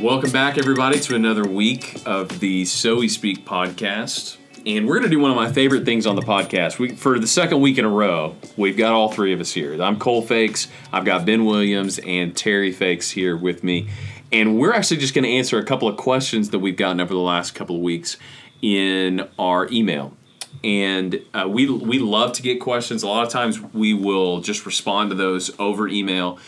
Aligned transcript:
Welcome 0.00 0.30
back, 0.30 0.58
everybody, 0.58 1.00
to 1.00 1.16
another 1.16 1.42
week 1.42 2.00
of 2.06 2.38
the 2.38 2.64
So 2.66 2.98
We 2.98 3.08
Speak 3.08 3.44
podcast. 3.44 4.36
And 4.64 4.86
we're 4.86 5.00
going 5.00 5.10
to 5.10 5.16
do 5.16 5.18
one 5.18 5.32
of 5.32 5.36
my 5.36 5.50
favorite 5.50 5.84
things 5.84 6.06
on 6.06 6.14
the 6.14 6.22
podcast. 6.22 6.78
We, 6.78 6.94
for 6.94 7.18
the 7.18 7.26
second 7.26 7.60
week 7.60 7.78
in 7.78 7.84
a 7.84 7.88
row, 7.88 8.36
we've 8.56 8.76
got 8.76 8.92
all 8.92 9.10
three 9.10 9.32
of 9.32 9.40
us 9.40 9.50
here. 9.50 9.82
I'm 9.82 9.98
Cole 9.98 10.22
Feix, 10.22 10.68
I've 10.92 11.04
got 11.04 11.26
Ben 11.26 11.44
Williams, 11.44 11.98
and 11.98 12.36
Terry 12.36 12.72
Feix 12.72 13.10
here 13.10 13.36
with 13.36 13.64
me. 13.64 13.88
And 14.30 14.56
we're 14.56 14.72
actually 14.72 14.98
just 14.98 15.14
going 15.14 15.24
to 15.24 15.32
answer 15.32 15.58
a 15.58 15.64
couple 15.64 15.88
of 15.88 15.96
questions 15.96 16.50
that 16.50 16.60
we've 16.60 16.76
gotten 16.76 17.00
over 17.00 17.12
the 17.12 17.18
last 17.18 17.56
couple 17.56 17.74
of 17.74 17.82
weeks 17.82 18.18
in 18.62 19.28
our 19.36 19.66
email. 19.72 20.16
And 20.62 21.20
uh, 21.34 21.48
we, 21.48 21.68
we 21.68 21.98
love 21.98 22.34
to 22.34 22.42
get 22.42 22.60
questions. 22.60 23.02
A 23.02 23.08
lot 23.08 23.26
of 23.26 23.32
times 23.32 23.60
we 23.60 23.94
will 23.94 24.42
just 24.42 24.64
respond 24.64 25.10
to 25.10 25.16
those 25.16 25.50
over 25.58 25.88
email. 25.88 26.38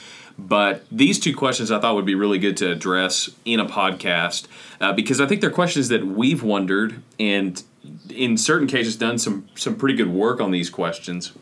But 0.48 0.84
these 0.90 1.18
two 1.18 1.34
questions 1.34 1.70
I 1.70 1.80
thought 1.80 1.94
would 1.94 2.06
be 2.06 2.14
really 2.14 2.38
good 2.38 2.56
to 2.58 2.70
address 2.70 3.30
in 3.44 3.60
a 3.60 3.66
podcast 3.66 4.46
uh, 4.80 4.92
because 4.92 5.20
I 5.20 5.26
think 5.26 5.40
they're 5.40 5.50
questions 5.50 5.88
that 5.88 6.06
we've 6.06 6.42
wondered 6.42 7.02
and 7.18 7.62
in 8.08 8.36
certain 8.36 8.66
cases 8.66 8.96
done 8.96 9.18
some 9.18 9.48
some 9.54 9.76
pretty 9.76 9.96
good 9.96 10.08
work 10.08 10.40
on 10.40 10.50
these 10.50 10.70
questions. 10.70 11.32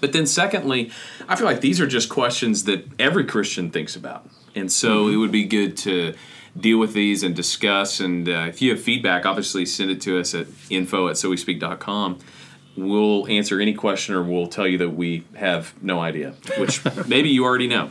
But 0.00 0.12
then 0.12 0.26
secondly, 0.26 0.90
I 1.28 1.36
feel 1.36 1.46
like 1.46 1.60
these 1.60 1.80
are 1.80 1.86
just 1.86 2.08
questions 2.08 2.64
that 2.64 2.86
every 2.98 3.24
Christian 3.24 3.70
thinks 3.70 3.96
about. 3.96 4.28
And 4.54 4.70
so 4.70 5.04
mm-hmm. 5.04 5.14
it 5.14 5.16
would 5.18 5.32
be 5.32 5.44
good 5.44 5.76
to 5.78 6.14
deal 6.58 6.78
with 6.78 6.92
these 6.92 7.22
and 7.22 7.34
discuss. 7.34 8.00
And 8.00 8.28
uh, 8.28 8.46
if 8.48 8.60
you 8.62 8.70
have 8.70 8.80
feedback, 8.80 9.26
obviously 9.26 9.66
send 9.66 9.90
it 9.90 10.00
to 10.02 10.18
us 10.18 10.34
at 10.34 10.46
info 10.70 11.08
at 11.08 11.16
sowespeak.com 11.16 12.18
we'll 12.76 13.26
answer 13.28 13.60
any 13.60 13.74
question 13.74 14.14
or 14.14 14.22
we'll 14.22 14.46
tell 14.46 14.66
you 14.66 14.78
that 14.78 14.90
we 14.90 15.24
have 15.34 15.74
no 15.82 16.00
idea, 16.00 16.34
which 16.58 16.82
maybe 17.06 17.28
you 17.28 17.44
already 17.44 17.68
know. 17.68 17.90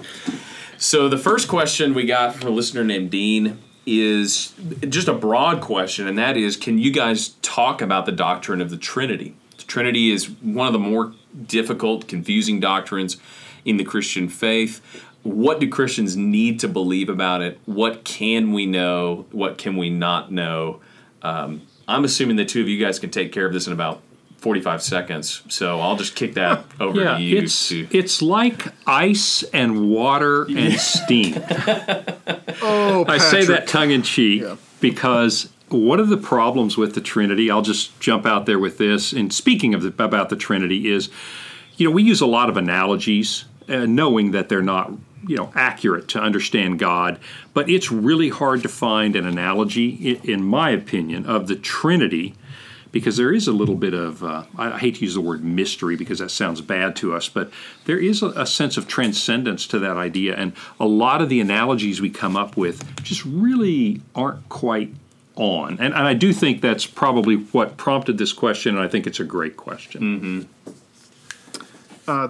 So 0.78 1.08
the 1.08 1.18
first 1.18 1.48
question 1.48 1.94
we 1.94 2.06
got 2.06 2.36
from 2.36 2.48
a 2.48 2.52
listener 2.52 2.84
named 2.84 3.12
Dean 3.12 3.60
is 3.86 4.54
just 4.88 5.08
a 5.08 5.14
broad 5.14 5.62
question, 5.62 6.08
and 6.08 6.18
that 6.18 6.38
is 6.38 6.58
can 6.58 6.78
you 6.78 6.92
guys 6.92 7.30
talk 7.42 7.82
about 7.82 8.06
the 8.06 8.12
doctrine 8.12 8.62
of 8.62 8.70
the 8.70 8.78
Trinity? 8.78 9.36
The 9.58 9.64
Trinity 9.64 10.12
is 10.12 10.30
one 10.30 10.68
of 10.68 10.74
the 10.74 10.80
more 10.80 11.14
difficult, 11.46 12.08
confusing 12.08 12.60
doctrines 12.60 13.18
in 13.66 13.78
the 13.78 13.84
Christian 13.84 14.30
faith. 14.30 14.82
What 15.24 15.60
do 15.60 15.70
Christians 15.70 16.18
need 16.18 16.60
to 16.62 16.68
believe 16.68 17.08
about 17.08 17.42
it? 17.42 17.60
What 17.66 18.04
can 18.04 18.52
we 18.52 18.66
know? 18.66 19.26
What 19.32 19.58
can 19.58 19.78
we 19.78 19.90
not 19.90 20.32
know? 20.32 20.82
Um, 21.22 21.62
I'm 21.88 22.04
assuming 22.04 22.36
the 22.36 22.46
two 22.46 22.62
of 22.62 22.68
you 22.68 22.84
guys 22.84 23.00
can 23.00 23.10
take 23.10 23.32
care 23.32 23.46
of 23.46 23.54
this 23.54 23.68
in 23.68 23.74
about 23.74 24.02
45 24.44 24.84
seconds. 24.84 25.42
So 25.48 25.80
I'll 25.80 25.96
just 25.96 26.16
kick 26.16 26.34
that 26.34 26.66
over 26.78 27.02
yeah, 27.02 27.18
to 27.18 27.24
you. 27.24 27.38
It's, 27.38 27.70
to... 27.70 27.88
it's 27.92 28.22
like 28.22 28.68
ice 28.86 29.44
and 29.54 29.90
water 29.90 30.44
and 30.44 30.74
steam. 30.74 31.36
oh, 32.62 33.06
Patrick. 33.08 33.10
I 33.10 33.18
say 33.20 33.46
that 33.46 33.68
tongue 33.68 33.92
in 33.92 34.04
cheek 34.04 34.42
yeah. 34.42 34.58
because 34.82 35.50
one 35.70 36.02
of 36.02 36.10
the 36.10 36.18
problems 36.18 36.76
with 36.76 36.94
the 36.94 37.00
Trinity, 37.00 37.50
I'll 37.50 37.62
just 37.62 37.98
jump 38.02 38.26
out 38.26 38.46
there 38.46 38.60
with 38.60 38.78
this, 38.78 39.14
and 39.14 39.34
speaking 39.34 39.74
of 39.74 39.82
the, 39.82 40.04
about 40.04 40.28
the 40.28 40.36
Trinity, 40.36 40.92
is 40.92 41.10
you 41.78 41.88
know, 41.88 41.96
we 41.96 42.04
use 42.04 42.20
a 42.20 42.28
lot 42.28 42.50
of 42.50 42.58
analogies, 42.58 43.46
uh, 43.70 43.86
knowing 43.86 44.32
that 44.32 44.50
they're 44.50 44.62
not 44.62 44.92
you 45.26 45.38
know 45.38 45.54
accurate 45.56 46.10
to 46.10 46.20
understand 46.20 46.80
God, 46.80 47.18
but 47.54 47.70
it's 47.70 47.94
really 47.94 48.28
hard 48.28 48.62
to 48.64 48.70
find 48.70 49.16
an 49.16 49.26
analogy, 49.26 50.20
in 50.22 50.44
my 50.44 50.70
opinion, 50.70 51.26
of 51.26 51.48
the 51.48 51.56
Trinity 51.56 52.36
because 52.94 53.18
there 53.18 53.34
is 53.34 53.48
a 53.48 53.52
little 53.52 53.76
bit 53.76 53.96
of, 53.96 54.24
uh, 54.24 54.44
I 54.56 54.78
hate 54.78 54.96
to 54.96 55.02
use 55.02 55.16
the 55.16 55.22
word 55.22 55.44
mystery 55.44 55.98
because 55.98 56.20
that 56.20 56.30
sounds 56.30 56.62
bad 56.62 56.96
to 56.98 57.14
us, 57.14 57.28
but 57.28 57.52
there 57.86 57.98
is 57.98 58.22
a, 58.22 58.28
a, 58.28 58.46
sense 58.46 58.78
of 58.78 58.88
transcendence 58.88 59.66
to 59.68 59.80
that 59.80 59.98
idea. 59.98 60.36
And 60.36 60.54
a 60.80 60.86
lot 60.86 61.20
of 61.20 61.28
the 61.28 61.42
analogies 61.42 62.00
we 62.00 62.12
come 62.12 62.38
up 62.38 62.56
with 62.56 63.04
just 63.04 63.26
really 63.26 64.02
aren't 64.16 64.48
quite 64.48 64.94
on. 65.36 65.72
And, 65.80 65.94
and 65.94 66.08
I 66.08 66.14
do 66.14 66.32
think 66.32 66.62
that's 66.62 66.86
probably 66.86 67.36
what 67.36 67.78
prompted 67.78 68.20
this 68.20 68.32
question, 68.32 68.76
and 68.76 68.86
I 68.86 68.88
think 68.88 69.08
it's 69.08 69.20
a 69.20 69.26
great 69.26 69.58
question. 69.58 70.48
Mm-hmm. 70.68 70.72
Uh, 72.08 72.28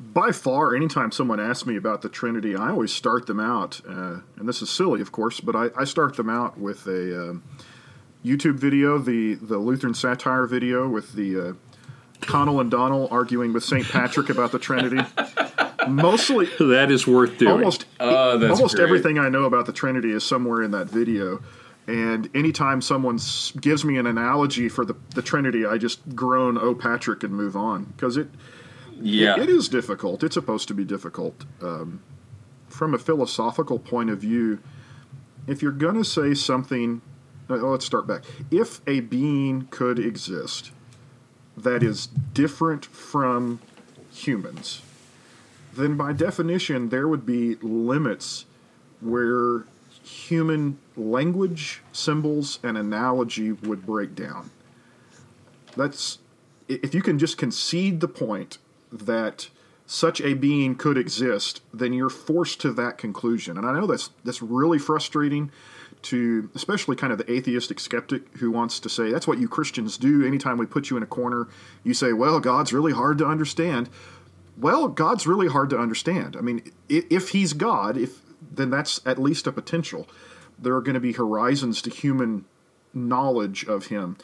by 0.00 0.32
far, 0.32 0.74
anytime 0.74 1.12
someone 1.12 1.38
asks 1.38 1.66
me 1.66 1.76
about 1.76 2.00
the 2.00 2.08
Trinity, 2.08 2.56
I 2.56 2.70
always 2.70 2.92
start 2.92 3.26
them 3.26 3.38
out, 3.38 3.82
uh, 3.86 4.20
and 4.36 4.48
this 4.48 4.62
is 4.62 4.70
silly, 4.70 5.02
of 5.02 5.12
course, 5.12 5.40
but 5.40 5.54
I, 5.54 5.68
I 5.76 5.84
start 5.84 6.16
them 6.16 6.30
out 6.30 6.58
with 6.58 6.86
a. 6.86 7.30
Um, 7.30 7.42
YouTube 8.26 8.58
video, 8.58 8.98
the 8.98 9.34
the 9.34 9.58
Lutheran 9.58 9.94
satire 9.94 10.46
video 10.46 10.88
with 10.88 11.12
the 11.12 11.50
uh, 11.50 11.52
Connell 12.20 12.60
and 12.60 12.70
Donnell 12.70 13.08
arguing 13.10 13.52
with 13.52 13.62
St. 13.62 13.88
Patrick 13.88 14.28
about 14.30 14.50
the 14.50 14.58
Trinity. 14.58 14.98
Mostly, 15.88 16.46
that 16.58 16.90
is 16.90 17.06
worth 17.06 17.38
doing. 17.38 17.52
Almost, 17.52 17.86
oh, 18.00 18.32
almost 18.32 18.74
great. 18.74 18.82
everything 18.82 19.18
I 19.18 19.28
know 19.28 19.44
about 19.44 19.66
the 19.66 19.72
Trinity 19.72 20.10
is 20.10 20.24
somewhere 20.24 20.62
in 20.62 20.72
that 20.72 20.88
video. 20.88 21.40
And 21.86 22.28
anytime 22.34 22.82
someone 22.82 23.20
gives 23.60 23.84
me 23.84 23.96
an 23.96 24.06
analogy 24.06 24.68
for 24.68 24.84
the, 24.84 24.96
the 25.14 25.22
Trinity, 25.22 25.64
I 25.64 25.78
just 25.78 26.00
groan, 26.16 26.58
"Oh, 26.58 26.74
Patrick," 26.74 27.22
and 27.22 27.32
move 27.32 27.54
on 27.54 27.84
because 27.84 28.16
it, 28.16 28.28
yeah, 29.00 29.36
it, 29.36 29.44
it 29.44 29.48
is 29.50 29.68
difficult. 29.68 30.24
It's 30.24 30.34
supposed 30.34 30.66
to 30.66 30.74
be 30.74 30.84
difficult 30.84 31.44
um, 31.62 32.02
from 32.68 32.92
a 32.92 32.98
philosophical 32.98 33.78
point 33.78 34.10
of 34.10 34.18
view. 34.18 34.58
If 35.46 35.62
you're 35.62 35.70
going 35.70 35.94
to 35.94 36.04
say 36.04 36.34
something 36.34 37.02
Uh, 37.48 37.56
let's 37.56 37.84
start 37.84 38.06
back. 38.06 38.24
If 38.50 38.80
a 38.86 39.00
being 39.00 39.68
could 39.70 39.98
exist 39.98 40.72
that 41.56 41.82
is 41.82 42.06
different 42.34 42.84
from 42.84 43.60
humans, 44.12 44.82
then 45.74 45.96
by 45.96 46.12
definition 46.12 46.88
there 46.88 47.06
would 47.06 47.24
be 47.24 47.56
limits 47.56 48.46
where 49.00 49.64
human 50.02 50.78
language, 50.96 51.82
symbols, 51.92 52.58
and 52.62 52.76
analogy 52.76 53.52
would 53.52 53.84
break 53.84 54.14
down. 54.14 54.50
That's 55.76 56.18
if 56.68 56.94
you 56.94 57.02
can 57.02 57.18
just 57.18 57.38
concede 57.38 58.00
the 58.00 58.08
point 58.08 58.58
that 58.90 59.50
such 59.86 60.20
a 60.20 60.34
being 60.34 60.74
could 60.74 60.98
exist, 60.98 61.62
then 61.72 61.92
you're 61.92 62.10
forced 62.10 62.60
to 62.62 62.72
that 62.72 62.98
conclusion. 62.98 63.56
And 63.56 63.66
I 63.66 63.72
know 63.72 63.86
that's 63.86 64.10
that's 64.24 64.42
really 64.42 64.78
frustrating 64.78 65.52
to 66.02 66.50
especially 66.54 66.96
kind 66.96 67.12
of 67.12 67.18
the 67.18 67.30
atheistic 67.30 67.80
skeptic 67.80 68.36
who 68.38 68.50
wants 68.50 68.78
to 68.80 68.88
say 68.88 69.10
that's 69.10 69.26
what 69.26 69.38
you 69.38 69.48
Christians 69.48 69.96
do. 69.96 70.24
Anytime 70.26 70.58
we 70.58 70.66
put 70.66 70.90
you 70.90 70.96
in 70.96 71.02
a 71.02 71.06
corner, 71.06 71.48
you 71.82 71.94
say, 71.94 72.12
"Well, 72.12 72.40
God's 72.40 72.72
really 72.72 72.92
hard 72.92 73.18
to 73.18 73.26
understand." 73.26 73.88
Well, 74.58 74.88
God's 74.88 75.26
really 75.26 75.48
hard 75.48 75.68
to 75.70 75.78
understand. 75.78 76.36
I 76.36 76.40
mean, 76.40 76.72
if 76.88 77.30
He's 77.30 77.52
God, 77.52 77.96
if 77.96 78.22
then 78.50 78.70
that's 78.70 79.00
at 79.04 79.18
least 79.18 79.46
a 79.46 79.52
potential. 79.52 80.08
There 80.58 80.74
are 80.74 80.80
going 80.80 80.94
to 80.94 81.00
be 81.00 81.12
horizons 81.12 81.82
to 81.82 81.90
human 81.90 82.46
knowledge 82.94 83.64
of 83.64 83.86
Him, 83.86 84.16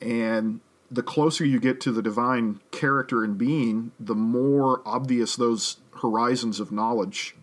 and 0.00 0.60
the 0.90 1.02
closer 1.02 1.44
you 1.44 1.60
get 1.60 1.80
to 1.82 1.92
the 1.92 2.02
divine 2.02 2.60
character 2.70 3.24
and 3.24 3.36
being, 3.36 3.92
the 3.98 4.14
more 4.14 4.82
obvious 4.84 5.36
those 5.36 5.78
horizons 6.00 6.60
of 6.60 6.70
knowledge 6.70 7.34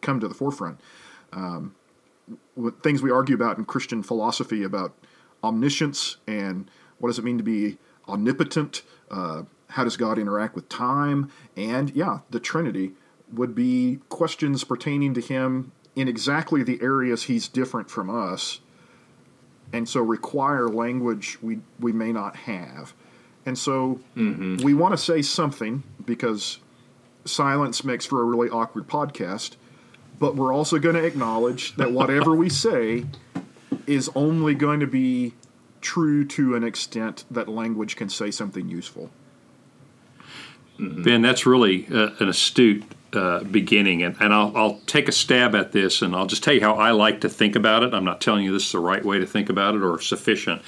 come 0.00 0.20
to 0.20 0.28
the 0.28 0.34
forefront. 0.34 0.80
Um, 1.32 1.74
things 2.82 3.02
we 3.02 3.10
argue 3.10 3.34
about 3.34 3.58
in 3.58 3.64
Christian 3.64 4.02
philosophy 4.02 4.62
about 4.62 4.94
omniscience 5.42 6.16
and 6.26 6.70
what 6.98 7.08
does 7.08 7.18
it 7.18 7.24
mean 7.24 7.38
to 7.38 7.44
be 7.44 7.78
omnipotent? 8.08 8.82
Uh, 9.10 9.42
how 9.68 9.84
does 9.84 9.96
God 9.96 10.18
interact 10.18 10.54
with 10.54 10.68
time? 10.68 11.30
And 11.56 11.94
yeah, 11.94 12.20
the 12.30 12.40
Trinity 12.40 12.92
would 13.32 13.54
be 13.54 13.98
questions 14.08 14.64
pertaining 14.64 15.14
to 15.14 15.20
Him 15.20 15.72
in 15.96 16.08
exactly 16.08 16.62
the 16.62 16.80
areas 16.80 17.24
He's 17.24 17.48
different 17.48 17.90
from 17.90 18.08
us, 18.08 18.60
and 19.72 19.88
so 19.88 20.00
require 20.00 20.68
language 20.68 21.38
we 21.42 21.60
we 21.80 21.92
may 21.92 22.12
not 22.12 22.36
have. 22.36 22.94
And 23.46 23.58
so 23.58 24.00
mm-hmm. 24.16 24.64
we 24.64 24.72
want 24.72 24.92
to 24.92 24.98
say 24.98 25.20
something 25.20 25.82
because 26.04 26.60
silence 27.24 27.84
makes 27.84 28.06
for 28.06 28.22
a 28.22 28.24
really 28.24 28.48
awkward 28.48 28.86
podcast 28.86 29.56
but 30.18 30.36
we're 30.36 30.52
also 30.52 30.78
going 30.78 30.94
to 30.94 31.04
acknowledge 31.04 31.74
that 31.76 31.92
whatever 31.92 32.34
we 32.34 32.48
say 32.66 33.04
is 33.86 34.10
only 34.14 34.54
going 34.54 34.80
to 34.80 34.86
be 34.86 35.34
true 35.80 36.24
to 36.24 36.56
an 36.56 36.64
extent 36.64 37.24
that 37.30 37.48
language 37.48 37.96
can 37.96 38.08
say 38.08 38.30
something 38.30 38.68
useful. 38.68 39.10
Ben, 40.78 41.22
that's 41.22 41.46
really 41.46 41.86
uh, 41.92 42.10
an 42.18 42.28
astute 42.28 42.82
uh, 43.12 43.44
beginning, 43.44 44.02
and, 44.02 44.16
and 44.18 44.34
I'll, 44.34 44.56
I'll, 44.56 44.80
take 44.86 45.08
a 45.08 45.12
stab 45.12 45.54
at 45.54 45.70
this, 45.70 46.02
and 46.02 46.16
I'll 46.16 46.26
just 46.26 46.42
tell 46.42 46.54
you 46.54 46.60
how 46.60 46.74
I 46.74 46.90
like 46.90 47.20
to 47.20 47.28
think 47.28 47.54
about 47.54 47.84
it. 47.84 47.94
I'm 47.94 48.04
not 48.04 48.20
telling 48.20 48.44
you 48.44 48.52
this 48.52 48.66
is 48.66 48.72
the 48.72 48.80
right 48.80 49.04
way 49.04 49.20
to 49.20 49.26
think 49.26 49.48
about 49.48 49.76
it 49.76 49.82
or 49.82 50.00
sufficient. 50.00 50.62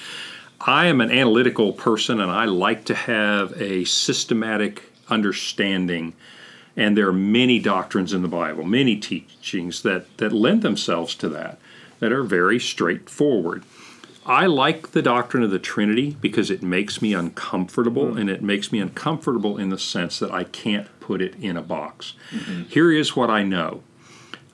I 0.61 0.87
am 0.87 1.01
an 1.01 1.11
analytical 1.11 1.73
person, 1.73 2.21
and 2.21 2.31
I 2.31 2.45
like 2.45 2.85
to 2.85 2.95
have 2.95 3.61
a 3.61 3.85
systematic 3.85 4.93
understanding 5.09 6.15
and 6.77 6.97
there 6.97 7.09
are 7.09 7.13
many 7.13 7.59
doctrines 7.59 8.13
in 8.13 8.23
the 8.23 8.29
Bible, 8.29 8.65
many 8.65 8.97
teachings 8.97 9.83
that, 9.83 10.17
that 10.19 10.33
lend 10.33 10.63
themselves 10.63 11.15
to 11.17 11.29
that, 11.31 11.59
that 12.01 12.13
are 12.13 12.23
very 12.23 12.61
straightforward. 12.61 13.65
I 14.27 14.47
like 14.47 14.91
the 14.91 15.03
doctrine 15.03 15.45
of 15.45 15.51
the 15.53 15.59
Trinity 15.59 16.17
because 16.21 16.51
it 16.51 16.63
makes 16.63 17.01
me 17.01 17.15
uncomfortable, 17.15 18.07
mm-hmm. 18.07 18.19
and 18.19 18.31
it 18.31 18.43
makes 18.43 18.73
me 18.73 18.81
uncomfortable 18.81 19.57
in 19.57 19.69
the 19.71 19.79
sense 19.79 20.19
that 20.19 20.33
I 20.33 20.45
can't 20.45 20.89
put 20.99 21.23
it 21.23 21.37
in 21.37 21.57
a 21.57 21.63
box. 21.63 22.15
Mm-hmm. 22.33 22.65
Here 22.65 22.91
is 22.93 23.15
what 23.15 23.31
I 23.31 23.45
know 23.45 23.83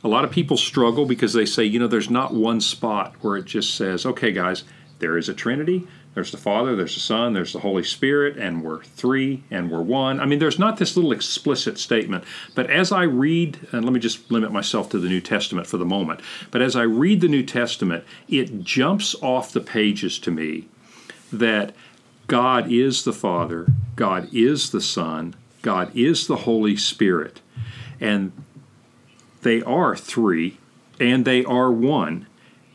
A 0.04 0.08
lot 0.08 0.24
of 0.24 0.30
people 0.30 0.56
struggle 0.56 1.06
because 1.06 1.32
they 1.32 1.46
say, 1.46 1.64
you 1.64 1.78
know, 1.78 1.86
there's 1.86 2.10
not 2.10 2.34
one 2.34 2.60
spot 2.60 3.14
where 3.20 3.36
it 3.36 3.44
just 3.44 3.74
says, 3.76 4.04
okay, 4.04 4.32
guys, 4.32 4.64
there 4.98 5.16
is 5.16 5.28
a 5.28 5.34
Trinity. 5.34 5.86
There's 6.14 6.30
the 6.30 6.36
Father, 6.36 6.76
there's 6.76 6.94
the 6.94 7.00
Son, 7.00 7.32
there's 7.32 7.54
the 7.54 7.60
Holy 7.60 7.82
Spirit, 7.82 8.36
and 8.36 8.62
we're 8.62 8.82
three 8.82 9.44
and 9.50 9.70
we're 9.70 9.80
one. 9.80 10.20
I 10.20 10.26
mean, 10.26 10.38
there's 10.38 10.58
not 10.58 10.76
this 10.76 10.94
little 10.94 11.12
explicit 11.12 11.78
statement. 11.78 12.24
But 12.54 12.68
as 12.68 12.92
I 12.92 13.04
read, 13.04 13.66
and 13.72 13.84
let 13.84 13.94
me 13.94 14.00
just 14.00 14.30
limit 14.30 14.52
myself 14.52 14.90
to 14.90 14.98
the 14.98 15.08
New 15.08 15.22
Testament 15.22 15.66
for 15.66 15.78
the 15.78 15.86
moment, 15.86 16.20
but 16.50 16.60
as 16.60 16.76
I 16.76 16.82
read 16.82 17.22
the 17.22 17.28
New 17.28 17.42
Testament, 17.42 18.04
it 18.28 18.62
jumps 18.62 19.14
off 19.22 19.52
the 19.52 19.60
pages 19.60 20.18
to 20.20 20.30
me 20.30 20.68
that 21.32 21.74
God 22.26 22.70
is 22.70 23.04
the 23.04 23.12
Father, 23.12 23.66
God 23.96 24.28
is 24.32 24.70
the 24.70 24.80
Son, 24.82 25.34
God 25.62 25.94
is 25.96 26.26
the 26.26 26.36
Holy 26.36 26.76
Spirit. 26.76 27.40
And 28.00 28.32
they 29.42 29.62
are 29.62 29.96
three 29.96 30.58
and 31.00 31.24
they 31.24 31.44
are 31.44 31.70
one. 31.70 32.26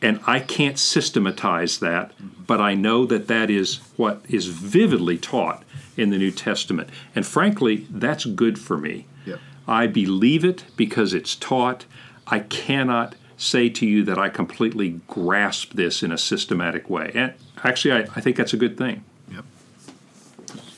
And 0.02 0.20
I 0.28 0.40
can't 0.40 0.78
systematize 0.78 1.80
that, 1.80 2.12
but 2.48 2.62
I 2.62 2.74
know 2.74 3.06
that 3.06 3.28
that 3.28 3.50
is 3.50 3.78
what 3.98 4.22
is 4.30 4.48
vividly 4.48 5.18
taught 5.18 5.64
in 5.96 6.10
the 6.10 6.18
New 6.18 6.32
Testament. 6.32 6.90
And 7.14 7.26
frankly, 7.26 7.88
that's 7.90 8.26
good 8.26 8.58
for 8.58 8.78
me. 8.78 9.06
Yep. 9.26 9.40
I 9.68 9.88
believe 9.88 10.46
it 10.46 10.64
because 10.76 11.14
it's 11.14 11.36
taught. 11.36 11.86
I 12.26 12.40
cannot 12.40 13.16
say 13.38 13.70
to 13.70 13.86
you 13.86 14.04
that 14.06 14.18
I 14.18 14.30
completely 14.30 15.02
grasp 15.08 15.74
this 15.74 16.02
in 16.02 16.12
a 16.12 16.18
systematic 16.18 16.90
way. 16.90 17.12
And 17.14 17.34
actually, 17.64 17.94
I, 17.94 18.00
I 18.16 18.22
think 18.22 18.38
that's 18.38 18.54
a 18.54 18.58
good 18.58 18.78
thing. 18.78 19.04
Yep. 19.32 19.46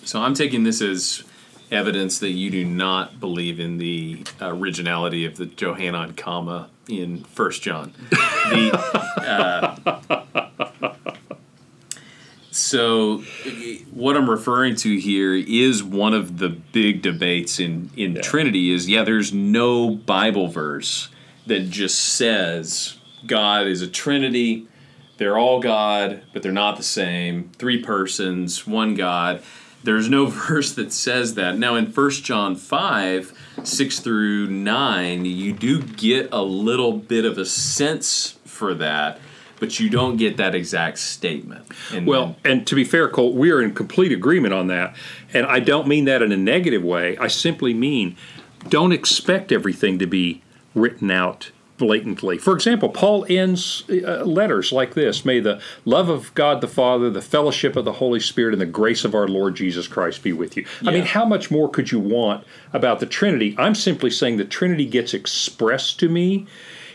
So 0.04 0.22
I'm 0.22 0.34
taking 0.34 0.64
this 0.64 0.82
as 0.82 1.24
evidence 1.72 2.20
that 2.20 2.32
you 2.32 2.50
do 2.50 2.66
not 2.66 3.20
believe 3.20 3.60
in 3.60 3.78
the 3.78 4.24
originality 4.42 5.26
of 5.26 5.38
the 5.38 5.46
Johannine 5.46 6.14
comma 6.14 6.70
in 6.88 7.24
First 7.26 7.62
John. 7.62 7.94
The, 8.10 8.72
uh, 10.10 10.49
so 12.52 13.20
what 13.92 14.16
I'm 14.18 14.30
referring 14.30 14.76
to 14.78 14.98
here 14.98 15.36
is 15.36 15.84
one 15.84 16.14
of 16.14 16.38
the 16.40 16.50
big 16.50 17.02
debates 17.02 17.60
in 17.60 17.90
in 17.96 18.16
Yeah. 18.16 18.22
Trinity. 18.22 18.72
Is 18.72 18.90
yeah, 18.90 19.04
there's 19.04 19.34
no 19.34 19.90
Bible 19.92 20.48
verse 20.48 21.10
that 21.48 21.70
just 21.70 22.00
says 22.00 22.98
God 23.26 23.68
is 23.68 23.82
a 23.82 23.88
Trinity. 23.88 24.68
They're 25.18 25.38
all 25.38 25.60
God, 25.60 26.22
but 26.32 26.44
they're 26.44 26.52
not 26.52 26.78
the 26.78 26.84
same. 26.84 27.52
Three 27.58 27.82
persons, 27.84 28.66
one 28.66 28.96
God. 28.96 29.42
There's 29.84 30.10
no 30.10 30.26
verse 30.48 30.72
that 30.74 30.94
says 30.94 31.36
that. 31.36 31.58
Now, 31.58 31.76
in 31.76 31.88
1 31.88 32.10
John 32.12 32.56
5, 32.56 33.38
6 33.64 34.00
through 34.00 34.48
9, 34.48 35.26
you 35.26 35.52
do 35.52 35.82
get 35.82 36.30
a 36.32 36.42
little 36.42 36.94
bit 36.94 37.26
of 37.26 37.38
a 37.38 37.46
sense 37.46 38.38
for 38.46 38.74
that, 38.76 39.20
but 39.60 39.80
you 39.80 39.90
don't 39.90 40.18
get 40.18 40.38
that 40.38 40.56
exact 40.56 41.00
statement. 41.00 41.66
And 41.94 42.08
Well, 42.08 42.36
and 42.44 42.66
to 42.68 42.76
be 42.76 42.84
fair, 42.84 43.10
Cole, 43.10 43.34
we 43.34 43.52
are 43.52 43.62
in 43.62 43.74
complete 43.74 44.12
agreement 44.12 44.54
on 44.54 44.68
that. 44.68 44.96
And 45.34 45.46
I 45.46 45.60
don't 45.60 45.88
mean 45.88 46.06
that 46.06 46.22
in 46.22 46.32
a 46.32 46.38
negative 46.38 46.84
way. 46.84 47.18
I 47.18 47.28
simply 47.28 47.74
mean 47.74 48.16
don't 48.68 48.92
expect 48.92 49.52
everything 49.52 50.00
to 50.00 50.08
be 50.08 50.42
written 50.76 51.12
out 51.12 51.52
blatantly. 51.80 52.38
For 52.38 52.54
example, 52.54 52.90
Paul 52.90 53.26
ends 53.30 53.84
uh, 53.90 54.24
letters 54.26 54.72
like 54.72 54.94
this 54.94 55.26
May 55.26 55.40
the 55.40 55.60
love 55.86 56.10
of 56.10 56.32
God 56.36 56.62
the 56.62 56.68
Father, 56.68 57.10
the 57.10 57.22
fellowship 57.22 57.76
of 57.76 57.86
the 57.86 57.94
Holy 57.94 58.20
Spirit, 58.20 58.54
and 58.54 58.62
the 58.62 58.68
grace 58.68 59.04
of 59.06 59.16
our 59.16 59.28
Lord 59.28 59.56
Jesus 59.56 59.88
Christ 59.88 60.22
be 60.22 60.34
with 60.34 60.56
you. 60.56 60.66
I 60.86 60.92
mean, 60.92 61.06
how 61.06 61.26
much 61.26 61.50
more 61.50 61.70
could 61.70 61.92
you 61.92 62.00
want 62.00 62.46
about 62.74 63.00
the 63.00 63.08
Trinity? 63.08 63.56
I'm 63.58 63.74
simply 63.74 64.12
saying 64.12 64.38
the 64.38 64.46
Trinity 64.46 64.86
gets 64.86 65.14
expressed 65.14 66.00
to 66.02 66.10
me 66.10 66.46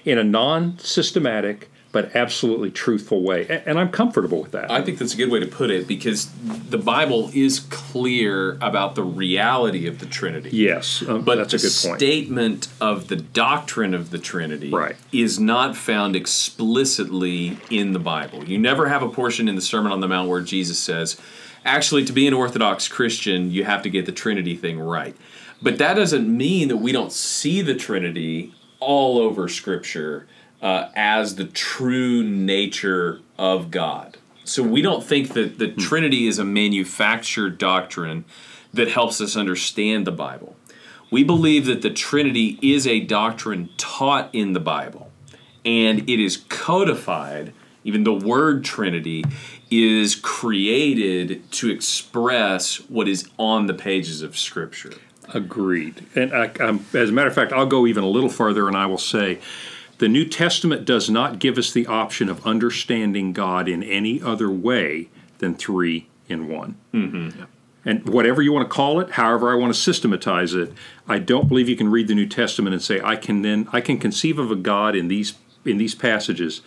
in 0.04 0.18
a 0.18 0.24
non 0.24 0.78
systematic, 0.78 1.70
but 1.94 2.16
absolutely 2.16 2.72
truthful 2.72 3.22
way. 3.22 3.62
And 3.64 3.78
I'm 3.78 3.88
comfortable 3.88 4.42
with 4.42 4.50
that. 4.50 4.68
I 4.68 4.82
think 4.82 4.98
that's 4.98 5.14
a 5.14 5.16
good 5.16 5.30
way 5.30 5.38
to 5.38 5.46
put 5.46 5.70
it 5.70 5.86
because 5.86 6.28
the 6.68 6.76
Bible 6.76 7.30
is 7.32 7.60
clear 7.70 8.58
about 8.60 8.96
the 8.96 9.04
reality 9.04 9.86
of 9.86 10.00
the 10.00 10.06
Trinity. 10.06 10.50
Yes, 10.52 11.04
um, 11.06 11.22
But 11.22 11.36
that's 11.36 11.54
a 11.54 11.58
good 11.58 11.62
point. 11.88 12.00
statement 12.00 12.68
of 12.80 13.06
the 13.06 13.14
doctrine 13.14 13.94
of 13.94 14.10
the 14.10 14.18
Trinity 14.18 14.70
Right. 14.70 14.96
is 15.12 15.38
not 15.38 15.76
found 15.76 16.16
explicitly 16.16 17.58
in 17.70 17.92
the 17.92 18.00
Bible. 18.00 18.42
You 18.44 18.58
never 18.58 18.88
have 18.88 19.04
a 19.04 19.08
portion 19.08 19.46
in 19.48 19.54
the 19.54 19.62
Sermon 19.62 19.92
on 19.92 20.00
the 20.00 20.08
Mount 20.08 20.28
where 20.28 20.40
Jesus 20.40 20.80
says, 20.80 21.16
actually, 21.64 22.04
to 22.06 22.12
be 22.12 22.26
an 22.26 22.34
Orthodox 22.34 22.88
Christian, 22.88 23.52
you 23.52 23.62
have 23.62 23.82
to 23.82 23.88
get 23.88 24.04
the 24.04 24.10
Trinity 24.12 24.56
thing 24.56 24.80
right. 24.80 25.14
But 25.62 25.78
that 25.78 25.94
doesn't 25.94 26.26
mean 26.26 26.66
that 26.68 26.78
we 26.78 26.90
don't 26.90 27.12
see 27.12 27.62
the 27.62 27.76
Trinity 27.76 28.52
all 28.80 29.16
over 29.18 29.46
Scripture 29.48 30.26
uh, 30.64 30.88
as 30.96 31.36
the 31.36 31.44
true 31.44 32.24
nature 32.24 33.20
of 33.38 33.70
God. 33.70 34.16
So 34.44 34.62
we 34.62 34.80
don't 34.80 35.04
think 35.04 35.34
that 35.34 35.58
the 35.58 35.68
Trinity 35.68 36.26
is 36.26 36.38
a 36.38 36.44
manufactured 36.44 37.58
doctrine 37.58 38.24
that 38.72 38.88
helps 38.88 39.20
us 39.20 39.36
understand 39.36 40.06
the 40.06 40.12
Bible. 40.12 40.56
We 41.10 41.22
believe 41.22 41.66
that 41.66 41.82
the 41.82 41.90
Trinity 41.90 42.58
is 42.62 42.86
a 42.86 43.00
doctrine 43.00 43.68
taught 43.76 44.30
in 44.32 44.54
the 44.54 44.60
Bible 44.60 45.10
and 45.66 46.08
it 46.08 46.18
is 46.18 46.38
codified. 46.48 47.52
Even 47.84 48.04
the 48.04 48.14
word 48.14 48.64
Trinity 48.64 49.22
is 49.70 50.14
created 50.14 51.50
to 51.52 51.70
express 51.70 52.76
what 52.88 53.06
is 53.06 53.28
on 53.38 53.66
the 53.66 53.74
pages 53.74 54.22
of 54.22 54.38
Scripture. 54.38 54.94
Agreed. 55.32 56.06
And 56.14 56.34
I, 56.34 56.46
as 56.94 57.10
a 57.10 57.12
matter 57.12 57.28
of 57.28 57.34
fact, 57.34 57.52
I'll 57.52 57.66
go 57.66 57.86
even 57.86 58.02
a 58.02 58.08
little 58.08 58.30
further 58.30 58.66
and 58.66 58.76
I 58.76 58.86
will 58.86 58.98
say 58.98 59.40
the 60.04 60.08
New 60.10 60.26
Testament 60.26 60.84
does 60.84 61.08
not 61.08 61.38
give 61.38 61.56
us 61.56 61.72
the 61.72 61.86
option 61.86 62.28
of 62.28 62.46
understanding 62.46 63.32
God 63.32 63.70
in 63.70 63.82
any 63.82 64.20
other 64.20 64.50
way 64.50 65.08
than 65.38 65.54
three 65.54 66.08
in 66.28 66.46
one. 66.46 66.76
Mm-hmm. 66.92 67.44
And 67.86 68.06
whatever 68.10 68.42
you 68.42 68.52
want 68.52 68.68
to 68.68 68.74
call 68.74 69.00
it, 69.00 69.12
however 69.12 69.50
I 69.50 69.54
want 69.54 69.72
to 69.72 69.80
systematize 69.80 70.52
it, 70.52 70.74
I 71.08 71.20
don't 71.20 71.48
believe 71.48 71.70
you 71.70 71.76
can 71.76 71.90
read 71.90 72.08
the 72.08 72.14
New 72.14 72.26
Testament 72.26 72.74
and 72.74 72.82
say 72.82 73.00
I 73.00 73.16
can 73.16 73.40
then 73.40 73.66
I 73.72 73.80
can 73.80 73.96
conceive 73.98 74.38
of 74.38 74.50
a 74.50 74.56
God 74.56 74.94
in 74.94 75.08
these 75.08 75.36
in 75.64 75.78
these 75.78 75.94
passages 75.94 76.60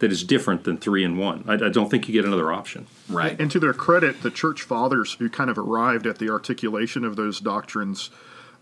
that 0.00 0.12
is 0.12 0.22
different 0.22 0.64
than 0.64 0.76
three 0.76 1.04
in 1.04 1.16
one. 1.16 1.42
I, 1.48 1.54
I 1.54 1.70
don't 1.70 1.90
think 1.90 2.06
you 2.06 2.12
get 2.12 2.26
another 2.26 2.52
option. 2.52 2.86
Right. 3.08 3.40
And 3.40 3.50
to 3.52 3.58
their 3.58 3.72
credit, 3.72 4.20
the 4.20 4.30
church 4.30 4.60
fathers 4.60 5.14
who 5.14 5.30
kind 5.30 5.48
of 5.48 5.56
arrived 5.56 6.06
at 6.06 6.18
the 6.18 6.28
articulation 6.28 7.02
of 7.06 7.16
those 7.16 7.40
doctrines 7.40 8.10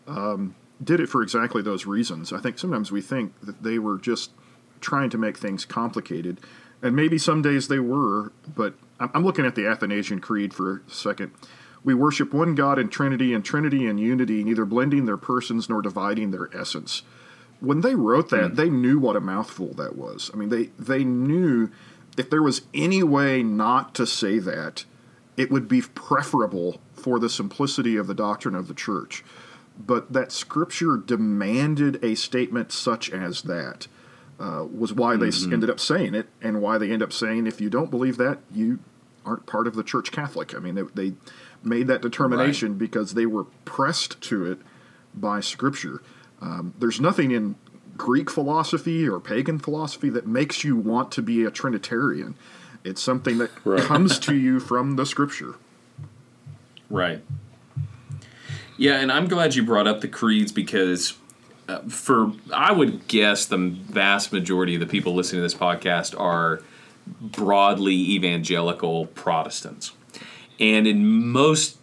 um, 0.07 0.55
did 0.83 1.01
it 1.01 1.09
for 1.09 1.23
exactly 1.23 1.63
those 1.63 1.87
reasons. 1.87 2.33
I 2.33 2.39
think 2.39 2.59
sometimes 2.59 2.91
we 2.91 3.01
think 3.01 3.39
that 3.43 3.63
they 3.63 3.79
were 3.79 3.99
just 3.99 4.31
trying 4.81 5.11
to 5.11 5.19
make 5.19 5.37
things 5.37 5.65
complicated, 5.65 6.41
and 6.83 6.97
maybe 6.97 7.19
some 7.19 7.43
days 7.43 7.69
they 7.69 7.79
were, 7.79 8.33
but 8.47 8.75
I'm 8.99 9.11
I'm 9.15 9.25
looking 9.25 9.47
at 9.47 9.55
the 9.55 9.67
Athanasian 9.67 10.21
Creed 10.21 10.55
for 10.55 10.83
a 10.87 10.91
second. 10.91 11.33
We 11.85 11.95
worship 11.95 12.33
one 12.33 12.55
God 12.55 12.79
in 12.79 12.89
Trinity 12.89 13.35
and 13.35 13.45
Trinity 13.45 13.87
in 13.87 13.99
unity, 13.99 14.45
neither 14.45 14.65
blending 14.65 15.05
their 15.05 15.17
persons 15.17 15.69
nor 15.69 15.83
dividing 15.83 16.31
their 16.31 16.49
essence. 16.57 17.03
When 17.59 17.81
they 17.81 17.97
wrote 17.97 18.31
that, 18.31 18.51
hmm. 18.51 18.55
they 18.55 18.71
knew 18.71 18.99
what 18.99 19.17
a 19.17 19.21
mouthful 19.21 19.75
that 19.75 19.97
was. 19.97 20.31
I 20.33 20.37
mean, 20.37 20.49
they 20.49 20.71
they 20.79 21.05
knew 21.05 21.71
if 22.17 22.31
there 22.31 22.43
was 22.43 22.63
any 22.75 23.03
way 23.03 23.43
not 23.43 23.95
to 23.95 24.07
say 24.07 24.39
that, 24.41 24.85
it 25.37 25.51
would 25.51 25.69
be 25.69 25.81
preferable 25.81 26.81
for 26.95 27.19
the 27.19 27.29
simplicity 27.29 27.97
of 27.97 28.07
the 28.07 28.15
doctrine 28.15 28.55
of 28.55 28.69
the 28.69 28.75
church. 28.75 29.25
But 29.79 30.13
that 30.13 30.33
Scripture 30.33 30.97
demanded 30.97 32.03
a 32.05 32.15
statement 32.15 32.73
such 32.73 33.11
as 33.11 33.43
that 33.43 33.89
uh, 34.39 34.65
was 34.73 34.93
why 34.93 35.17
they 35.17 35.29
s 35.29 35.45
ended 35.45 35.71
up 35.71 35.81
saying 35.81 36.15
it, 36.15 36.29
and 36.41 36.61
why 36.61 36.79
they 36.79 36.91
end 36.91 37.03
up 37.03 37.13
saying, 37.13 37.47
if 37.47 37.61
you 37.61 37.71
don't 37.71 37.91
believe 37.91 38.17
that, 38.19 38.39
you 38.53 38.81
aren't 39.25 39.47
part 39.47 39.67
of 39.67 39.75
the 39.75 39.83
Church 39.85 40.11
Catholic. 40.13 40.55
I 40.55 40.59
mean, 40.59 40.75
they, 40.75 40.83
they 40.95 41.15
made 41.63 41.87
that 41.87 42.03
determination 42.03 42.75
because 42.75 43.15
they 43.15 43.25
were 43.27 43.45
pressed 43.65 44.21
to 44.23 44.45
it 44.51 44.59
by 45.15 45.41
Scripture. 45.41 46.03
Um, 46.41 46.75
there's 46.79 47.01
nothing 47.01 47.31
in 47.31 47.55
Greek 47.97 48.29
philosophy 48.31 49.09
or 49.09 49.21
pagan 49.21 49.59
philosophy 49.61 50.09
that 50.11 50.27
makes 50.27 50.65
you 50.65 50.77
want 50.77 51.13
to 51.13 51.23
be 51.23 51.45
a 51.45 51.51
Trinitarian. 51.51 52.35
It's 52.85 53.01
something 53.03 53.39
that 53.39 53.51
Right. 53.65 53.81
comes 53.81 54.19
to 54.21 54.35
you 54.47 54.59
from 54.59 54.97
the 54.97 55.07
Scripture. 55.07 55.55
Right. 56.91 57.23
Yeah, 58.83 58.99
and 58.99 59.13
I'm 59.13 59.29
glad 59.29 59.55
you 59.55 59.63
brought 59.63 59.87
up 59.87 60.01
the 60.01 60.09
creeds 60.09 60.51
because 60.51 61.17
uh, 61.69 61.83
for 61.83 62.33
I 62.53 62.73
would 62.73 63.07
guess 63.07 63.47
the 63.47 63.57
vast 63.57 64.33
majority 64.33 64.75
of 64.75 64.81
the 64.81 64.89
people 64.89 65.15
listening 65.15 65.39
to 65.39 65.43
this 65.43 65.55
podcast 65.55 66.19
are 66.19 66.61
broadly 67.21 67.95
evangelical 67.95 69.07
Protestants. 69.07 69.93
And 70.59 70.89
in 70.89 71.29
most 71.29 71.79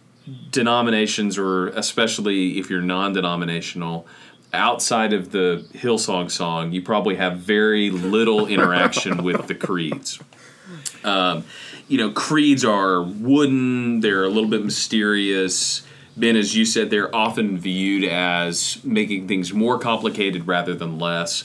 denominations 0.50 1.38
or 1.38 1.68
especially 1.68 2.58
if 2.58 2.68
you're 2.68 2.82
non-denominational 2.82 4.06
outside 4.52 5.14
of 5.14 5.32
the 5.32 5.66
Hillsong 5.72 6.30
song, 6.30 6.72
you 6.72 6.82
probably 6.82 7.16
have 7.16 7.38
very 7.38 7.90
little 7.90 8.46
interaction 8.46 9.22
with 9.24 9.46
the 9.46 9.54
creeds 9.54 10.20
you 11.90 11.98
know, 11.98 12.10
creeds 12.12 12.64
are 12.64 13.02
wooden, 13.02 13.98
they're 13.98 14.22
a 14.22 14.28
little 14.28 14.48
bit 14.48 14.64
mysterious. 14.64 15.82
Ben, 16.16 16.36
as 16.36 16.56
you 16.56 16.64
said, 16.64 16.90
they're 16.90 17.14
often 17.14 17.58
viewed 17.58 18.04
as 18.04 18.82
making 18.84 19.28
things 19.28 19.52
more 19.52 19.78
complicated 19.78 20.46
rather 20.46 20.74
than 20.74 20.98
less. 20.98 21.44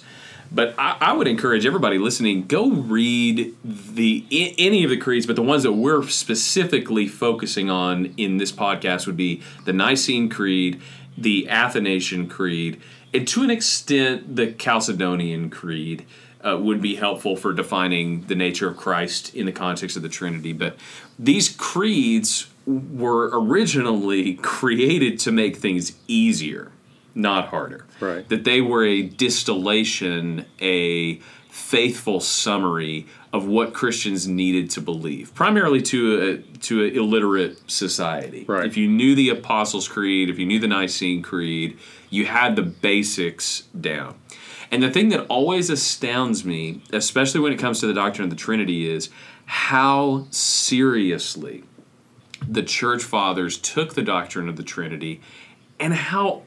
But 0.51 0.75
I, 0.77 0.97
I, 1.01 1.13
would 1.13 1.27
encourage 1.27 1.65
everybody 1.65 1.97
listening 1.97 2.45
go 2.45 2.69
read 2.69 3.55
the 3.63 4.25
any 4.31 4.83
of 4.83 4.89
the 4.89 4.97
creeds, 4.97 5.25
but 5.25 5.35
the 5.35 5.41
ones 5.41 5.63
that 5.63 5.73
we're 5.73 6.03
specifically 6.07 7.07
focusing 7.07 7.69
on 7.69 8.13
in 8.17 8.37
this 8.37 8.51
podcast 8.51 9.07
would 9.07 9.17
be 9.17 9.41
the 9.65 9.73
Nicene 9.73 10.29
Creed, 10.29 10.81
the 11.17 11.49
Athanasian 11.49 12.27
Creed, 12.27 12.79
and 13.13 13.27
to 13.27 13.43
an 13.43 13.49
extent 13.49 14.35
the 14.35 14.47
Chalcedonian 14.53 15.51
Creed. 15.51 16.05
Uh, 16.43 16.59
would 16.59 16.79
be 16.79 16.93
helpful 16.93 17.35
for 17.35 17.53
defining 17.53 18.21
the 18.27 18.35
nature 18.35 18.69
of 18.69 18.77
Christ 18.77 19.33
in 19.33 19.47
the 19.47 19.51
context 19.51 19.97
of 19.97 20.03
the 20.03 20.09
Trinity. 20.09 20.53
But 20.53 20.75
these 21.17 21.49
creeds 21.49 22.45
were 22.65 23.29
originally 23.33 24.35
created 24.35 25.19
to 25.19 25.31
make 25.31 25.57
things 25.57 25.93
easier 26.07 26.71
not 27.15 27.47
harder. 27.47 27.85
Right. 27.99 28.27
That 28.27 28.43
they 28.43 28.61
were 28.61 28.83
a 28.85 29.01
distillation, 29.01 30.45
a 30.59 31.15
faithful 31.49 32.19
summary 32.19 33.07
of 33.31 33.47
what 33.47 33.73
Christians 33.73 34.27
needed 34.27 34.69
to 34.71 34.81
believe, 34.81 35.33
primarily 35.33 35.81
to 35.83 36.21
a 36.21 36.57
to 36.59 36.83
an 36.83 36.95
illiterate 36.95 37.59
society. 37.71 38.45
Right. 38.47 38.65
If 38.65 38.77
you 38.77 38.87
knew 38.87 39.15
the 39.15 39.29
Apostles' 39.29 39.87
Creed, 39.87 40.29
if 40.29 40.37
you 40.37 40.45
knew 40.45 40.59
the 40.59 40.67
Nicene 40.67 41.21
Creed, 41.21 41.77
you 42.09 42.25
had 42.25 42.55
the 42.55 42.63
basics 42.63 43.63
down. 43.79 44.15
And 44.71 44.83
the 44.83 44.91
thing 44.91 45.09
that 45.09 45.25
always 45.27 45.69
astounds 45.69 46.43
me, 46.43 46.81
especially 46.91 47.39
when 47.39 47.53
it 47.53 47.59
comes 47.59 47.79
to 47.79 47.87
the 47.87 47.93
doctrine 47.93 48.25
of 48.25 48.29
the 48.29 48.35
Trinity, 48.35 48.89
is 48.89 49.09
how 49.45 50.25
seriously 50.31 51.63
the 52.47 52.63
church 52.63 53.03
fathers 53.03 53.57
took 53.57 53.93
the 53.93 54.01
doctrine 54.01 54.49
of 54.49 54.55
the 54.55 54.63
Trinity 54.63 55.21
and 55.79 55.93
how 55.93 56.43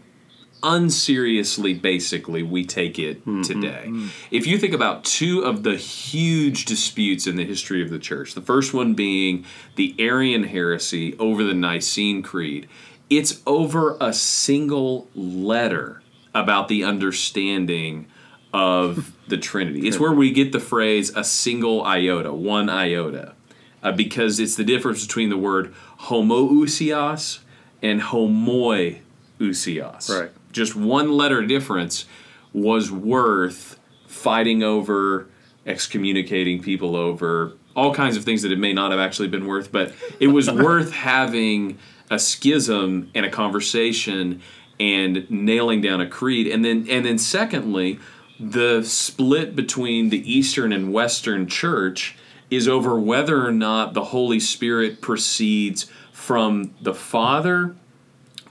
unseriously 0.62 1.75
basically 1.75 2.43
we 2.43 2.64
take 2.64 2.99
it 2.99 3.21
mm-hmm. 3.21 3.43
today. 3.43 3.85
Mm-hmm. 3.87 4.09
If 4.31 4.47
you 4.47 4.59
think 4.59 4.75
about 4.75 5.05
two 5.05 5.43
of 5.43 5.62
the 5.62 5.76
huge 5.76 6.64
disputes 6.64 7.26
in 7.26 7.37
the 7.37 7.45
history 7.45 7.83
of 7.83 7.90
the 7.90 7.99
church, 7.99 8.35
the 8.35 8.40
first 8.40 8.75
one 8.75 8.95
being 8.95 9.45
the 9.76 9.95
Arian 9.99 10.45
heresy 10.45 11.17
over 11.19 11.45
the 11.45 11.55
Nicene 11.55 12.23
Creed, 12.23 12.69
it's 13.09 13.40
over 13.47 13.97
a 14.00 14.12
single 14.12 15.09
letter 15.14 16.02
about 16.35 16.69
the 16.69 16.85
understanding 16.85 18.07
of 18.52 19.12
the 19.28 19.37
Trinity. 19.37 19.87
It's 19.87 19.99
where 19.99 20.12
we 20.12 20.33
get 20.33 20.52
the 20.52 20.61
phrase 20.61 21.11
a 21.14 21.25
single 21.25 21.85
iota, 21.85 22.33
one 22.33 22.69
iota, 22.69 23.35
uh, 23.83 23.93
because 23.93 24.40
it's 24.40 24.57
the 24.57 24.64
difference 24.64 25.07
between 25.07 25.28
the 25.28 25.37
word 25.37 25.75
homoousios 26.00 27.40
and 27.83 28.00
homoiousios. 28.00 30.09
Right 30.09 30.31
just 30.52 30.75
one 30.75 31.12
letter 31.12 31.45
difference 31.45 32.07
was 32.52 32.90
worth 32.90 33.78
fighting 34.07 34.62
over, 34.62 35.28
excommunicating 35.67 36.62
people 36.62 36.97
over, 36.97 37.52
all 37.76 37.95
kinds 37.95 38.17
of 38.17 38.25
things 38.25 38.43
that 38.43 38.50
it 38.50 38.59
may 38.59 38.73
not 38.73 38.90
have 38.90 39.00
actually 39.00 39.28
been 39.28 39.47
worth, 39.47 39.71
but 39.71 39.93
it 40.19 40.28
was 40.28 40.50
worth 40.50 40.93
having 40.93 41.78
a 42.11 42.19
schism 42.19 43.11
and 43.14 43.26
a 43.26 43.31
conversation 43.31 44.40
and 44.81 45.31
nailing 45.31 45.81
down 45.81 46.00
a 46.00 46.09
creed. 46.09 46.47
And 46.47 46.64
then 46.64 46.87
and 46.88 47.05
then 47.05 47.19
secondly, 47.19 47.99
the 48.40 48.83
split 48.83 49.55
between 49.55 50.09
the 50.09 50.33
Eastern 50.33 50.73
and 50.73 50.93
Western 50.93 51.47
church 51.47 52.17
is 52.50 52.69
over 52.69 52.99
whether 52.99 53.47
or 53.47 53.52
not 53.52 53.95
the 53.95 54.05
Holy 54.05 54.40
Spirit 54.40 55.00
proceeds 55.00 55.87
from 56.12 56.75
the 56.81 56.95
Father 56.95 57.76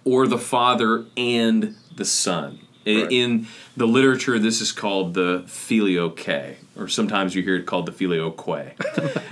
or 0.05 0.27
the 0.27 0.37
Father 0.37 1.05
and 1.15 1.75
the 1.95 2.05
Son. 2.05 2.59
Right. 2.85 3.11
In 3.11 3.47
the 3.75 3.85
literature, 3.85 4.39
this 4.39 4.61
is 4.61 4.71
called 4.71 5.13
the 5.13 5.43
filioque, 5.47 6.55
or 6.77 6.87
sometimes 6.87 7.35
you 7.35 7.43
hear 7.43 7.57
it 7.57 7.65
called 7.65 7.85
the 7.85 7.91
filioque. 7.91 8.75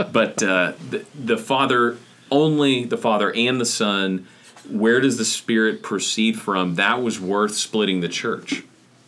but 0.12 0.44
uh, 0.44 0.74
the, 0.90 1.06
the 1.16 1.38
Father, 1.38 1.98
only 2.30 2.84
the 2.84 2.98
Father 2.98 3.34
and 3.34 3.62
the 3.62 3.66
Son, 3.66 4.28
where 4.70 5.00
does 5.00 5.18
the 5.18 5.24
Spirit 5.24 5.82
proceed 5.82 6.38
from? 6.38 6.76
That 6.76 7.02
was 7.02 7.18
worth 7.18 7.56
splitting 7.56 8.02
the 8.02 8.10
church 8.10 8.64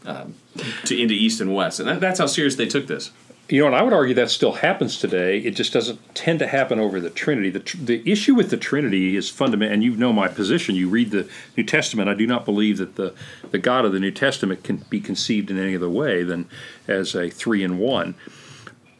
um, 0.05 0.35
to 0.85 0.97
into 0.97 1.13
East 1.13 1.41
and 1.41 1.53
West. 1.53 1.81
And 1.81 1.89
that, 1.89 1.99
that's 1.99 2.19
how 2.19 2.27
serious 2.27 2.55
they 2.55 2.67
took 2.67 2.87
this. 2.87 3.11
You 3.49 3.61
know, 3.61 3.67
and 3.67 3.75
I 3.75 3.81
would 3.81 3.93
argue 3.93 4.13
that 4.15 4.29
still 4.29 4.51
happens 4.51 4.99
today. 4.99 5.39
It 5.39 5.51
just 5.55 5.71
doesn't 5.71 6.13
tend 6.13 6.39
to 6.39 6.47
happen 6.47 6.81
over 6.81 6.99
the 6.99 7.09
Trinity. 7.09 7.49
The, 7.49 7.77
the 7.77 8.11
issue 8.11 8.35
with 8.35 8.49
the 8.49 8.57
Trinity 8.57 9.15
is 9.15 9.29
fundamental, 9.29 9.73
and 9.73 9.83
you 9.83 9.95
know 9.95 10.11
my 10.11 10.27
position. 10.27 10.75
You 10.75 10.89
read 10.89 11.11
the 11.11 11.29
New 11.55 11.63
Testament. 11.63 12.09
I 12.09 12.13
do 12.13 12.27
not 12.27 12.43
believe 12.43 12.77
that 12.77 12.95
the, 12.95 13.13
the 13.51 13.57
God 13.57 13.85
of 13.85 13.93
the 13.93 14.01
New 14.01 14.11
Testament 14.11 14.63
can 14.63 14.83
be 14.89 14.99
conceived 14.99 15.49
in 15.49 15.57
any 15.57 15.77
other 15.77 15.89
way 15.89 16.23
than 16.23 16.49
as 16.89 17.15
a 17.15 17.29
three 17.29 17.63
in 17.63 17.77
one. 17.77 18.15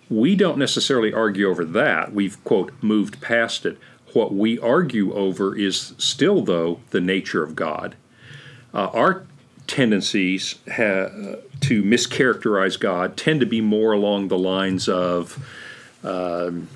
We 0.09 0.37
don't 0.37 0.57
necessarily 0.57 1.11
argue 1.11 1.49
over 1.49 1.65
that. 1.65 2.13
We've, 2.13 2.41
quote, 2.45 2.71
moved 2.81 3.19
past 3.19 3.65
it. 3.65 3.77
What 4.13 4.33
we 4.33 4.57
argue 4.59 5.13
over 5.13 5.57
is 5.57 5.93
still, 5.97 6.41
though, 6.41 6.79
the 6.91 7.01
nature 7.01 7.43
of 7.43 7.53
God. 7.53 7.97
Uh, 8.73 8.87
our 8.93 9.25
tendencies 9.67 10.55
ha- 10.67 11.09
to 11.61 11.83
mischaracterize 11.83 12.79
God 12.79 13.17
tend 13.17 13.41
to 13.41 13.45
be 13.45 13.61
more 13.61 13.91
along 13.91 14.29
the 14.29 14.37
lines 14.37 14.87
of 14.87 15.45
um, 16.03 16.67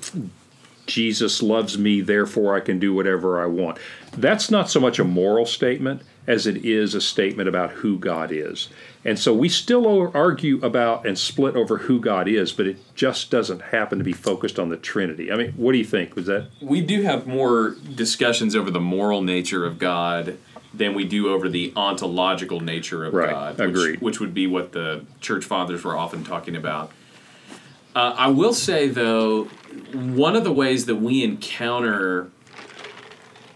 Jesus 0.86 1.42
loves 1.42 1.78
me, 1.78 2.00
therefore 2.00 2.56
I 2.56 2.60
can 2.60 2.78
do 2.78 2.92
whatever 2.92 3.40
I 3.40 3.46
want. 3.46 3.78
That's 4.12 4.50
not 4.50 4.68
so 4.68 4.80
much 4.80 4.98
a 4.98 5.04
moral 5.04 5.46
statement 5.46 6.02
as 6.26 6.46
it 6.46 6.64
is 6.64 6.94
a 6.94 7.00
statement 7.00 7.48
about 7.48 7.70
who 7.70 7.98
God 7.98 8.30
is. 8.30 8.68
And 9.04 9.18
so 9.18 9.34
we 9.34 9.48
still 9.48 10.12
argue 10.14 10.64
about 10.64 11.04
and 11.04 11.18
split 11.18 11.56
over 11.56 11.78
who 11.78 11.98
God 11.98 12.28
is, 12.28 12.52
but 12.52 12.66
it 12.66 12.78
just 12.94 13.30
doesn't 13.30 13.60
happen 13.60 13.98
to 13.98 14.04
be 14.04 14.12
focused 14.12 14.58
on 14.58 14.68
the 14.68 14.76
Trinity. 14.76 15.32
I 15.32 15.36
mean, 15.36 15.52
what 15.52 15.72
do 15.72 15.78
you 15.78 15.84
think? 15.84 16.14
Was 16.14 16.26
that 16.26 16.48
We 16.60 16.80
do 16.80 17.02
have 17.02 17.26
more 17.26 17.74
discussions 17.94 18.54
over 18.54 18.70
the 18.70 18.80
moral 18.80 19.22
nature 19.22 19.64
of 19.64 19.78
God 19.78 20.38
than 20.74 20.94
we 20.94 21.04
do 21.04 21.28
over 21.28 21.48
the 21.48 21.72
ontological 21.76 22.60
nature 22.60 23.04
of 23.04 23.14
right. 23.14 23.30
God. 23.30 23.58
Which, 23.58 23.68
Agreed. 23.68 24.00
Which 24.00 24.20
would 24.20 24.34
be 24.34 24.46
what 24.46 24.72
the 24.72 25.04
church 25.20 25.44
fathers 25.44 25.84
were 25.84 25.96
often 25.96 26.24
talking 26.24 26.56
about. 26.56 26.90
Uh, 27.94 28.14
I 28.16 28.28
will 28.28 28.54
say, 28.54 28.88
though, 28.88 29.44
one 29.92 30.34
of 30.34 30.44
the 30.44 30.52
ways 30.52 30.86
that 30.86 30.96
we 30.96 31.22
encounter 31.22 32.30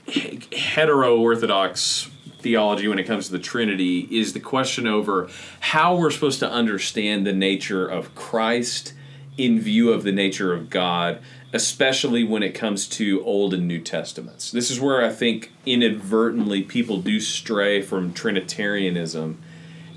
hetero 0.06 1.16
orthodox 1.16 2.11
theology 2.40 2.87
when 2.87 2.99
it 2.99 3.04
comes 3.04 3.26
to 3.26 3.32
the 3.32 3.38
Trinity 3.38 4.00
is 4.11 4.32
the 4.32 4.40
question 4.40 4.87
over 4.87 5.28
how 5.61 5.96
we're 5.96 6.11
supposed 6.11 6.38
to 6.40 6.50
understand 6.50 7.26
the 7.26 7.32
nature 7.32 7.87
of 7.87 8.14
Christ 8.14 8.92
in 9.37 9.61
view 9.61 9.92
of 9.92 10.04
the 10.04 10.12
nature 10.12 10.52
of 10.52 10.70
God 10.70 11.20
especially 11.57 12.23
when 12.23 12.43
it 12.43 12.55
comes 12.55 12.87
to 12.87 13.25
Old 13.25 13.55
and 13.55 13.67
New 13.67 13.81
Testaments. 13.81 14.53
This 14.53 14.71
is 14.71 14.79
where 14.79 15.03
I 15.03 15.09
think 15.09 15.51
inadvertently 15.65 16.63
people 16.63 17.01
do 17.01 17.19
stray 17.19 17.81
from 17.81 18.13
Trinitarianism, 18.13 19.41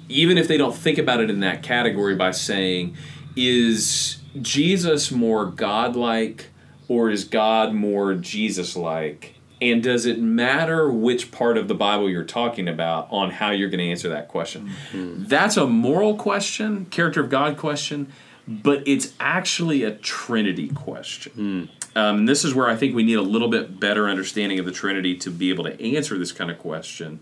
even 0.07 0.37
if 0.37 0.47
they 0.47 0.55
don't 0.55 0.73
think 0.73 0.97
about 0.97 1.19
it 1.19 1.29
in 1.29 1.41
that 1.41 1.61
category 1.61 2.15
by 2.15 2.31
saying, 2.31 2.95
is 3.35 4.19
Jesus 4.41 5.11
more 5.11 5.45
godlike 5.45 6.47
or 6.87 7.09
is 7.09 7.25
God 7.25 7.73
more 7.73 8.15
Jesus 8.15 8.77
like? 8.77 9.35
And 9.61 9.83
does 9.83 10.05
it 10.05 10.17
matter 10.17 10.89
which 10.89 11.29
part 11.29 11.57
of 11.57 11.67
the 11.67 11.75
Bible 11.75 12.09
you're 12.09 12.23
talking 12.23 12.69
about 12.69 13.09
on 13.11 13.31
how 13.31 13.51
you're 13.51 13.69
going 13.69 13.79
to 13.79 13.91
answer 13.91 14.07
that 14.07 14.29
question? 14.29 14.69
Mm-hmm. 14.93 15.25
That's 15.25 15.57
a 15.57 15.67
moral 15.67 16.15
question, 16.15 16.85
character 16.85 17.19
of 17.19 17.29
God 17.29 17.57
question 17.57 18.11
but 18.49 18.81
it's 18.87 19.13
actually 19.19 19.83
a 19.83 19.91
Trinity 19.91 20.69
question. 20.69 21.69
Mm. 21.95 21.95
Um, 21.95 22.17
and 22.19 22.29
this 22.29 22.43
is 22.43 22.55
where 22.55 22.67
I 22.67 22.75
think 22.75 22.95
we 22.95 23.03
need 23.03 23.15
a 23.15 23.21
little 23.21 23.47
bit 23.47 23.79
better 23.79 24.09
understanding 24.09 24.57
of 24.57 24.65
the 24.65 24.71
Trinity 24.71 25.15
to 25.17 25.29
be 25.29 25.51
able 25.51 25.65
to 25.65 25.95
answer 25.95 26.17
this 26.17 26.31
kind 26.31 26.49
of 26.49 26.57
question. 26.57 27.19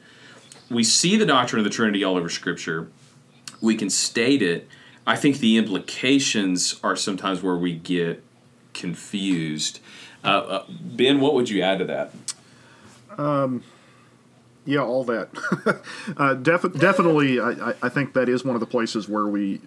We 0.70 0.86
see 0.86 1.18
the 1.18 1.26
doctrine 1.26 1.60
of 1.60 1.66
the 1.66 1.70
Trinity 1.70 2.02
all 2.02 2.16
over 2.16 2.30
Scripture. 2.30 2.90
We 3.62 3.76
can 3.76 3.90
state 3.90 4.42
it. 4.42 4.70
I 5.06 5.18
think 5.18 5.40
the 5.40 5.58
implications 5.58 6.80
are 6.82 6.96
sometimes 6.96 7.44
where 7.44 7.58
we 7.58 7.74
get 7.74 8.24
confused. 8.74 9.82
Uh, 10.24 10.28
uh, 10.28 10.66
ben, 10.70 11.20
what 11.20 11.34
would 11.34 11.50
you 11.50 11.62
add 11.62 11.80
to 11.80 11.86
that? 11.86 12.14
Um, 13.18 13.64
yeah, 14.66 14.82
all 14.82 15.04
that. 15.06 15.30
uh, 16.18 16.36
def- 16.36 16.74
definitely, 16.78 17.40
I, 17.40 17.74
I 17.82 17.90
think 17.90 18.14
that 18.14 18.30
is 18.30 18.46
one 18.46 18.56
of 18.56 18.62
the 18.62 18.68
places 18.68 19.10
where 19.10 19.26
we 19.26 19.60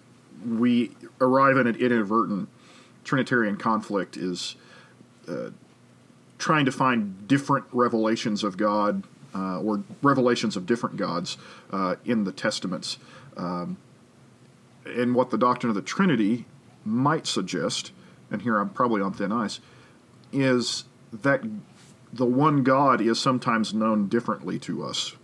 we 0.47 0.92
arrive 1.20 1.56
at 1.56 1.66
an 1.66 1.76
inadvertent 1.76 2.49
Trinitarian 3.04 3.56
conflict 3.56 4.16
is 4.16 4.56
uh, 5.28 5.50
trying 6.38 6.64
to 6.64 6.73
find 6.73 7.26
different 7.28 7.66
revelations 7.73 8.44
of 8.44 8.56
God 8.56 9.04
uh, 9.35 9.61
or 9.61 9.82
revelations 10.02 10.56
of 10.56 10.66
different 10.66 10.97
gods 10.97 11.37
uh, 11.70 11.97
in 12.04 12.25
the 12.25 12.32
Testaments. 12.32 12.99
Um, 13.37 13.76
and 14.85 15.14
what 15.14 15.30
the 15.30 15.38
doctrine 15.38 15.68
of 15.70 15.76
the 15.76 15.82
Trinity 15.82 16.47
might 16.85 17.26
suggest, 17.26 17.92
and 18.30 18.42
here 18.42 18.59
I'm 18.59 18.70
probably 18.70 19.02
on 19.02 19.12
thin 19.12 19.32
ice, 19.32 19.61
is 20.32 20.85
that 21.12 21.42
the 22.12 22.26
one 22.26 22.62
God 22.62 23.00
is 23.00 23.20
sometimes 23.20 23.73
known 23.73 24.09
differently 24.09 24.59
to 24.61 24.85
us. 24.85 25.14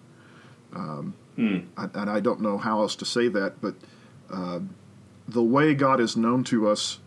Um, 0.74 1.14
mm. 1.36 1.66
I, 1.76 1.88
and 1.94 2.10
I 2.10 2.20
don't 2.20 2.40
know 2.40 2.58
how 2.58 2.80
else 2.80 2.96
to 2.96 3.04
say 3.04 3.28
that, 3.28 3.60
but. 3.60 3.74
Uh, 4.30 4.60
the 5.28 5.42
way 5.42 5.74
God 5.74 6.00
is 6.00 6.16
known 6.16 6.44
to 6.44 6.68
us, 6.68 6.98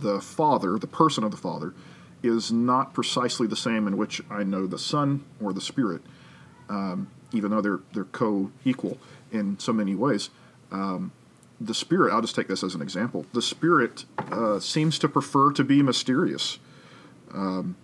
the 0.00 0.20
Father, 0.20 0.78
the 0.78 0.86
person 0.86 1.24
of 1.24 1.30
the 1.30 1.36
Father, 1.36 1.74
is 2.22 2.52
not 2.52 2.94
precisely 2.94 3.46
the 3.46 3.56
same 3.56 3.86
in 3.86 3.96
which 3.96 4.22
I 4.30 4.44
know 4.44 4.66
the 4.66 4.78
Son 4.78 5.24
or 5.40 5.52
the 5.52 5.60
Spirit, 5.60 6.02
um, 6.68 7.08
even 7.32 7.50
though 7.50 7.60
they're 7.60 7.80
they're 7.92 8.04
co-equal 8.04 8.98
in 9.30 9.58
so 9.58 9.72
many 9.72 9.94
ways. 9.94 10.30
Um, 10.70 11.12
the 11.60 11.74
Spirit, 11.74 12.12
I'll 12.12 12.20
just 12.20 12.34
take 12.34 12.48
this 12.48 12.62
as 12.62 12.74
an 12.74 12.82
example. 12.82 13.26
The 13.32 13.42
Spirit 13.42 14.04
uh, 14.18 14.58
seems 14.60 14.98
to 15.00 15.08
prefer 15.08 15.52
to 15.52 15.64
be 15.64 15.82
mysterious. 15.82 16.58
Um, 17.32 17.76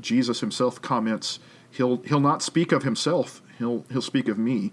Jesus 0.00 0.40
himself 0.40 0.80
comments, 0.80 1.38
"He'll 1.70 1.98
he'll 1.98 2.20
not 2.20 2.42
speak 2.42 2.72
of 2.72 2.82
himself. 2.82 3.42
He'll 3.58 3.84
he'll 3.90 4.02
speak 4.02 4.28
of 4.28 4.38
me." 4.38 4.72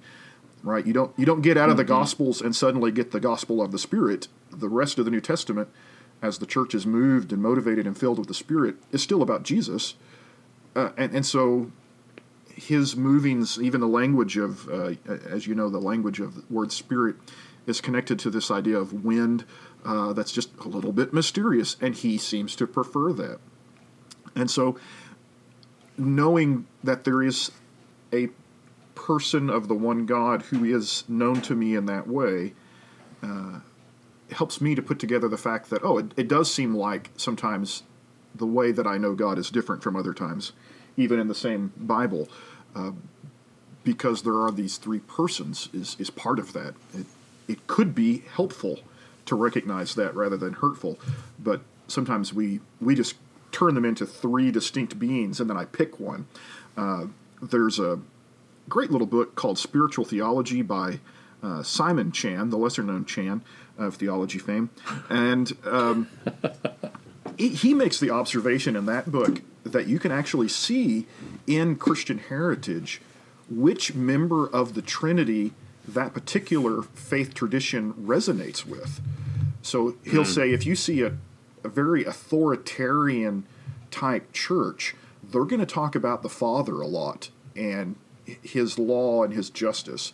Right? 0.63 0.87
You 0.87 0.93
don't 0.93 1.13
you 1.17 1.25
don't 1.25 1.41
get 1.41 1.57
out 1.57 1.69
of 1.69 1.77
the 1.77 1.83
Gospels 1.83 2.41
and 2.41 2.55
suddenly 2.55 2.91
get 2.91 3.11
the 3.11 3.19
gospel 3.19 3.61
of 3.61 3.71
the 3.71 3.79
Spirit. 3.79 4.29
The 4.49 4.69
rest 4.69 4.97
of 4.97 5.05
the 5.05 5.11
New 5.11 5.21
Testament, 5.21 5.67
as 6.21 6.39
the 6.39 6.45
church 6.45 6.73
is 6.73 6.85
moved 6.85 7.33
and 7.33 7.41
motivated 7.41 7.85
and 7.85 7.97
filled 7.97 8.17
with 8.17 8.29
the 8.29 8.33
Spirit, 8.33 8.75
is 8.91 9.03
still 9.03 9.21
about 9.21 9.43
Jesus. 9.43 9.95
Uh, 10.75 10.91
and 10.97 11.13
and 11.13 11.25
so 11.25 11.71
his 12.55 12.95
movings, 12.95 13.59
even 13.61 13.81
the 13.81 13.87
language 13.87 14.37
of, 14.37 14.69
uh, 14.69 14.93
as 15.07 15.47
you 15.47 15.55
know, 15.55 15.69
the 15.69 15.79
language 15.79 16.19
of 16.19 16.35
the 16.35 16.43
word 16.49 16.71
spirit 16.71 17.15
is 17.65 17.81
connected 17.81 18.19
to 18.19 18.29
this 18.29 18.51
idea 18.51 18.77
of 18.77 19.05
wind 19.05 19.45
uh, 19.85 20.13
that's 20.13 20.31
just 20.31 20.49
a 20.59 20.67
little 20.67 20.91
bit 20.91 21.13
mysterious, 21.13 21.75
and 21.81 21.95
he 21.95 22.17
seems 22.17 22.55
to 22.55 22.67
prefer 22.67 23.11
that. 23.13 23.39
And 24.35 24.49
so, 24.49 24.77
knowing 25.97 26.65
that 26.83 27.03
there 27.03 27.21
is 27.21 27.51
a 28.13 28.29
person 28.95 29.49
of 29.49 29.67
the 29.67 29.73
one 29.73 30.05
God 30.05 30.43
who 30.43 30.63
is 30.63 31.03
known 31.07 31.41
to 31.41 31.55
me 31.55 31.75
in 31.75 31.85
that 31.87 32.07
way 32.07 32.53
uh, 33.21 33.59
helps 34.31 34.61
me 34.61 34.75
to 34.75 34.81
put 34.81 34.99
together 34.99 35.27
the 35.27 35.37
fact 35.37 35.69
that, 35.69 35.83
oh, 35.83 35.97
it, 35.97 36.13
it 36.17 36.27
does 36.27 36.53
seem 36.53 36.75
like 36.75 37.11
sometimes 37.17 37.83
the 38.35 38.45
way 38.45 38.71
that 38.71 38.87
I 38.87 38.97
know 38.97 39.13
God 39.13 39.37
is 39.37 39.49
different 39.49 39.83
from 39.83 39.95
other 39.95 40.13
times, 40.13 40.53
even 40.97 41.19
in 41.19 41.27
the 41.27 41.35
same 41.35 41.71
Bible. 41.77 42.27
Uh, 42.75 42.91
because 43.83 44.23
there 44.23 44.41
are 44.41 44.51
these 44.51 44.77
three 44.77 44.99
persons 44.99 45.69
is, 45.73 45.95
is 45.99 46.09
part 46.09 46.39
of 46.39 46.53
that. 46.53 46.73
It, 46.93 47.05
it 47.47 47.67
could 47.67 47.93
be 47.93 48.23
helpful 48.33 48.79
to 49.25 49.35
recognize 49.35 49.95
that 49.95 50.15
rather 50.15 50.37
than 50.37 50.53
hurtful, 50.53 50.99
but 51.39 51.61
sometimes 51.87 52.33
we 52.33 52.59
we 52.81 52.95
just 52.95 53.15
turn 53.51 53.75
them 53.75 53.85
into 53.85 54.05
three 54.05 54.51
distinct 54.51 54.99
beings, 54.99 55.39
and 55.39 55.49
then 55.49 55.57
I 55.57 55.65
pick 55.65 55.99
one. 55.99 56.27
Uh, 56.75 57.07
there's 57.41 57.79
a 57.79 57.99
great 58.69 58.91
little 58.91 59.07
book 59.07 59.35
called 59.35 59.57
Spiritual 59.57 60.05
Theology 60.05 60.61
by 60.61 60.99
uh, 61.41 61.63
Simon 61.63 62.11
Chan, 62.11 62.49
the 62.49 62.57
lesser 62.57 62.83
known 62.83 63.05
Chan 63.05 63.41
of 63.77 63.95
theology 63.95 64.39
fame, 64.39 64.69
and 65.09 65.51
um, 65.65 66.07
he, 67.37 67.49
he 67.49 67.73
makes 67.73 67.99
the 67.99 68.09
observation 68.09 68.75
in 68.75 68.85
that 68.85 69.11
book 69.11 69.41
that 69.63 69.87
you 69.87 69.99
can 69.99 70.11
actually 70.11 70.47
see 70.47 71.05
in 71.47 71.75
Christian 71.75 72.19
heritage 72.19 73.01
which 73.49 73.93
member 73.93 74.47
of 74.47 74.73
the 74.73 74.81
Trinity 74.81 75.53
that 75.87 76.13
particular 76.13 76.81
faith 76.81 77.33
tradition 77.33 77.93
resonates 77.93 78.65
with. 78.65 79.01
So 79.61 79.95
he'll 80.03 80.25
say 80.25 80.51
if 80.51 80.65
you 80.65 80.75
see 80.75 81.01
a, 81.01 81.17
a 81.63 81.69
very 81.69 82.03
authoritarian 82.03 83.45
type 83.91 84.31
church, 84.33 84.95
they're 85.23 85.45
going 85.45 85.59
to 85.59 85.65
talk 85.65 85.95
about 85.95 86.21
the 86.21 86.29
Father 86.29 86.81
a 86.81 86.87
lot 86.87 87.29
and 87.55 87.95
his 88.25 88.79
law 88.79 89.23
and 89.23 89.33
his 89.33 89.49
justice. 89.49 90.13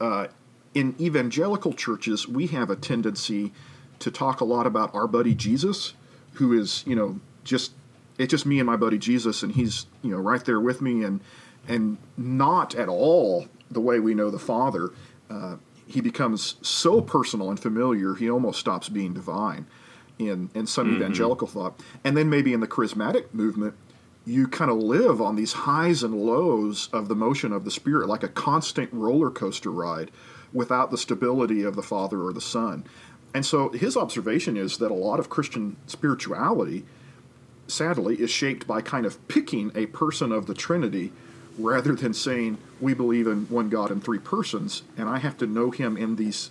Uh, 0.00 0.28
in 0.74 0.94
evangelical 1.00 1.72
churches, 1.72 2.28
we 2.28 2.48
have 2.48 2.70
a 2.70 2.76
tendency 2.76 3.52
to 3.98 4.10
talk 4.10 4.40
a 4.40 4.44
lot 4.44 4.66
about 4.66 4.94
our 4.94 5.06
buddy 5.06 5.34
Jesus, 5.34 5.94
who 6.34 6.52
is, 6.52 6.84
you 6.86 6.94
know, 6.94 7.20
just 7.44 7.72
it's 8.18 8.30
just 8.30 8.46
me 8.46 8.58
and 8.58 8.66
my 8.66 8.76
buddy 8.76 8.98
Jesus, 8.98 9.42
and 9.42 9.52
he's, 9.52 9.86
you 10.02 10.10
know, 10.10 10.18
right 10.18 10.44
there 10.44 10.60
with 10.60 10.82
me, 10.82 11.02
and 11.02 11.20
and 11.66 11.98
not 12.16 12.74
at 12.74 12.88
all 12.88 13.46
the 13.70 13.80
way 13.80 14.00
we 14.00 14.14
know 14.14 14.30
the 14.30 14.38
Father. 14.38 14.90
Uh, 15.28 15.56
he 15.86 16.00
becomes 16.00 16.56
so 16.62 17.00
personal 17.00 17.48
and 17.48 17.60
familiar, 17.60 18.14
he 18.14 18.28
almost 18.28 18.58
stops 18.58 18.88
being 18.88 19.14
divine 19.14 19.66
in, 20.18 20.50
in 20.54 20.66
some 20.66 20.88
mm-hmm. 20.88 20.96
evangelical 20.96 21.46
thought. 21.46 21.80
And 22.04 22.16
then 22.16 22.28
maybe 22.28 22.52
in 22.52 22.60
the 22.60 22.66
charismatic 22.66 23.32
movement, 23.32 23.74
you 24.26 24.48
kind 24.48 24.70
of 24.70 24.78
live 24.78 25.22
on 25.22 25.36
these 25.36 25.52
highs 25.52 26.02
and 26.02 26.14
lows 26.14 26.88
of 26.92 27.08
the 27.08 27.14
motion 27.14 27.52
of 27.52 27.64
the 27.64 27.70
Spirit, 27.70 28.08
like 28.08 28.24
a 28.24 28.28
constant 28.28 28.92
roller 28.92 29.30
coaster 29.30 29.70
ride 29.70 30.10
without 30.52 30.90
the 30.90 30.98
stability 30.98 31.62
of 31.62 31.76
the 31.76 31.82
Father 31.82 32.22
or 32.22 32.32
the 32.32 32.40
Son. 32.40 32.84
And 33.32 33.46
so 33.46 33.68
his 33.70 33.96
observation 33.96 34.56
is 34.56 34.78
that 34.78 34.90
a 34.90 34.94
lot 34.94 35.20
of 35.20 35.30
Christian 35.30 35.76
spirituality, 35.86 36.84
sadly, 37.68 38.16
is 38.20 38.30
shaped 38.30 38.66
by 38.66 38.80
kind 38.80 39.06
of 39.06 39.26
picking 39.28 39.70
a 39.74 39.86
person 39.86 40.32
of 40.32 40.46
the 40.46 40.54
Trinity 40.54 41.12
rather 41.58 41.94
than 41.94 42.12
saying 42.12 42.58
we 42.80 42.94
believe 42.94 43.26
in 43.26 43.46
one 43.46 43.68
God 43.68 43.90
in 43.90 44.00
three 44.00 44.18
persons, 44.18 44.82
and 44.96 45.08
I 45.08 45.18
have 45.18 45.36
to 45.38 45.46
know 45.46 45.70
Him 45.70 45.96
in 45.96 46.16
these 46.16 46.50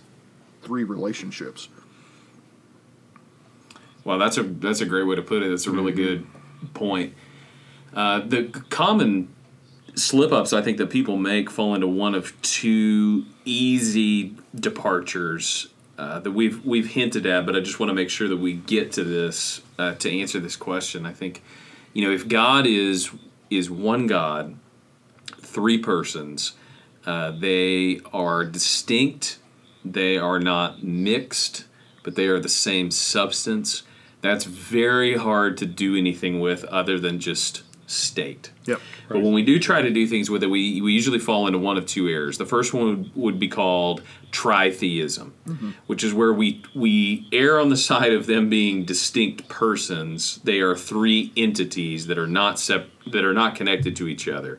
three 0.62 0.84
relationships. 0.84 1.68
Well, 4.04 4.18
that's 4.18 4.38
a 4.38 4.44
that's 4.44 4.80
a 4.80 4.86
great 4.86 5.04
way 5.04 5.16
to 5.16 5.22
put 5.22 5.42
it. 5.42 5.50
That's 5.50 5.66
a 5.66 5.70
really 5.70 5.92
mm-hmm. 5.92 6.24
good 6.62 6.74
point. 6.74 7.14
Uh, 7.94 8.20
the 8.20 8.44
common 8.70 9.28
slip 9.94 10.30
ups 10.30 10.52
I 10.52 10.60
think 10.60 10.76
that 10.76 10.90
people 10.90 11.16
make 11.16 11.50
fall 11.50 11.74
into 11.74 11.86
one 11.86 12.14
of 12.14 12.40
two 12.42 13.24
easy 13.44 14.34
departures 14.54 15.68
uh, 15.98 16.20
that 16.20 16.32
we've 16.32 16.64
we've 16.64 16.88
hinted 16.88 17.24
at, 17.26 17.46
but 17.46 17.56
I 17.56 17.60
just 17.60 17.80
want 17.80 17.88
to 17.88 17.94
make 17.94 18.10
sure 18.10 18.28
that 18.28 18.36
we 18.36 18.52
get 18.52 18.92
to 18.92 19.04
this 19.04 19.62
uh, 19.78 19.94
to 19.94 20.20
answer 20.20 20.38
this 20.38 20.56
question. 20.56 21.06
I 21.06 21.12
think, 21.12 21.42
you 21.94 22.04
know, 22.04 22.12
if 22.12 22.28
God 22.28 22.66
is 22.66 23.10
is 23.50 23.70
one 23.70 24.06
God, 24.06 24.56
three 25.40 25.78
persons. 25.78 26.52
Uh, 27.06 27.30
they 27.30 28.00
are 28.12 28.44
distinct, 28.44 29.38
they 29.84 30.18
are 30.18 30.40
not 30.40 30.82
mixed, 30.82 31.64
but 32.02 32.16
they 32.16 32.26
are 32.26 32.40
the 32.40 32.48
same 32.48 32.90
substance. 32.90 33.84
That's 34.20 34.44
very 34.44 35.16
hard 35.16 35.56
to 35.58 35.66
do 35.66 35.96
anything 35.96 36.40
with 36.40 36.64
other 36.64 36.98
than 36.98 37.20
just 37.20 37.62
state. 37.86 38.50
Yep. 38.66 38.80
But 39.08 39.22
when 39.22 39.32
we 39.32 39.42
do 39.42 39.58
try 39.58 39.80
to 39.80 39.90
do 39.90 40.06
things 40.06 40.28
with 40.28 40.42
it, 40.42 40.48
we, 40.48 40.80
we 40.80 40.92
usually 40.92 41.18
fall 41.18 41.46
into 41.46 41.58
one 41.58 41.76
of 41.76 41.86
two 41.86 42.08
errors. 42.08 42.38
The 42.38 42.46
first 42.46 42.74
one 42.74 42.84
would, 42.86 43.16
would 43.16 43.38
be 43.38 43.48
called 43.48 44.02
tritheism, 44.32 45.30
mm-hmm. 45.46 45.70
which 45.86 46.02
is 46.02 46.12
where 46.12 46.32
we 46.32 46.62
we 46.74 47.28
err 47.32 47.60
on 47.60 47.68
the 47.68 47.76
side 47.76 48.12
of 48.12 48.26
them 48.26 48.50
being 48.50 48.84
distinct 48.84 49.48
persons. 49.48 50.38
They 50.44 50.60
are 50.60 50.74
three 50.74 51.32
entities 51.36 52.08
that 52.08 52.18
are 52.18 52.26
not 52.26 52.58
sep- 52.58 52.90
that 53.12 53.24
are 53.24 53.34
not 53.34 53.54
connected 53.54 53.94
to 53.96 54.08
each 54.08 54.28
other. 54.28 54.58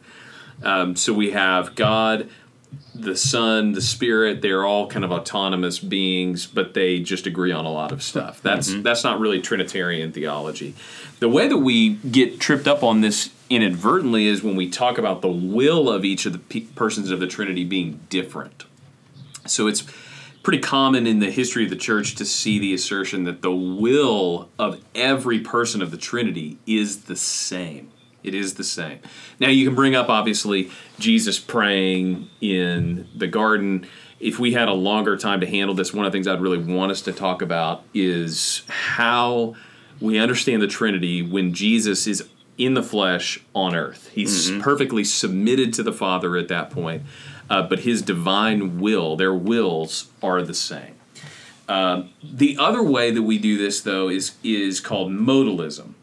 Um, 0.63 0.95
so 0.95 1.13
we 1.13 1.31
have 1.31 1.75
God, 1.75 2.29
the 2.93 3.15
Son, 3.15 3.73
the 3.73 3.81
Spirit. 3.81 4.41
They're 4.41 4.65
all 4.65 4.87
kind 4.87 5.05
of 5.05 5.11
autonomous 5.11 5.79
beings, 5.79 6.45
but 6.45 6.73
they 6.73 6.99
just 6.99 7.27
agree 7.27 7.51
on 7.51 7.65
a 7.65 7.71
lot 7.71 7.91
of 7.91 8.01
stuff. 8.03 8.41
That's 8.41 8.69
mm-hmm. 8.71 8.81
that's 8.81 9.03
not 9.03 9.19
really 9.19 9.41
Trinitarian 9.41 10.11
theology. 10.11 10.75
The 11.19 11.29
way 11.29 11.47
that 11.47 11.57
we 11.57 11.95
get 11.95 12.39
tripped 12.39 12.67
up 12.67 12.83
on 12.83 13.01
this 13.01 13.29
inadvertently 13.49 14.27
is 14.27 14.43
when 14.43 14.55
we 14.55 14.69
talk 14.69 14.97
about 14.97 15.21
the 15.21 15.29
will 15.29 15.89
of 15.89 16.03
each 16.03 16.25
of 16.25 16.33
the 16.33 16.39
pe- 16.39 16.61
persons 16.61 17.11
of 17.11 17.19
the 17.19 17.27
Trinity 17.27 17.63
being 17.63 17.99
different. 18.09 18.65
So 19.45 19.67
it's 19.67 19.85
pretty 20.43 20.59
common 20.59 21.07
in 21.07 21.19
the 21.19 21.31
history 21.31 21.63
of 21.63 21.69
the 21.69 21.75
church 21.75 22.15
to 22.15 22.25
see 22.25 22.59
the 22.59 22.73
assertion 22.73 23.23
that 23.23 23.41
the 23.41 23.53
will 23.53 24.49
of 24.59 24.81
every 24.95 25.39
person 25.39 25.81
of 25.81 25.91
the 25.91 25.97
Trinity 25.97 26.57
is 26.65 27.03
the 27.03 27.15
same. 27.15 27.91
It 28.27 28.35
is 28.35 28.55
the 28.55 28.63
same. 28.65 28.99
Now 29.39 29.47
you 29.47 29.65
can 29.65 29.73
bring 29.73 29.95
up 29.95 30.09
obviously 30.09 30.69
Jesus 30.99 31.39
praying 31.39 32.29
in 32.41 33.07
the 33.15 33.27
garden. 33.27 33.87
If 34.19 34.37
we 34.37 34.51
had 34.51 34.67
a 34.67 34.73
longer 34.73 35.15
time 35.15 35.39
to 35.39 35.47
handle 35.47 35.73
this, 35.73 35.93
one 35.93 36.05
of 36.05 36.11
the 36.11 36.15
things 36.17 36.27
I'd 36.27 36.41
really 36.41 36.57
want 36.57 36.91
us 36.91 37.01
to 37.03 37.13
talk 37.13 37.41
about 37.41 37.83
is 37.93 38.63
how 38.67 39.55
we 40.01 40.17
understand 40.17 40.61
the 40.61 40.67
Trinity 40.67 41.21
when 41.21 41.53
Jesus 41.53 42.05
is 42.05 42.27
in 42.57 42.73
the 42.73 42.83
flesh 42.83 43.39
on 43.55 43.75
earth. 43.75 44.09
He's 44.09 44.49
mm-hmm. 44.49 44.61
perfectly 44.61 45.05
submitted 45.05 45.73
to 45.75 45.83
the 45.83 45.93
Father 45.93 46.35
at 46.35 46.49
that 46.49 46.69
point, 46.69 47.03
uh, 47.49 47.61
but 47.61 47.79
his 47.79 48.01
divine 48.01 48.81
will, 48.81 49.15
their 49.15 49.33
wills 49.33 50.09
are 50.21 50.41
the 50.41 50.53
same. 50.53 50.95
Uh, 51.69 52.03
the 52.23 52.57
other 52.57 52.83
way 52.83 53.11
that 53.11 53.23
we 53.23 53.37
do 53.37 53.57
this, 53.57 53.81
though, 53.81 54.09
is 54.09 54.35
is 54.43 54.79
called 54.79 55.11
modalism, 55.11 55.93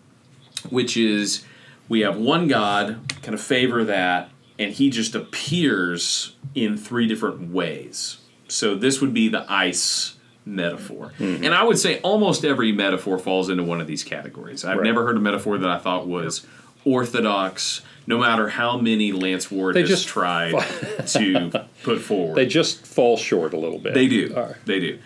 which 0.70 0.96
is 0.96 1.44
we 1.88 2.00
have 2.00 2.16
one 2.16 2.48
God, 2.48 3.12
kind 3.22 3.34
of 3.34 3.40
favor 3.40 3.84
that, 3.84 4.30
and 4.58 4.72
he 4.72 4.90
just 4.90 5.14
appears 5.14 6.36
in 6.54 6.76
three 6.76 7.06
different 7.06 7.52
ways. 7.52 8.18
So 8.48 8.74
this 8.74 9.00
would 9.00 9.12
be 9.12 9.28
the 9.28 9.44
ice 9.50 10.16
metaphor. 10.46 11.12
Mm-hmm. 11.18 11.44
And 11.44 11.54
I 11.54 11.64
would 11.64 11.78
say 11.78 12.00
almost 12.00 12.44
every 12.44 12.72
metaphor 12.72 13.18
falls 13.18 13.48
into 13.48 13.62
one 13.62 13.80
of 13.80 13.86
these 13.86 14.04
categories. 14.04 14.64
I've 14.64 14.78
right. 14.78 14.84
never 14.84 15.04
heard 15.04 15.16
a 15.16 15.20
metaphor 15.20 15.58
that 15.58 15.70
I 15.70 15.78
thought 15.78 16.06
was 16.06 16.46
orthodox, 16.84 17.80
no 18.06 18.18
matter 18.18 18.48
how 18.48 18.76
many 18.76 19.12
Lance 19.12 19.50
Ward 19.50 19.74
they 19.74 19.80
has 19.80 19.88
just 19.88 20.06
tried 20.06 20.50
to 21.06 21.66
put 21.82 22.00
forward. 22.00 22.36
They 22.36 22.46
just 22.46 22.86
fall 22.86 23.16
short 23.16 23.54
a 23.54 23.58
little 23.58 23.78
bit. 23.78 23.94
They 23.94 24.06
do. 24.06 24.34
Right. 24.34 24.54
They 24.66 24.80
do. 24.80 24.98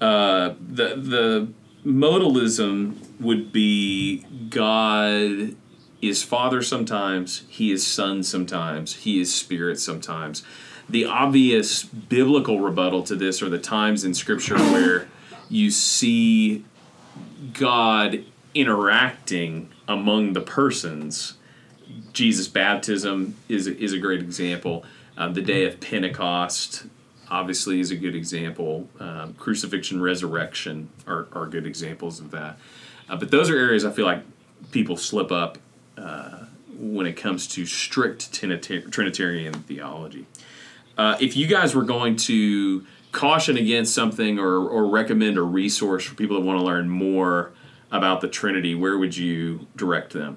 uh, 0.00 0.54
the 0.60 0.94
the 0.96 1.48
modalism 1.86 2.96
would 3.20 3.52
be 3.52 4.24
God 4.50 5.56
is 6.08 6.22
Father 6.22 6.62
sometimes, 6.62 7.44
He 7.48 7.72
is 7.72 7.86
Son 7.86 8.22
sometimes, 8.22 8.94
He 8.96 9.20
is 9.20 9.34
Spirit 9.34 9.78
sometimes. 9.78 10.42
The 10.88 11.06
obvious 11.06 11.82
biblical 11.82 12.60
rebuttal 12.60 13.02
to 13.04 13.16
this 13.16 13.42
are 13.42 13.48
the 13.48 13.58
times 13.58 14.04
in 14.04 14.14
Scripture 14.14 14.58
where 14.58 15.08
you 15.48 15.70
see 15.70 16.64
God 17.52 18.24
interacting 18.54 19.70
among 19.88 20.32
the 20.32 20.40
persons. 20.40 21.34
Jesus' 22.12 22.48
baptism 22.48 23.36
is 23.48 23.66
is 23.66 23.92
a 23.92 23.98
great 23.98 24.20
example. 24.20 24.84
Um, 25.16 25.34
the 25.34 25.42
day 25.42 25.64
of 25.64 25.80
Pentecost 25.80 26.86
obviously 27.30 27.80
is 27.80 27.90
a 27.90 27.96
good 27.96 28.14
example. 28.14 28.88
Um, 29.00 29.34
crucifixion, 29.34 30.00
resurrection 30.00 30.88
are, 31.06 31.28
are 31.32 31.46
good 31.46 31.66
examples 31.66 32.20
of 32.20 32.30
that. 32.32 32.58
Uh, 33.08 33.16
but 33.16 33.30
those 33.30 33.50
are 33.50 33.56
areas 33.56 33.84
I 33.84 33.92
feel 33.92 34.06
like 34.06 34.22
people 34.70 34.96
slip 34.96 35.32
up 35.32 35.58
when 35.96 37.06
it 37.06 37.14
comes 37.14 37.46
to 37.48 37.66
strict 37.66 38.32
Trinitarian 38.32 39.54
theology. 39.54 40.26
Uh, 40.96 41.16
if 41.20 41.36
you 41.36 41.46
guys 41.46 41.74
were 41.74 41.82
going 41.82 42.16
to 42.16 42.86
caution 43.12 43.56
against 43.56 43.94
something 43.94 44.38
or, 44.38 44.58
or 44.58 44.86
recommend 44.86 45.38
a 45.38 45.42
resource 45.42 46.04
for 46.04 46.14
people 46.14 46.36
that 46.36 46.42
want 46.42 46.58
to 46.58 46.64
learn 46.64 46.88
more 46.88 47.52
about 47.90 48.20
the 48.20 48.28
Trinity, 48.28 48.74
where 48.74 48.98
would 48.98 49.16
you 49.16 49.66
direct 49.76 50.12
them? 50.12 50.36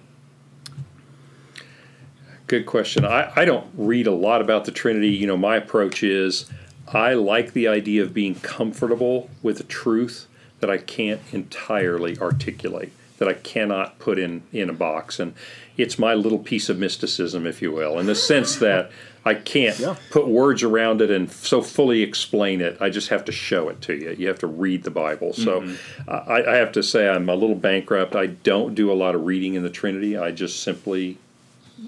Good 2.46 2.66
question. 2.66 3.04
I, 3.04 3.32
I 3.36 3.46
don't 3.46 3.68
read 3.76 4.08
a 4.08 4.14
lot 4.14 4.42
about 4.42 4.66
the 4.66 4.72
Trinity. 4.72 5.10
You 5.10 5.28
know, 5.28 5.38
my 5.38 5.58
approach 5.58 6.02
is 6.02 6.50
I 6.88 7.14
like 7.14 7.54
the 7.54 7.68
idea 7.68 8.04
of 8.04 8.14
being 8.14 8.36
comfortable 8.36 9.30
with 9.44 9.60
a 9.60 9.64
truth 9.64 10.28
that 10.60 10.70
I 10.70 10.78
can't 10.78 11.20
entirely 11.34 12.18
articulate, 12.20 12.94
that 13.18 13.28
I 13.28 13.34
cannot 13.34 14.00
put 14.00 14.20
in, 14.20 14.44
in 14.52 14.70
a 14.70 14.74
box. 14.74 15.20
And 15.20 15.34
it's 15.76 15.98
my 15.98 16.14
little 16.14 16.40
piece 16.40 16.70
of 16.70 16.78
mysticism, 16.78 17.46
if 17.48 17.62
you 17.62 17.72
will, 17.72 18.00
in 18.00 18.06
the 18.06 18.16
sense 18.16 18.58
that 18.58 18.92
I 19.26 19.34
can't 19.34 19.78
yeah. 19.78 19.96
put 20.10 20.28
words 20.28 20.64
around 20.64 21.02
it 21.02 21.12
and 21.12 21.30
so 21.30 21.62
fully 21.62 22.02
explain 22.02 22.62
it. 22.62 22.78
I 22.80 22.90
just 22.90 23.10
have 23.10 23.26
to 23.26 23.32
show 23.32 23.70
it 23.70 23.82
to 23.82 23.96
you. 23.96 24.16
You 24.18 24.28
have 24.28 24.40
to 24.40 24.48
read 24.48 24.84
the 24.84 24.92
Bible. 24.92 25.34
So 25.34 25.62
mm-hmm. 25.62 26.10
I, 26.10 26.54
I 26.54 26.56
have 26.56 26.72
to 26.74 26.84
say 26.84 27.10
I'm 27.10 27.28
a 27.28 27.36
little 27.36 27.56
bankrupt. 27.56 28.16
I 28.16 28.28
don't 28.28 28.74
do 28.74 28.92
a 28.92 28.96
lot 28.96 29.16
of 29.16 29.26
reading 29.26 29.56
in 29.56 29.64
the 29.64 29.70
Trinity. 29.70 30.18
I 30.18 30.32
just 30.32 30.64
simply 30.64 31.18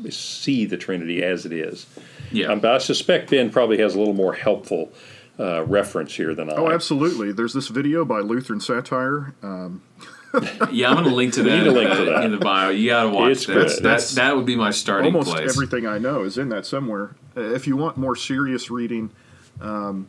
see 0.09 0.65
the 0.65 0.77
Trinity 0.77 1.23
as 1.23 1.45
it 1.45 1.53
is. 1.53 1.87
Yeah. 2.31 2.47
Um, 2.47 2.59
but 2.59 2.75
I 2.75 2.77
suspect 2.79 3.31
Ben 3.31 3.49
probably 3.49 3.77
has 3.79 3.95
a 3.95 3.99
little 3.99 4.13
more 4.13 4.33
helpful 4.33 4.91
uh, 5.39 5.63
reference 5.63 6.15
here 6.15 6.35
than 6.35 6.49
I. 6.49 6.55
Oh, 6.55 6.69
absolutely. 6.69 7.31
There's 7.31 7.53
this 7.53 7.69
video 7.69 8.03
by 8.03 8.19
Lutheran 8.19 8.59
Satire. 8.59 9.33
Um, 9.41 9.81
yeah, 10.71 10.89
I'm 10.89 10.95
going 10.95 11.09
to 11.09 11.15
link 11.15 11.33
to 11.35 11.43
that. 11.43 11.65
link 11.67 11.91
to 11.91 12.05
that 12.05 12.23
in 12.23 12.31
the 12.31 12.37
bio. 12.37 12.69
You 12.69 12.89
got 12.89 13.03
to 13.03 13.09
watch 13.09 13.31
it's 13.31 13.45
that. 13.47 13.79
That's, 13.81 14.15
that 14.15 14.35
would 14.35 14.45
be 14.45 14.55
my 14.55 14.71
starting 14.71 15.13
almost 15.13 15.31
place. 15.31 15.49
everything 15.49 15.87
I 15.87 15.97
know 15.97 16.23
is 16.23 16.37
in 16.37 16.49
that 16.49 16.65
somewhere. 16.65 17.15
Uh, 17.35 17.41
if 17.41 17.67
you 17.67 17.75
want 17.77 17.97
more 17.97 18.15
serious 18.15 18.69
reading, 18.69 19.11
um, 19.61 20.07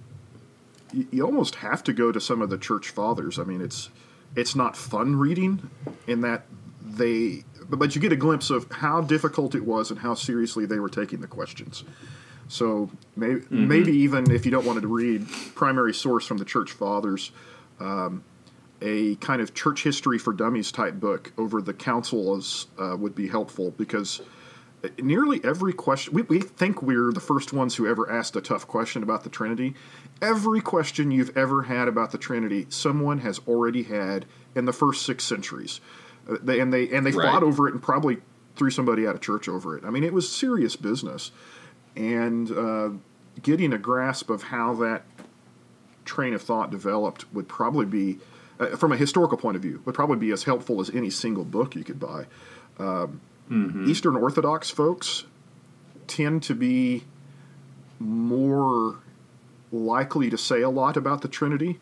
you, 0.92 1.06
you 1.10 1.24
almost 1.24 1.56
have 1.56 1.82
to 1.84 1.92
go 1.92 2.12
to 2.12 2.20
some 2.20 2.42
of 2.42 2.50
the 2.50 2.58
church 2.58 2.90
fathers. 2.90 3.38
I 3.38 3.44
mean, 3.44 3.60
it's 3.60 3.90
it's 4.36 4.54
not 4.54 4.76
fun 4.76 5.16
reading 5.16 5.70
in 6.06 6.20
that 6.20 6.44
they 6.82 7.44
but 7.68 7.94
you 7.94 8.00
get 8.00 8.12
a 8.12 8.16
glimpse 8.16 8.50
of 8.50 8.70
how 8.70 9.00
difficult 9.00 9.54
it 9.54 9.64
was 9.64 9.90
and 9.90 10.00
how 10.00 10.14
seriously 10.14 10.66
they 10.66 10.80
were 10.80 10.88
taking 10.88 11.20
the 11.20 11.26
questions. 11.26 11.84
So 12.48 12.90
maybe, 13.14 13.40
mm-hmm. 13.40 13.68
maybe 13.68 13.92
even 13.92 14.30
if 14.30 14.44
you 14.44 14.50
don't 14.50 14.66
want 14.66 14.80
to 14.80 14.88
read 14.88 15.28
primary 15.54 15.94
source 15.94 16.26
from 16.26 16.38
the 16.38 16.44
church 16.44 16.72
fathers, 16.72 17.30
um, 17.78 18.24
a 18.82 19.16
kind 19.16 19.42
of 19.42 19.54
church 19.54 19.82
history 19.82 20.18
for 20.18 20.32
dummies 20.32 20.72
type 20.72 20.94
book 20.94 21.32
over 21.36 21.60
the 21.60 21.74
councils 21.74 22.66
uh, 22.78 22.96
would 22.96 23.14
be 23.14 23.28
helpful 23.28 23.72
because 23.72 24.22
nearly 24.98 25.40
every 25.44 25.74
question 25.74 26.14
we, 26.14 26.22
we 26.22 26.40
think 26.40 26.82
we're 26.82 27.12
the 27.12 27.20
first 27.20 27.52
ones 27.52 27.76
who 27.76 27.86
ever 27.86 28.10
asked 28.10 28.34
a 28.36 28.40
tough 28.40 28.66
question 28.66 29.02
about 29.02 29.24
the 29.24 29.28
trinity 29.28 29.74
every 30.22 30.62
question 30.62 31.10
you've 31.10 31.36
ever 31.36 31.64
had 31.64 31.86
about 31.86 32.12
the 32.12 32.18
trinity 32.18 32.66
someone 32.70 33.18
has 33.18 33.40
already 33.46 33.82
had 33.82 34.24
in 34.54 34.64
the 34.64 34.72
first 34.72 35.04
six 35.04 35.22
centuries 35.22 35.82
uh, 36.28 36.36
they, 36.42 36.60
and 36.60 36.72
they 36.72 36.88
and 36.90 37.06
they 37.06 37.10
right. 37.10 37.30
fought 37.30 37.42
over 37.42 37.68
it 37.68 37.74
and 37.74 37.82
probably 37.82 38.18
threw 38.56 38.70
somebody 38.70 39.06
out 39.06 39.14
of 39.14 39.20
church 39.20 39.48
over 39.48 39.76
it. 39.76 39.84
I 39.84 39.90
mean, 39.90 40.04
it 40.04 40.12
was 40.12 40.30
serious 40.30 40.76
business, 40.76 41.32
and 41.96 42.50
uh, 42.50 42.90
getting 43.42 43.72
a 43.72 43.78
grasp 43.78 44.30
of 44.30 44.44
how 44.44 44.74
that 44.74 45.04
train 46.04 46.34
of 46.34 46.42
thought 46.42 46.70
developed 46.70 47.32
would 47.32 47.48
probably 47.48 47.86
be, 47.86 48.18
uh, 48.60 48.76
from 48.76 48.92
a 48.92 48.96
historical 48.96 49.36
point 49.36 49.56
of 49.56 49.62
view, 49.62 49.82
would 49.84 49.94
probably 49.94 50.16
be 50.16 50.30
as 50.30 50.44
helpful 50.44 50.80
as 50.80 50.90
any 50.90 51.10
single 51.10 51.44
book 51.44 51.74
you 51.74 51.82
could 51.82 51.98
buy. 51.98 52.26
Um, 52.78 53.20
mm-hmm. 53.50 53.90
Eastern 53.90 54.16
Orthodox 54.16 54.70
folks 54.70 55.24
tend 56.06 56.42
to 56.44 56.54
be 56.54 57.04
more 57.98 58.96
likely 59.72 60.30
to 60.30 60.38
say 60.38 60.62
a 60.62 60.70
lot 60.70 60.96
about 60.96 61.22
the 61.22 61.28
Trinity. 61.28 61.80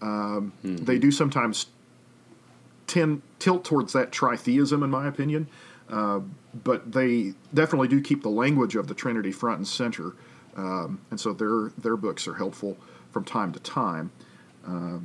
Um, 0.00 0.52
mm-hmm. 0.64 0.84
They 0.84 0.98
do 0.98 1.10
sometimes 1.10 1.66
tend 2.86 3.22
tilt 3.38 3.64
towards 3.64 3.92
that 3.92 4.10
tritheism, 4.10 4.82
in 4.82 4.90
my 4.90 5.06
opinion. 5.06 5.48
Uh, 5.88 6.20
but 6.64 6.92
they 6.92 7.34
definitely 7.52 7.88
do 7.88 8.00
keep 8.00 8.22
the 8.22 8.30
language 8.30 8.76
of 8.76 8.88
the 8.88 8.94
Trinity 8.94 9.32
front 9.32 9.58
and 9.58 9.68
center, 9.68 10.14
um, 10.56 11.00
and 11.10 11.20
so 11.20 11.32
their 11.32 11.70
their 11.76 11.96
books 11.96 12.26
are 12.26 12.34
helpful 12.34 12.78
from 13.12 13.24
time 13.24 13.52
to 13.52 13.60
time. 13.60 14.10
Uh, 14.66 14.98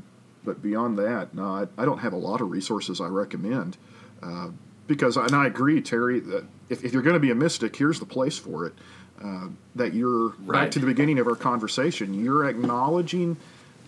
but 0.48 0.62
beyond 0.62 0.98
that, 0.98 1.36
no, 1.36 1.44
I, 1.44 1.68
I, 1.78 1.84
don't 1.84 1.98
have 1.98 2.14
a 2.14 2.18
lot 2.18 2.40
of 2.40 2.50
resources 2.50 3.02
I 3.02 3.08
recommend 3.08 3.76
uh, 4.24 4.48
because, 4.88 5.18
and 5.18 5.36
I 5.36 5.46
agree, 5.46 5.82
Terry, 5.82 6.22
that 6.22 6.46
if, 6.70 6.86
if 6.86 6.94
you're 6.94 7.02
going 7.02 7.16
to 7.16 7.20
be 7.20 7.32
a 7.32 7.36
mystic, 7.36 7.76
here's 7.76 8.00
the 8.00 8.06
place 8.06 8.40
for 8.40 8.66
it. 8.66 8.74
Uh, 9.22 9.50
that 9.76 9.94
you're 9.94 10.30
right. 10.40 10.64
back 10.64 10.72
to 10.72 10.80
the 10.80 10.86
beginning 10.86 11.20
of 11.20 11.28
our 11.28 11.36
conversation. 11.36 12.14
You're 12.14 12.48
acknowledging 12.48 13.36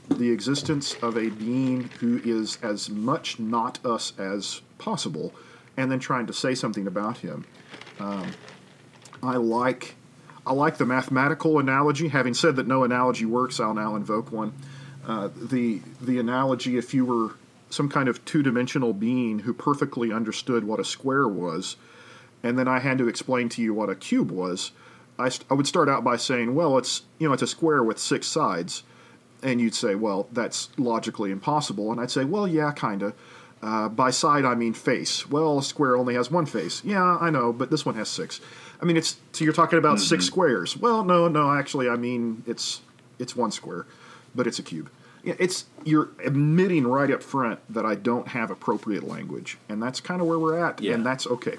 the 0.10 0.30
existence 0.32 0.95
of 1.02 1.17
a 1.17 1.30
being 1.30 1.84
who 2.00 2.19
is 2.26 2.58
as 2.62 2.89
much 2.89 3.39
not 3.39 3.84
us 3.86 4.12
as 4.17 4.62
possible, 4.80 5.34
and 5.78 5.89
then 5.89 6.00
trying 6.00 6.28
to 6.28 6.34
say 6.34 6.56
something 6.56 6.88
about 6.88 7.19
him. 7.19 7.45
Um, 8.00 8.32
I 9.24 9.36
like 9.36 9.95
I 10.48 10.54
like 10.54 10.78
the 10.78 10.86
mathematical 10.86 11.60
analogy. 11.60 12.08
Having 12.08 12.34
said 12.34 12.56
that 12.56 12.67
no 12.67 12.84
analogy 12.84 13.26
works, 13.26 13.60
I'll 13.60 13.76
now 13.76 13.95
invoke 13.95 14.32
one. 14.32 14.52
Uh, 15.10 15.30
the 15.36 15.82
the 16.00 16.19
analogy, 16.19 16.78
if 16.78 16.93
you 16.93 17.04
were 17.04 17.34
some 17.69 17.89
kind 17.89 18.08
of 18.08 18.24
two 18.26 18.43
dimensional 18.43 18.93
being 18.93 19.39
who 19.39 19.54
perfectly 19.54 20.12
understood 20.12 20.63
what 20.63 20.80
a 20.80 20.86
square 20.86 21.28
was, 21.28 21.76
and 22.43 22.58
then 22.58 22.67
I 22.67 22.80
had 22.80 22.98
to 23.00 23.08
explain 23.08 23.50
to 23.50 23.62
you 23.62 23.74
what 23.74 23.89
a 23.89 23.95
cube 23.95 24.32
was, 24.32 24.72
I, 25.17 25.30
st- 25.30 25.45
I 25.52 25.54
would 25.54 25.67
start 25.67 25.89
out 25.89 26.04
by 26.04 26.15
saying, 26.15 26.56
well, 26.56 26.78
it's 26.78 27.04
you 27.17 27.28
know 27.28 27.34
it's 27.34 27.43
a 27.43 27.48
square 27.48 27.84
with 27.84 28.00
six 28.00 28.28
sides 28.28 28.84
and 29.41 29.62
you'd 29.62 29.76
say, 29.76 29.95
well, 29.95 30.28
that's 30.32 30.69
logically 30.78 31.32
impossible. 31.32 31.91
And 31.91 32.00
I'd 32.00 32.12
say, 32.12 32.26
well, 32.26 32.48
yeah, 32.48 32.72
kind 32.72 33.04
of. 33.04 33.13
Uh, 33.62 33.89
by 33.89 34.10
side, 34.10 34.45
I 34.45 34.56
mean 34.56 34.74
face. 34.74 35.30
Well, 35.30 35.60
a 35.60 35.63
square 35.63 35.98
only 35.98 36.13
has 36.15 36.32
one 36.32 36.45
face. 36.45 36.82
Yeah, 36.84 37.17
I 37.19 37.30
know, 37.30 37.52
but 37.52 37.69
this 37.69 37.86
one 37.86 37.95
has 37.95 38.08
six. 38.08 38.39
I 38.82 38.86
mean, 38.86 38.95
it's 38.95 39.17
so 39.34 39.43
you're 39.43 39.54
talking 39.54 39.78
about 39.78 39.98
mm-hmm. 39.98 40.06
six 40.06 40.26
squares. 40.26 40.78
Well, 40.78 41.04
no, 41.04 41.28
no, 41.28 41.52
actually, 41.52 41.89
I 41.89 41.98
mean 41.98 42.43
it's 42.48 42.82
it's 43.17 43.36
one 43.36 43.52
square, 43.52 43.86
but 44.34 44.48
it's 44.48 44.60
a 44.60 44.63
cube. 44.63 44.89
It's 45.23 45.65
you're 45.84 46.10
admitting 46.23 46.88
right 46.88 47.12
up 47.12 47.21
front 47.21 47.60
that 47.73 47.86
I 47.86 47.95
don't 47.95 48.29
have 48.29 48.51
appropriate 48.51 49.03
language, 49.03 49.58
and 49.67 49.82
that's 49.82 49.99
kind 49.99 50.21
of 50.21 50.27
where 50.27 50.39
we're 50.39 50.58
at, 50.58 50.82
yeah. 50.82 50.93
and 50.93 51.05
that's 51.05 51.27
okay. 51.27 51.58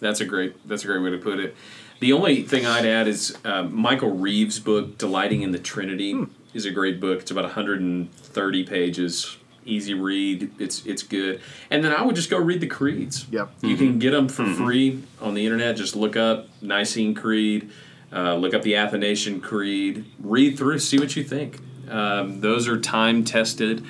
That's 0.00 0.20
a 0.20 0.24
great 0.24 0.68
that's 0.68 0.84
a 0.84 0.86
great 0.86 1.02
way 1.02 1.10
to 1.10 1.18
put 1.18 1.40
it. 1.40 1.56
The 2.00 2.12
only 2.12 2.42
thing 2.42 2.66
I'd 2.66 2.84
add 2.84 3.08
is 3.08 3.36
uh, 3.44 3.62
Michael 3.62 4.10
Reeves' 4.10 4.58
book, 4.58 4.98
Delighting 4.98 5.42
in 5.42 5.52
the 5.52 5.58
Trinity, 5.58 6.12
hmm. 6.12 6.24
is 6.52 6.66
a 6.66 6.70
great 6.70 7.00
book. 7.00 7.20
It's 7.20 7.30
about 7.30 7.44
130 7.44 8.64
pages, 8.64 9.36
easy 9.64 9.94
read. 9.94 10.50
It's 10.58 10.84
it's 10.84 11.02
good. 11.02 11.40
And 11.70 11.84
then 11.84 11.92
I 11.92 12.02
would 12.02 12.16
just 12.16 12.30
go 12.30 12.38
read 12.38 12.60
the 12.60 12.66
creeds. 12.66 13.26
Yep. 13.30 13.50
You 13.62 13.68
mm-hmm. 13.70 13.78
can 13.78 13.98
get 13.98 14.10
them 14.10 14.28
for 14.28 14.42
mm-hmm. 14.42 14.64
free 14.64 15.02
on 15.20 15.34
the 15.34 15.44
internet. 15.44 15.76
Just 15.76 15.96
look 15.96 16.16
up 16.16 16.48
Nicene 16.60 17.14
Creed, 17.14 17.70
uh, 18.12 18.34
look 18.34 18.54
up 18.54 18.62
the 18.62 18.76
Athanasian 18.76 19.40
Creed, 19.40 20.04
read 20.18 20.58
through, 20.58 20.80
see 20.80 20.98
what 20.98 21.16
you 21.16 21.24
think. 21.24 21.60
Um, 21.90 22.40
those 22.40 22.68
are 22.68 22.80
time 22.80 23.24
tested. 23.24 23.84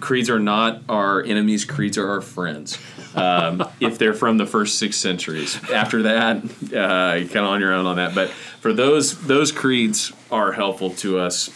Creeds 0.00 0.28
are 0.28 0.40
not 0.40 0.82
our 0.88 1.22
enemies. 1.22 1.64
Creeds 1.64 1.96
are 1.98 2.08
our 2.08 2.20
friends 2.20 2.78
um, 3.14 3.68
if 3.80 3.98
they're 3.98 4.14
from 4.14 4.38
the 4.38 4.46
first 4.46 4.78
six 4.78 4.96
centuries. 4.96 5.58
After 5.70 6.02
that, 6.02 6.36
uh, 6.38 7.26
kind 7.28 7.36
of 7.36 7.44
on 7.44 7.60
your 7.60 7.72
own 7.72 7.86
on 7.86 7.96
that. 7.96 8.14
But 8.14 8.30
for 8.30 8.72
those 8.72 9.26
those 9.26 9.52
creeds 9.52 10.12
are 10.30 10.52
helpful 10.52 10.90
to 10.90 11.18
us, 11.18 11.50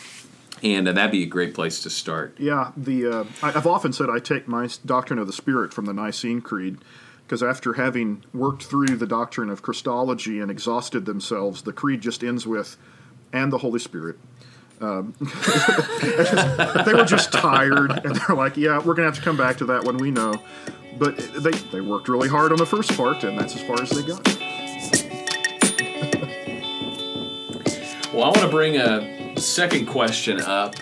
and 0.63 0.89
uh, 0.89 0.93
that'd 0.93 1.11
be 1.13 1.23
a 1.23 1.27
great 1.27 1.55
place 1.55 1.83
to 1.83 1.91
start. 1.91 2.37
Yeah, 2.39 2.73
the 2.77 3.07
uh, 3.07 3.25
I've 3.43 3.67
often 3.67 3.93
said 3.93 4.09
I 4.11 4.19
take 4.19 4.49
my 4.49 4.69
doctrine 4.85 5.19
of 5.19 5.27
the 5.27 5.33
Spirit 5.33 5.73
from 5.73 5.87
the 5.87 5.95
Nicene 5.95 6.41
Creed 6.41 6.79
because 7.29 7.43
after 7.43 7.75
having 7.75 8.25
worked 8.33 8.63
through 8.63 8.97
the 8.97 9.07
doctrine 9.07 9.51
of 9.51 9.61
Christology 9.61 10.41
and 10.41 10.51
exhausted 10.51 11.05
themselves, 11.05 11.63
the 11.63 11.75
creed 11.75 12.01
just 12.01 12.25
ends 12.25 12.47
with, 12.47 12.79
and 13.35 13.53
the 13.53 13.59
Holy 13.59 13.79
Spirit. 13.79 14.17
Um, 14.81 15.15
they 16.01 16.95
were 16.95 17.05
just 17.05 17.33
tired, 17.33 17.91
and 18.05 18.17
they're 18.17 18.37
like, 18.37 18.57
"Yeah, 18.57 18.79
we're 18.79 18.95
gonna 18.95 19.09
have 19.09 19.17
to 19.17 19.23
come 19.23 19.37
back 19.37 19.59
to 19.59 19.67
that 19.67 19.85
one. 19.85 19.99
We 19.99 20.11
know." 20.11 20.41
But 20.99 21.17
they 21.17 21.51
they 21.51 21.81
worked 21.81 22.09
really 22.09 22.29
hard 22.29 22.53
on 22.53 22.59
the 22.59 22.67
first 22.67 22.97
part, 22.97 23.25
and 23.25 23.39
that's 23.39 23.55
as 23.55 23.63
far 23.63 23.81
as 23.81 23.91
they 23.91 24.03
got. 24.03 24.27
well, 28.13 28.25
I 28.25 28.29
want 28.29 28.41
to 28.41 28.49
bring 28.49 28.77
a 28.77 29.39
second 29.41 29.87
question 29.87 30.41
up. 30.41 30.75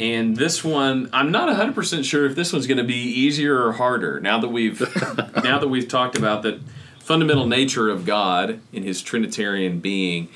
And 0.00 0.36
this 0.36 0.62
one, 0.62 1.10
I'm 1.12 1.32
not 1.32 1.48
100% 1.48 2.04
sure 2.04 2.26
if 2.26 2.36
this 2.36 2.52
one's 2.52 2.68
going 2.68 2.78
to 2.78 2.84
be 2.84 2.94
easier 2.94 3.64
or 3.64 3.72
harder. 3.72 4.20
Now 4.20 4.38
that 4.38 4.48
we've 4.48 4.80
now 5.42 5.58
that 5.58 5.68
we've 5.68 5.88
talked 5.88 6.16
about 6.16 6.42
the 6.42 6.60
fundamental 7.00 7.46
nature 7.46 7.88
of 7.88 8.04
God 8.04 8.60
in 8.72 8.84
His 8.84 9.02
Trinitarian 9.02 9.80
being, 9.80 10.28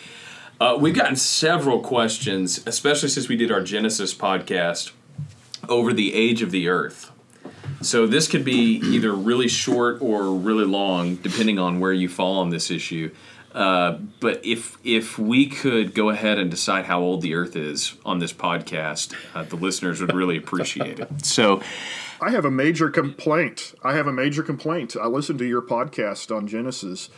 uh, 0.62 0.76
we've 0.76 0.94
gotten 0.94 1.16
several 1.16 1.80
questions, 1.80 2.62
especially 2.66 3.08
since 3.08 3.28
we 3.28 3.34
did 3.34 3.50
our 3.50 3.60
Genesis 3.60 4.14
podcast 4.14 4.92
over 5.68 5.92
the 5.92 6.14
age 6.14 6.40
of 6.40 6.52
the 6.52 6.68
Earth. 6.68 7.10
So 7.80 8.06
this 8.06 8.28
could 8.28 8.44
be 8.44 8.76
either 8.76 9.12
really 9.12 9.48
short 9.48 10.00
or 10.00 10.32
really 10.32 10.64
long, 10.64 11.16
depending 11.16 11.58
on 11.58 11.80
where 11.80 11.92
you 11.92 12.08
fall 12.08 12.38
on 12.38 12.50
this 12.50 12.70
issue. 12.70 13.12
Uh, 13.52 13.98
but 14.20 14.46
if 14.46 14.78
if 14.84 15.18
we 15.18 15.46
could 15.46 15.94
go 15.94 16.10
ahead 16.10 16.38
and 16.38 16.48
decide 16.48 16.84
how 16.84 17.00
old 17.00 17.22
the 17.22 17.34
Earth 17.34 17.56
is 17.56 17.94
on 18.04 18.20
this 18.20 18.32
podcast, 18.32 19.14
uh, 19.34 19.42
the 19.42 19.56
listeners 19.56 20.00
would 20.00 20.14
really 20.14 20.36
appreciate 20.36 21.00
it. 21.00 21.08
So, 21.24 21.60
I 22.20 22.30
have 22.30 22.44
a 22.44 22.52
major 22.52 22.88
complaint. 22.88 23.74
I 23.82 23.94
have 23.94 24.06
a 24.06 24.12
major 24.12 24.44
complaint. 24.44 24.94
I 24.94 25.06
listened 25.06 25.40
to 25.40 25.44
your 25.44 25.60
podcast 25.60 26.34
on 26.34 26.46
Genesis, 26.46 27.10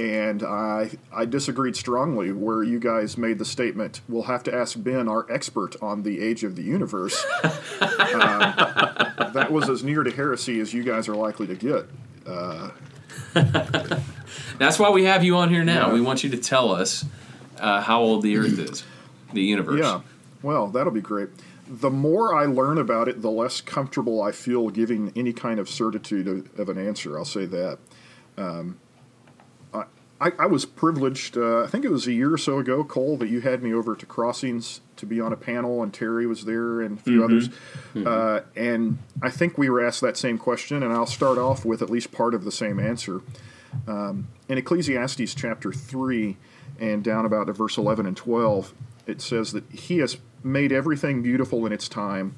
and 0.00 0.42
I 0.42 0.90
I 1.12 1.26
disagreed 1.26 1.76
strongly 1.76 2.32
where 2.32 2.62
you 2.62 2.80
guys 2.80 3.18
made 3.18 3.38
the 3.38 3.44
statement. 3.44 4.00
We'll 4.08 4.22
have 4.22 4.42
to 4.44 4.54
ask 4.54 4.82
Ben, 4.82 5.08
our 5.08 5.30
expert 5.30 5.76
on 5.82 6.02
the 6.04 6.20
age 6.20 6.42
of 6.42 6.56
the 6.56 6.62
universe. 6.62 7.22
uh, 7.80 9.30
that 9.32 9.52
was 9.52 9.68
as 9.68 9.84
near 9.84 10.02
to 10.02 10.10
heresy 10.10 10.58
as 10.60 10.72
you 10.72 10.82
guys 10.84 11.06
are 11.06 11.14
likely 11.14 11.46
to 11.48 11.54
get. 11.54 11.86
Uh, 12.26 12.70
that's 14.58 14.78
why 14.78 14.88
we 14.88 15.04
have 15.04 15.22
you 15.22 15.36
on 15.36 15.50
here 15.50 15.64
now. 15.64 15.88
Yeah. 15.88 15.92
We 15.92 16.00
want 16.00 16.24
you 16.24 16.30
to 16.30 16.38
tell 16.38 16.72
us 16.72 17.04
uh, 17.58 17.82
how 17.82 18.00
old 18.00 18.22
the 18.22 18.38
Earth 18.38 18.58
is, 18.58 18.84
the 19.34 19.42
universe. 19.42 19.80
Yeah, 19.80 20.00
well, 20.42 20.68
that'll 20.68 20.92
be 20.92 21.02
great. 21.02 21.28
The 21.68 21.90
more 21.90 22.34
I 22.34 22.46
learn 22.46 22.78
about 22.78 23.06
it, 23.06 23.20
the 23.20 23.30
less 23.30 23.60
comfortable 23.60 24.22
I 24.22 24.32
feel 24.32 24.70
giving 24.70 25.12
any 25.14 25.34
kind 25.34 25.60
of 25.60 25.68
certitude 25.68 26.26
of, 26.26 26.58
of 26.58 26.68
an 26.70 26.78
answer. 26.78 27.18
I'll 27.18 27.24
say 27.24 27.44
that. 27.44 27.78
Um, 28.38 28.78
I, 30.20 30.32
I, 30.38 30.46
was 30.46 30.66
privileged, 30.66 31.38
uh, 31.38 31.62
I 31.62 31.66
think 31.66 31.84
it 31.84 31.90
was 31.90 32.06
a 32.06 32.12
year 32.12 32.34
or 32.34 32.38
so 32.38 32.58
ago, 32.58 32.84
Cole, 32.84 33.16
that 33.16 33.28
you 33.28 33.40
had 33.40 33.62
me 33.62 33.72
over 33.72 33.96
to 33.96 34.04
Crossings 34.04 34.82
to 34.96 35.06
be 35.06 35.18
on 35.18 35.32
a 35.32 35.36
panel, 35.36 35.82
and 35.82 35.94
Terry 35.94 36.26
was 36.26 36.44
there 36.44 36.82
and 36.82 36.98
a 36.98 37.02
few 37.02 37.24
others. 37.24 37.48
Uh, 38.06 38.40
and 38.54 38.98
I 39.22 39.30
think 39.30 39.56
we 39.56 39.70
were 39.70 39.84
asked 39.84 40.00
that 40.02 40.16
same 40.16 40.36
question, 40.36 40.82
and 40.82 40.92
I'll 40.92 41.06
start 41.06 41.38
off 41.38 41.64
with 41.64 41.80
at 41.80 41.88
least 41.88 42.12
part 42.12 42.34
of 42.34 42.44
the 42.44 42.52
same 42.52 42.78
answer. 42.78 43.22
Um, 43.88 44.28
in 44.48 44.58
Ecclesiastes 44.58 45.34
chapter 45.34 45.72
3 45.72 46.36
and 46.78 47.02
down 47.02 47.24
about 47.24 47.46
to 47.46 47.52
verse 47.52 47.78
11 47.78 48.06
and 48.06 48.16
12, 48.16 48.74
it 49.06 49.20
says 49.20 49.52
that 49.52 49.64
he 49.70 49.98
has 49.98 50.18
made 50.44 50.70
everything 50.70 51.22
beautiful 51.22 51.64
in 51.66 51.72
its 51.72 51.88
time, 51.88 52.36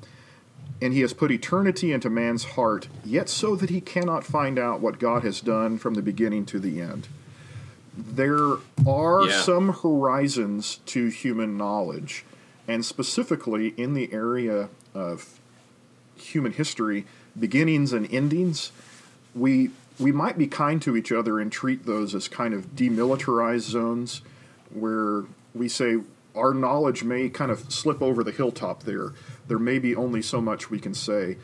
and 0.81 0.93
he 0.93 1.01
has 1.01 1.13
put 1.13 1.31
eternity 1.31 1.93
into 1.93 2.09
man's 2.09 2.45
heart, 2.45 2.89
yet 3.05 3.29
so 3.29 3.57
that 3.57 3.71
he 3.71 3.81
cannot 3.81 4.25
find 4.25 4.59
out 4.59 4.81
what 4.81 4.99
God 4.99 5.23
has 5.25 5.41
done 5.41 5.79
from 5.79 5.95
the 5.95 6.03
beginning 6.03 6.47
to 6.47 6.61
the 6.61 6.81
end. 6.81 7.09
There 7.97 8.57
are 8.87 9.27
Yeah. 9.27 9.43
some 9.43 9.69
horizons 9.83 10.81
to 10.87 11.09
human 11.09 11.57
knowledge, 11.59 12.25
and 12.67 12.85
specifically 12.85 13.75
in 13.77 13.95
the 13.95 14.13
area 14.13 14.69
of 14.95 15.39
human 16.17 16.53
history, 16.53 17.05
beginnings 17.39 17.93
and 17.93 18.13
endings, 18.13 18.73
we 19.35 19.71
we 19.99 20.11
might 20.11 20.39
be 20.39 20.47
kind 20.47 20.81
to 20.83 20.97
each 20.97 21.13
other 21.13 21.39
and 21.39 21.53
treat 21.53 21.85
those 21.85 22.15
as 22.15 22.27
kind 22.27 22.55
of 22.55 22.75
demilitarized 22.75 23.69
zones 23.71 24.23
where 24.73 25.25
we 25.55 25.69
say 25.69 25.99
our 26.35 26.55
knowledge 26.55 27.05
may 27.05 27.29
kind 27.29 27.51
of 27.51 27.71
slip 27.71 28.01
over 28.01 28.25
the 28.25 28.33
hilltop 28.33 28.85
there. 28.85 29.13
There 29.49 29.59
may 29.59 29.79
be 29.79 29.95
only 29.95 30.23
so 30.23 30.41
much 30.41 30.71
we 30.71 30.79
can 30.81 30.95
say. 30.95 31.37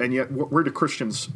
And 0.00 0.12
yet, 0.12 0.32
where 0.32 0.64
do 0.64 0.72
Christians 0.72 1.28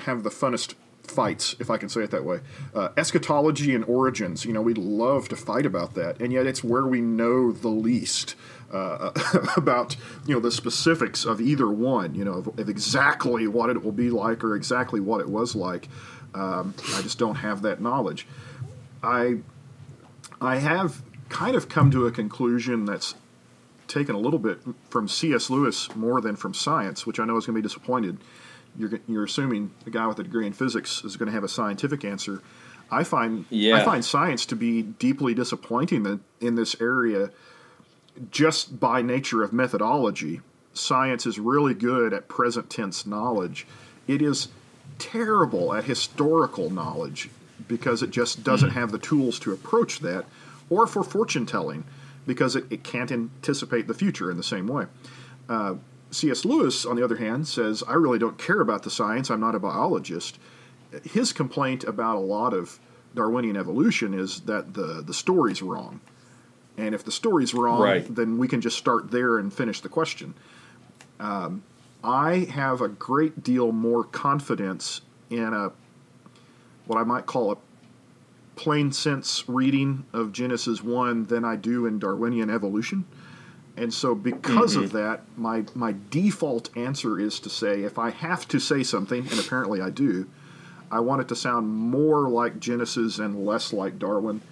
have 0.00 0.22
the 0.22 0.30
funnest 0.30 0.74
fights, 1.06 1.54
if 1.58 1.70
I 1.70 1.76
can 1.76 1.88
say 1.88 2.02
it 2.02 2.10
that 2.10 2.24
way? 2.24 2.40
Uh, 2.74 2.88
eschatology 2.96 3.74
and 3.74 3.84
origins, 3.84 4.44
you 4.44 4.52
know, 4.52 4.62
we 4.62 4.74
love 4.74 5.28
to 5.28 5.36
fight 5.36 5.66
about 5.66 5.94
that. 5.94 6.20
And 6.20 6.32
yet, 6.32 6.46
it's 6.46 6.64
where 6.64 6.86
we 6.86 7.00
know 7.00 7.52
the 7.52 7.68
least 7.68 8.34
uh, 8.72 9.12
about, 9.56 9.96
you 10.26 10.34
know, 10.34 10.40
the 10.40 10.50
specifics 10.50 11.24
of 11.24 11.40
either 11.40 11.68
one, 11.68 12.14
you 12.14 12.24
know, 12.24 12.34
of, 12.34 12.58
of 12.58 12.68
exactly 12.68 13.46
what 13.46 13.70
it 13.70 13.82
will 13.82 13.92
be 13.92 14.10
like 14.10 14.42
or 14.42 14.56
exactly 14.56 15.00
what 15.00 15.20
it 15.20 15.28
was 15.28 15.54
like. 15.54 15.88
Um, 16.34 16.74
I 16.94 17.02
just 17.02 17.18
don't 17.18 17.36
have 17.36 17.62
that 17.62 17.80
knowledge. 17.80 18.26
I 19.02 19.38
I 20.40 20.56
have 20.56 21.02
kind 21.28 21.56
of 21.56 21.68
come 21.68 21.90
to 21.90 22.06
a 22.06 22.10
conclusion 22.10 22.84
that's 22.84 23.14
taken 23.86 24.14
a 24.14 24.18
little 24.18 24.38
bit 24.38 24.60
from 24.90 25.08
C.S. 25.08 25.50
Lewis 25.50 25.94
more 25.94 26.20
than 26.20 26.36
from 26.36 26.54
science, 26.54 27.06
which 27.06 27.20
I 27.20 27.24
know 27.24 27.36
is 27.36 27.46
going 27.46 27.54
to 27.54 27.62
be 27.62 27.66
disappointed. 27.66 28.18
You're, 28.76 29.00
you're 29.06 29.24
assuming 29.24 29.72
a 29.86 29.90
guy 29.90 30.06
with 30.06 30.18
a 30.18 30.22
degree 30.22 30.46
in 30.46 30.52
physics 30.52 31.02
is 31.04 31.16
going 31.16 31.26
to 31.26 31.32
have 31.32 31.44
a 31.44 31.48
scientific 31.48 32.04
answer. 32.04 32.42
I 32.90 33.04
find 33.04 33.44
Yeah. 33.50 33.76
I 33.76 33.84
find 33.84 34.04
science 34.04 34.46
to 34.46 34.56
be 34.56 34.82
deeply 34.82 35.34
disappointing 35.34 36.06
in, 36.06 36.20
in 36.40 36.54
this 36.54 36.76
area, 36.80 37.30
just 38.30 38.78
by 38.78 39.02
nature 39.02 39.42
of 39.42 39.52
methodology. 39.52 40.40
Science 40.72 41.24
is 41.26 41.38
really 41.38 41.74
good 41.74 42.12
at 42.12 42.28
present 42.28 42.68
tense 42.68 43.06
knowledge. 43.06 43.66
It 44.06 44.20
is 44.20 44.48
terrible 44.98 45.74
at 45.74 45.84
historical 45.84 46.70
knowledge 46.70 47.30
because 47.66 48.02
it 48.02 48.10
just 48.10 48.44
doesn't 48.44 48.70
have 48.70 48.92
the 48.92 48.98
tools 48.98 49.38
to 49.40 49.52
approach 49.52 50.00
that, 50.00 50.24
or 50.68 50.86
for 50.86 51.02
fortune 51.02 51.46
telling 51.46 51.84
because 52.26 52.56
it, 52.56 52.64
it 52.70 52.82
can't 52.84 53.10
anticipate 53.12 53.86
the 53.86 53.94
future 53.94 54.30
in 54.30 54.36
the 54.36 54.42
same 54.42 54.66
way. 54.66 54.86
Uh, 55.48 55.74
C.S. 56.14 56.44
Lewis, 56.44 56.86
on 56.86 56.96
the 56.96 57.04
other 57.04 57.16
hand, 57.16 57.46
says, 57.48 57.82
I 57.86 57.94
really 57.94 58.18
don't 58.18 58.38
care 58.38 58.60
about 58.60 58.82
the 58.82 58.90
science, 58.90 59.30
I'm 59.30 59.40
not 59.40 59.54
a 59.54 59.58
biologist. 59.58 60.38
His 61.02 61.32
complaint 61.32 61.84
about 61.84 62.16
a 62.16 62.20
lot 62.20 62.54
of 62.54 62.78
Darwinian 63.14 63.56
evolution 63.56 64.14
is 64.14 64.40
that 64.42 64.74
the, 64.74 65.02
the 65.04 65.14
story's 65.14 65.60
wrong. 65.62 66.00
And 66.76 66.94
if 66.94 67.04
the 67.04 67.12
story's 67.12 67.54
wrong, 67.54 67.80
Right. 67.80 68.14
then 68.14 68.38
we 68.38 68.48
can 68.48 68.60
just 68.60 68.76
start 68.76 69.10
there 69.10 69.38
and 69.38 69.52
finish 69.52 69.80
the 69.80 69.88
question. 69.88 70.34
Um, 71.20 71.62
I 72.02 72.48
have 72.50 72.80
a 72.80 72.88
great 72.88 73.42
deal 73.42 73.72
more 73.72 74.04
confidence 74.04 75.00
in 75.30 75.52
a 75.54 75.72
what 76.86 76.98
I 76.98 77.04
might 77.04 77.24
call 77.24 77.52
a 77.52 77.56
plain 78.56 78.92
sense 78.92 79.44
reading 79.48 80.04
of 80.12 80.32
Genesis 80.32 80.82
1 80.82 81.26
than 81.26 81.44
I 81.44 81.56
do 81.56 81.86
in 81.86 81.98
Darwinian 81.98 82.50
evolution. 82.50 83.06
And 83.76 83.92
so, 83.92 84.14
because 84.14 84.76
of 84.76 84.92
that, 84.92 85.22
my, 85.36 85.64
my 85.74 85.94
default 86.10 86.70
answer 86.76 87.18
is 87.18 87.40
to 87.40 87.50
say 87.50 87.82
if 87.82 87.98
I 87.98 88.10
have 88.10 88.46
to 88.48 88.60
say 88.60 88.84
something, 88.84 89.26
and 89.28 89.38
apparently 89.40 89.80
I 89.80 89.90
do, 89.90 90.28
I 90.92 91.00
want 91.00 91.22
it 91.22 91.28
to 91.28 91.36
sound 91.36 91.68
more 91.68 92.28
like 92.28 92.60
Genesis 92.60 93.18
and 93.18 93.44
less 93.44 93.72
like 93.72 93.98
Darwin, 93.98 94.42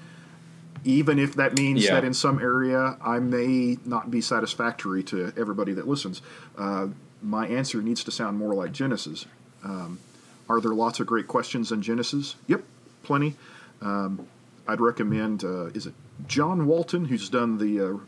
even 0.85 1.21
if 1.21 1.37
that 1.37 1.57
means 1.57 1.85
Yeah. 1.85 1.95
that 1.95 2.05
in 2.05 2.15
some 2.15 2.41
area 2.41 2.97
I 3.01 3.21
may 3.21 3.79
not 3.85 4.11
be 4.11 4.21
satisfactory 4.21 5.05
to 5.05 5.33
everybody 5.37 5.73
that 5.75 5.87
listens. 5.87 6.21
Uh, 6.59 6.89
my 7.23 7.47
answer 7.47 7.81
needs 7.81 8.03
to 8.03 8.11
sound 8.11 8.37
more 8.39 8.55
like 8.55 8.73
Genesis. 8.73 9.27
Um, 9.63 10.01
are 10.49 10.61
there 10.61 10.75
lots 10.75 10.99
of 10.99 11.07
great 11.07 11.29
questions 11.29 11.71
in 11.71 11.81
Genesis? 11.83 12.35
Yep, 12.49 12.65
plenty. 13.05 13.37
Um, 13.81 14.27
I'd 14.67 14.81
recommend, 14.81 15.45
uh, 15.45 15.67
is 15.67 15.87
it 15.87 15.95
John 16.27 16.67
Walton, 16.67 17.05
who's 17.05 17.29
done 17.29 17.59
the 17.59 17.81
uh, 17.81 17.99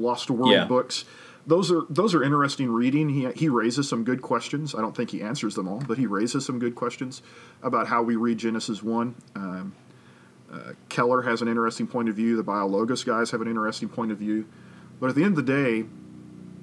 Lost 0.00 0.30
World 0.30 0.52
Yeah. 0.52 0.64
books? 0.66 1.04
Those 1.46 1.72
are 1.72 1.82
those 1.88 2.14
are 2.14 2.22
interesting 2.22 2.70
reading. 2.70 3.08
He 3.08 3.26
he 3.32 3.48
raises 3.48 3.88
some 3.88 4.04
good 4.04 4.20
questions. 4.22 4.74
I 4.74 4.80
don't 4.80 4.94
think 4.94 5.10
he 5.10 5.22
answers 5.22 5.54
them 5.54 5.68
all, 5.68 5.82
but 5.86 5.98
he 5.98 6.06
raises 6.06 6.44
some 6.44 6.58
good 6.58 6.74
questions 6.74 7.22
about 7.62 7.86
how 7.88 8.02
we 8.02 8.16
read 8.16 8.38
Genesis 8.38 8.82
one. 8.82 9.14
Um, 9.34 9.72
uh, 10.52 10.72
Keller 10.88 11.22
has 11.22 11.42
an 11.42 11.48
interesting 11.48 11.86
point 11.86 12.08
of 12.08 12.16
view. 12.16 12.36
The 12.36 12.44
Biologos 12.44 13.06
guys 13.06 13.30
have 13.30 13.40
an 13.40 13.48
interesting 13.48 13.88
point 13.88 14.12
of 14.12 14.18
view. 14.18 14.46
But 15.00 15.08
at 15.10 15.16
the 15.16 15.24
end 15.24 15.38
of 15.38 15.46
the 15.46 15.52
day, 15.52 15.86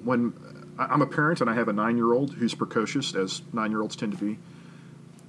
when 0.04 0.34
I'm 0.78 1.02
a 1.02 1.08
parent 1.08 1.42
and 1.42 1.50
I 1.50 1.56
have 1.56 1.68
a 1.70 1.74
nine 1.74 1.98
year 1.98 2.14
old 2.14 2.36
who's 2.36 2.54
precocious, 2.54 3.16
as 3.16 3.42
nine 3.54 3.72
year 3.72 3.82
olds 3.82 3.96
tend 3.96 4.12
to 4.18 4.24
be, 4.24 4.38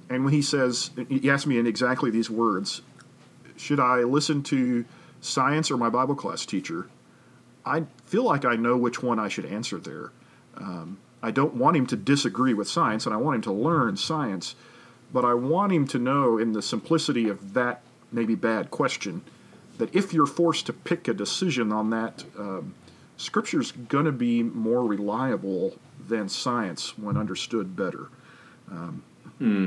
and 0.09 0.23
when 0.23 0.33
he 0.33 0.41
says, 0.41 0.91
he 1.07 1.29
asks 1.29 1.47
me 1.47 1.57
in 1.57 1.65
exactly 1.65 2.11
these 2.11 2.29
words, 2.29 2.81
should 3.57 3.79
I 3.79 4.03
listen 4.03 4.43
to 4.43 4.85
science 5.21 5.71
or 5.71 5.77
my 5.77 5.89
Bible 5.89 6.15
class 6.15 6.45
teacher? 6.45 6.87
I 7.65 7.83
feel 8.09 8.23
like 8.23 8.43
I 8.43 8.55
know 8.55 8.75
which 8.75 9.03
one 9.03 9.19
I 9.19 9.27
should 9.27 9.45
answer 9.45 9.77
there. 9.77 10.11
Um, 10.57 10.97
I 11.21 11.29
don't 11.29 11.53
want 11.53 11.77
him 11.77 11.85
to 11.87 11.95
disagree 11.95 12.55
with 12.55 12.67
science, 12.67 13.05
and 13.05 13.13
I 13.13 13.17
want 13.17 13.35
him 13.35 13.41
to 13.43 13.51
learn 13.51 13.97
science, 13.97 14.55
but 15.13 15.23
I 15.23 15.35
want 15.35 15.71
him 15.71 15.87
to 15.89 15.99
know, 15.99 16.39
in 16.39 16.53
the 16.53 16.61
simplicity 16.61 17.29
of 17.29 17.53
that 17.53 17.81
maybe 18.11 18.33
bad 18.33 18.71
question, 18.71 19.21
that 19.77 19.93
if 19.95 20.11
you're 20.11 20.25
forced 20.25 20.65
to 20.65 20.73
pick 20.73 21.07
a 21.07 21.13
decision 21.13 21.71
on 21.71 21.91
that 21.91 22.25
um, 22.37 22.73
Scripture's 23.17 23.73
going 23.73 24.05
to 24.05 24.11
be 24.11 24.41
more 24.41 24.83
reliable 24.83 25.77
than 26.07 26.29
science 26.29 26.97
when 26.97 27.15
understood 27.15 27.75
better. 27.75 28.07
Um, 28.71 29.03
hmm. 29.37 29.65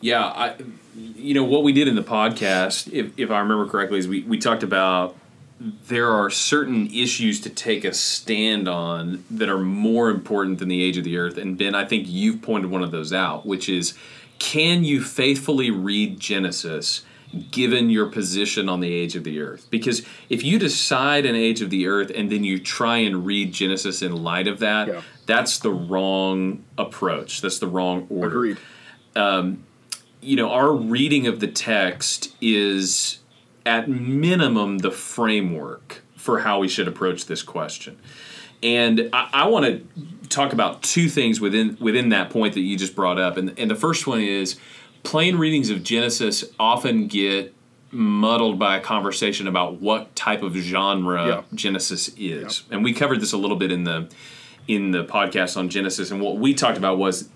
Yeah, 0.00 0.24
I, 0.24 0.54
you 0.94 1.34
know 1.34 1.44
what 1.44 1.64
we 1.64 1.72
did 1.72 1.88
in 1.88 1.96
the 1.96 2.04
podcast, 2.04 2.90
if, 2.92 3.12
if 3.18 3.30
I 3.30 3.40
remember 3.40 3.66
correctly, 3.66 3.98
is 3.98 4.08
we, 4.08 4.22
we 4.22 4.38
talked 4.38 4.62
about 4.62 5.16
there 5.58 6.10
are 6.10 6.28
certain 6.28 6.86
issues 6.88 7.40
to 7.40 7.50
take 7.50 7.84
a 7.84 7.94
stand 7.94 8.68
on 8.68 9.24
that 9.30 9.48
are 9.48 9.58
more 9.58 10.10
important 10.10 10.58
than 10.58 10.68
the 10.68 10.82
age 10.82 10.98
of 10.98 11.04
the 11.04 11.16
earth. 11.16 11.38
And 11.38 11.56
Ben, 11.56 11.74
I 11.74 11.84
think 11.84 12.06
you've 12.08 12.42
pointed 12.42 12.70
one 12.70 12.82
of 12.82 12.90
those 12.90 13.12
out, 13.12 13.46
which 13.46 13.68
is 13.68 13.94
can 14.38 14.84
you 14.84 15.02
faithfully 15.02 15.70
read 15.70 16.20
Genesis 16.20 17.04
given 17.50 17.90
your 17.90 18.06
position 18.06 18.68
on 18.68 18.80
the 18.80 18.92
age 18.92 19.16
of 19.16 19.24
the 19.24 19.40
earth? 19.40 19.66
Because 19.70 20.02
if 20.28 20.44
you 20.44 20.58
decide 20.58 21.24
an 21.24 21.34
age 21.34 21.62
of 21.62 21.70
the 21.70 21.86
earth 21.86 22.12
and 22.14 22.30
then 22.30 22.44
you 22.44 22.58
try 22.58 22.98
and 22.98 23.24
read 23.24 23.52
Genesis 23.52 24.02
in 24.02 24.22
light 24.22 24.46
of 24.46 24.58
that, 24.58 24.88
yeah. 24.88 25.02
that's 25.24 25.58
the 25.58 25.72
wrong 25.72 26.64
approach. 26.76 27.40
That's 27.40 27.58
the 27.58 27.66
wrong 27.66 28.06
order. 28.10 28.36
Agreed. 28.36 28.58
Um, 29.14 29.64
you 30.20 30.36
know, 30.36 30.50
our 30.50 30.72
reading 30.72 31.26
of 31.26 31.40
the 31.40 31.46
text 31.46 32.34
is 32.42 33.20
at 33.66 33.88
minimum 33.88 34.78
the 34.78 34.90
framework 34.90 36.02
for 36.14 36.40
how 36.40 36.60
we 36.60 36.68
should 36.68 36.88
approach 36.88 37.26
this 37.26 37.42
question. 37.42 37.98
And 38.62 39.10
I, 39.12 39.28
I 39.32 39.48
want 39.48 39.66
to 39.66 40.28
talk 40.28 40.52
about 40.52 40.82
two 40.82 41.08
things 41.08 41.40
within 41.40 41.76
within 41.80 42.08
that 42.10 42.30
point 42.30 42.54
that 42.54 42.60
you 42.60 42.78
just 42.78 42.96
brought 42.96 43.18
up. 43.18 43.36
And, 43.36 43.56
and 43.58 43.70
the 43.70 43.74
first 43.74 44.06
one 44.06 44.20
is 44.20 44.56
plain 45.02 45.36
readings 45.36 45.68
of 45.68 45.82
Genesis 45.82 46.44
often 46.58 47.06
get 47.06 47.54
muddled 47.90 48.58
by 48.58 48.76
a 48.76 48.80
conversation 48.80 49.46
about 49.46 49.80
what 49.80 50.14
type 50.16 50.42
of 50.42 50.54
genre 50.54 51.26
yeah. 51.26 51.42
Genesis 51.54 52.08
is. 52.16 52.62
Yeah. 52.68 52.74
And 52.74 52.84
we 52.84 52.92
covered 52.92 53.20
this 53.20 53.32
a 53.32 53.36
little 53.36 53.56
bit 53.56 53.70
in 53.70 53.84
the 53.84 54.08
in 54.66 54.90
the 54.90 55.04
podcast 55.04 55.56
on 55.56 55.68
Genesis 55.68 56.10
and 56.10 56.20
what 56.20 56.38
we 56.38 56.54
talked 56.54 56.78
about 56.78 56.98
was 56.98 57.28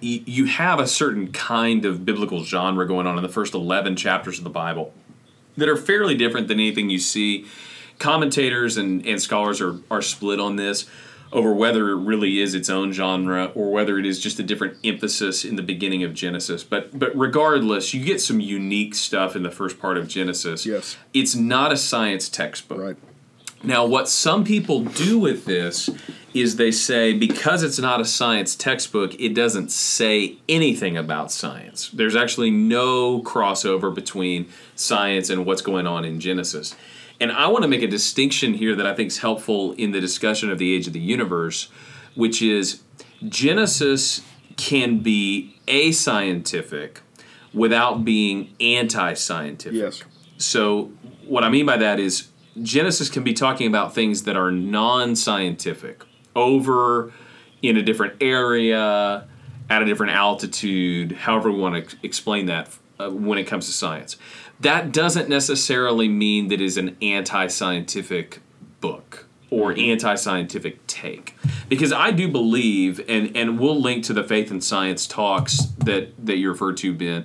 you 0.00 0.44
have 0.44 0.80
a 0.80 0.86
certain 0.86 1.32
kind 1.32 1.84
of 1.84 2.04
biblical 2.04 2.44
genre 2.44 2.86
going 2.86 3.06
on 3.06 3.16
in 3.16 3.22
the 3.22 3.28
first 3.28 3.54
11 3.54 3.96
chapters 3.96 4.36
of 4.36 4.44
the 4.44 4.50
Bible 4.50 4.92
that 5.56 5.68
are 5.68 5.76
fairly 5.76 6.16
different 6.16 6.48
than 6.48 6.58
anything 6.58 6.90
you 6.90 6.98
see. 6.98 7.46
Commentators 7.98 8.76
and, 8.76 9.06
and 9.06 9.20
scholars 9.22 9.60
are, 9.60 9.78
are 9.90 10.02
split 10.02 10.40
on 10.40 10.56
this 10.56 10.86
over 11.34 11.52
whether 11.52 11.90
it 11.90 11.96
really 11.96 12.40
is 12.40 12.54
its 12.54 12.70
own 12.70 12.92
genre 12.92 13.46
or 13.56 13.70
whether 13.72 13.98
it 13.98 14.06
is 14.06 14.20
just 14.20 14.38
a 14.38 14.42
different 14.42 14.76
emphasis 14.84 15.44
in 15.44 15.56
the 15.56 15.62
beginning 15.62 16.04
of 16.04 16.14
Genesis. 16.14 16.62
But 16.62 16.96
but 16.96 17.16
regardless, 17.16 17.92
you 17.92 18.04
get 18.04 18.20
some 18.20 18.40
unique 18.40 18.94
stuff 18.94 19.34
in 19.34 19.42
the 19.42 19.50
first 19.50 19.78
part 19.80 19.98
of 19.98 20.06
Genesis. 20.06 20.64
Yes. 20.64 20.96
It's 21.12 21.34
not 21.34 21.72
a 21.72 21.76
science 21.76 22.28
textbook. 22.28 22.78
Right. 22.78 22.96
Now, 23.64 23.84
what 23.84 24.08
some 24.08 24.44
people 24.44 24.84
do 24.84 25.18
with 25.18 25.44
this 25.44 25.90
is 26.34 26.56
they 26.56 26.72
say 26.72 27.12
because 27.12 27.62
it's 27.62 27.78
not 27.78 28.00
a 28.00 28.04
science 28.04 28.56
textbook, 28.56 29.14
it 29.20 29.34
doesn't 29.34 29.70
say 29.70 30.36
anything 30.48 30.96
about 30.96 31.30
science. 31.30 31.88
There's 31.90 32.16
actually 32.16 32.50
no 32.50 33.22
crossover 33.22 33.94
between 33.94 34.48
science 34.74 35.30
and 35.30 35.46
what's 35.46 35.62
going 35.62 35.86
on 35.86 36.04
in 36.04 36.18
Genesis. 36.18 36.74
And 37.20 37.30
I 37.30 37.46
want 37.46 37.62
to 37.62 37.68
make 37.68 37.82
a 37.82 37.86
distinction 37.86 38.54
here 38.54 38.74
that 38.74 38.84
I 38.84 38.94
think 38.94 39.08
is 39.08 39.18
helpful 39.18 39.72
in 39.72 39.92
the 39.92 40.00
discussion 40.00 40.50
of 40.50 40.58
the 40.58 40.74
age 40.74 40.88
of 40.88 40.92
the 40.92 41.00
universe, 41.00 41.68
which 42.16 42.42
is 42.42 42.82
Genesis 43.28 44.20
can 44.56 44.98
be 44.98 45.56
ascientific 45.68 46.98
without 47.52 48.04
being 48.04 48.52
anti 48.58 49.14
scientific. 49.14 49.78
Yes. 49.78 50.02
So, 50.36 50.90
what 51.24 51.44
I 51.44 51.48
mean 51.48 51.64
by 51.64 51.76
that 51.76 52.00
is 52.00 52.28
Genesis 52.60 53.08
can 53.08 53.22
be 53.22 53.32
talking 53.32 53.68
about 53.68 53.94
things 53.94 54.24
that 54.24 54.36
are 54.36 54.50
non 54.50 55.14
scientific 55.14 56.04
over 56.34 57.12
in 57.62 57.76
a 57.76 57.82
different 57.82 58.14
area 58.20 59.26
at 59.70 59.82
a 59.82 59.84
different 59.84 60.12
altitude, 60.12 61.12
however 61.12 61.50
we 61.50 61.58
want 61.58 61.88
to 61.88 61.96
explain 62.02 62.46
that 62.46 62.68
uh, 62.98 63.10
when 63.10 63.38
it 63.38 63.44
comes 63.44 63.66
to 63.66 63.72
science. 63.72 64.16
That 64.60 64.92
doesn't 64.92 65.28
necessarily 65.28 66.08
mean 66.08 66.48
that 66.48 66.60
it 66.60 66.64
is 66.64 66.76
an 66.76 66.96
anti 67.02 67.46
scientific 67.48 68.40
book 68.80 69.26
or 69.50 69.72
mm-hmm. 69.72 69.90
anti 69.90 70.14
scientific 70.14 70.86
take. 70.86 71.36
Because 71.68 71.92
I 71.92 72.10
do 72.10 72.28
believe, 72.28 73.00
and, 73.08 73.36
and 73.36 73.58
we'll 73.58 73.80
link 73.80 74.04
to 74.04 74.12
the 74.12 74.22
faith 74.22 74.50
and 74.50 74.62
science 74.62 75.06
talks 75.06 75.58
that, 75.78 76.12
that 76.24 76.36
you 76.36 76.50
referred 76.50 76.76
to, 76.78 76.92
Ben. 76.92 77.24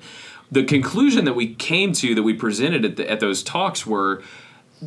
The 0.52 0.64
conclusion 0.64 1.26
that 1.26 1.36
we 1.36 1.54
came 1.54 1.94
to, 1.94 2.16
that 2.16 2.24
we 2.24 2.34
presented 2.34 2.84
at, 2.84 2.96
the, 2.96 3.10
at 3.10 3.20
those 3.20 3.44
talks, 3.44 3.86
were 3.86 4.24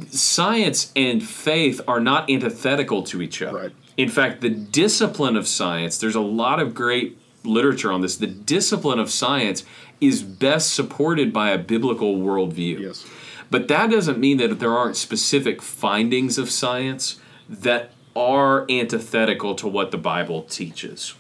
science 0.09 0.91
and 0.97 1.23
faith 1.23 1.81
are 1.87 2.01
not 2.01 2.29
antithetical 2.31 3.03
to 3.05 3.23
each 3.23 3.43
other. 3.43 3.59
Right. 3.59 3.73
In 3.97 4.09
fact, 4.09 4.41
the 4.41 4.51
discipline 4.51 5.37
of 5.37 5.47
science, 5.47 5.99
there's 5.99 6.15
a 6.15 6.21
lot 6.21 6.61
of 6.61 6.75
great 6.75 7.19
literature 7.45 7.93
on 7.93 8.01
this. 8.01 8.17
The 8.17 8.27
discipline 8.27 8.99
of 8.99 9.11
science 9.11 9.65
is 10.01 10.23
best 10.23 10.75
supported 10.75 11.33
by 11.33 11.51
a 11.51 11.59
biblical 11.59 12.17
worldview. 12.17 12.81
Yes. 12.81 13.07
But 13.51 13.69
that 13.69 13.91
doesn't 13.91 14.19
mean 14.19 14.39
that 14.39 14.61
there 14.61 14.77
aren't 14.77 14.97
specific 14.97 15.61
findings 15.61 16.39
of 16.39 16.51
science 16.51 17.21
that 17.49 17.91
are 18.17 18.67
antithetical 18.71 19.55
to 19.57 19.69
what 19.69 19.91
the 19.91 19.99
Bible 19.99 20.43
teaches. 20.43 21.15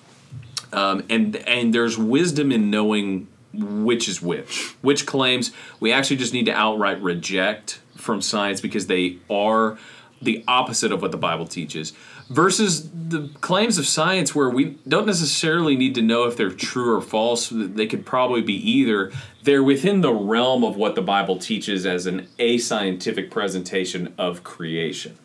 Um, 0.73 1.05
and 1.11 1.37
and 1.37 1.75
there's 1.75 1.99
wisdom 1.99 2.51
in 2.51 2.71
knowing 2.71 3.29
which 3.53 4.09
is 4.09 4.23
which. 4.23 4.75
Which 4.81 5.05
claims 5.05 5.53
we 5.79 5.93
actually 5.93 6.17
just 6.17 6.33
need 6.33 6.47
to 6.47 6.53
outright 6.53 7.03
reject 7.03 7.81
from 7.97 8.23
science 8.23 8.61
because 8.61 8.87
they 8.87 9.19
are 9.29 9.79
the 10.23 10.43
opposite 10.49 10.93
of 10.93 11.03
what 11.03 11.13
the 11.13 11.19
Bible 11.19 11.47
teaches 11.47 11.93
versus 12.29 12.91
the 12.93 13.29
claims 13.41 13.79
of 13.79 13.87
science 13.87 14.35
where 14.35 14.49
we 14.49 14.77
don't 14.89 15.07
necessarily 15.07 15.77
need 15.77 15.95
to 15.95 16.03
know 16.03 16.25
if 16.25 16.37
they're 16.37 16.51
true 16.51 16.97
or 16.97 17.01
false 17.01 17.51
they 17.51 17.87
could 17.87 18.07
probably 18.07 18.41
be 18.41 18.55
either 18.55 19.13
they're 19.43 19.63
within 19.63 20.01
the 20.01 20.13
realm 20.13 20.65
of 20.65 20.77
what 20.77 20.95
the 20.95 21.03
bible 21.03 21.39
teaches 21.39 21.85
as 21.87 22.07
an 22.07 22.27
ascientific 22.39 23.31
presentation 23.31 24.13
of 24.19 24.43
creation 24.43 25.17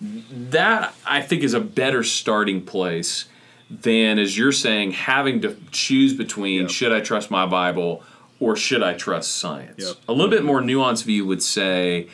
that 0.00 0.94
i 1.06 1.20
think 1.20 1.42
is 1.42 1.54
a 1.54 1.60
better 1.60 2.02
starting 2.02 2.62
place 2.62 3.26
than 3.70 4.18
as 4.18 4.36
you're 4.36 4.52
saying 4.52 4.92
having 4.92 5.40
to 5.40 5.56
choose 5.70 6.14
between 6.14 6.62
yep. 6.62 6.70
should 6.70 6.92
i 6.92 7.00
trust 7.00 7.30
my 7.30 7.46
bible 7.46 8.02
or 8.40 8.56
should 8.56 8.82
i 8.82 8.94
trust 8.94 9.36
science 9.36 9.84
yep. 9.86 9.96
a 10.08 10.12
little 10.12 10.30
bit 10.30 10.44
more 10.44 10.60
nuanced 10.60 11.04
view 11.04 11.24
would 11.24 11.42
say 11.42 12.08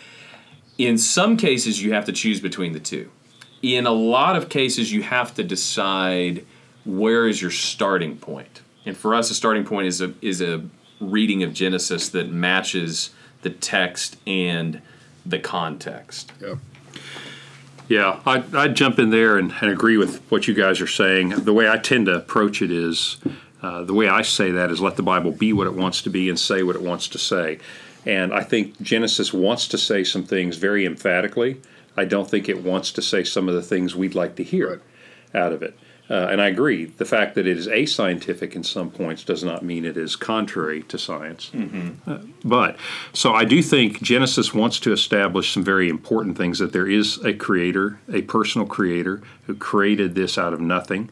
in 0.77 0.99
some 0.99 1.37
cases 1.37 1.83
you 1.83 1.93
have 1.93 2.05
to 2.05 2.13
choose 2.13 2.41
between 2.41 2.73
the 2.73 2.81
two 2.81 3.11
in 3.65 3.87
a 3.87 3.93
lot 3.93 4.37
of 4.37 4.51
cases, 4.51 4.93
you 4.93 5.03
have 5.03 5.35
to 5.35 5.43
decide 5.43 6.45
where 6.85 7.27
is 7.27 7.41
your 7.41 7.51
starting 7.51 8.19
point. 8.19 8.61
And 8.85 8.95
for 8.95 9.15
us, 9.15 9.31
a 9.31 9.35
starting 9.35 9.65
point 9.65 9.87
is 9.87 10.03
a 10.03 10.13
is 10.21 10.43
a 10.43 10.63
reading 11.01 11.43
of 11.43 11.55
Genesis 11.55 12.11
that 12.11 12.31
matches 12.31 13.11
the 13.41 13.51
text 13.51 14.17
and 14.27 14.83
the 15.25 15.39
context. 15.39 16.33
Yeah. 16.41 16.57
Yeah, 17.87 18.21
I'd, 18.25 18.55
I'd 18.55 18.75
jump 18.75 18.99
in 18.99 19.11
there 19.11 19.37
and, 19.37 19.53
and, 19.61 19.71
agree 19.71 19.99
with 19.99 20.23
what 20.31 20.49
you 20.49 20.55
guys 20.55 20.81
are 20.81 20.87
saying. 20.87 21.31
The 21.45 21.53
way 21.53 21.69
I 21.69 21.77
tend 21.77 22.07
to 22.07 22.15
approach 22.15 22.63
it 22.63 22.71
is 22.71 23.19
uh, 23.61 23.83
the 23.83 23.93
way 23.93 24.09
I 24.09 24.23
say 24.23 24.51
that 24.53 24.71
is 24.71 24.81
let 24.81 24.97
the 24.97 25.03
Bible 25.03 25.33
be 25.33 25.53
what 25.53 25.67
it 25.67 25.75
wants 25.75 26.01
to 26.03 26.09
be 26.09 26.31
and 26.31 26.41
say 26.41 26.63
what 26.63 26.77
it 26.77 26.83
wants 26.83 27.09
to 27.09 27.19
say. 27.19 27.59
And 28.07 28.33
I 28.33 28.43
think 28.43 28.81
Genesis 28.81 29.35
wants 29.35 29.69
to 29.69 29.77
say 29.77 30.03
some 30.03 30.25
things 30.25 30.57
very 30.57 30.87
emphatically 30.87 31.61
I 31.97 32.05
don't 32.05 32.29
think 32.29 32.49
it 32.49 32.63
wants 32.63 32.93
to 32.93 33.03
say 33.03 33.25
some 33.25 33.49
of 33.49 33.55
the 33.55 33.63
things 33.63 33.95
we'd 33.95 34.15
like 34.15 34.37
to 34.37 34.45
hear 34.45 34.71
right. 34.71 35.43
out 35.43 35.53
of 35.53 35.63
it. 35.63 35.77
Uh, 36.11 36.29
and 36.31 36.41
I 36.41 36.49
agree. 36.49 36.85
The 36.85 37.07
fact 37.07 37.35
that 37.35 37.47
it 37.47 37.57
is 37.57 37.67
ascientific 37.67 38.55
in 38.55 38.63
some 38.63 38.91
points 38.91 39.25
does 39.25 39.43
not 39.43 39.65
mean 39.65 39.87
it 39.87 39.97
is 39.97 40.17
contrary 40.17 40.83
to 40.85 40.99
science. 40.99 41.51
Mm-hmm. 41.55 42.11
Uh, 42.11 42.19
but 42.45 42.77
so 43.15 43.33
I 43.33 43.45
do 43.45 43.63
think 43.63 44.03
Genesis 44.03 44.53
wants 44.53 44.79
to 44.81 44.93
establish 44.93 45.53
some 45.53 45.65
very 45.65 45.89
important 45.89 46.37
things 46.37 46.59
that 46.59 46.75
there 46.75 46.87
is 46.87 47.25
a 47.25 47.33
creator, 47.33 48.01
a 48.13 48.21
personal 48.23 48.67
creator, 48.67 49.23
who 49.47 49.55
created 49.55 50.15
this 50.15 50.37
out 50.37 50.53
of 50.53 50.61
nothing, 50.61 51.09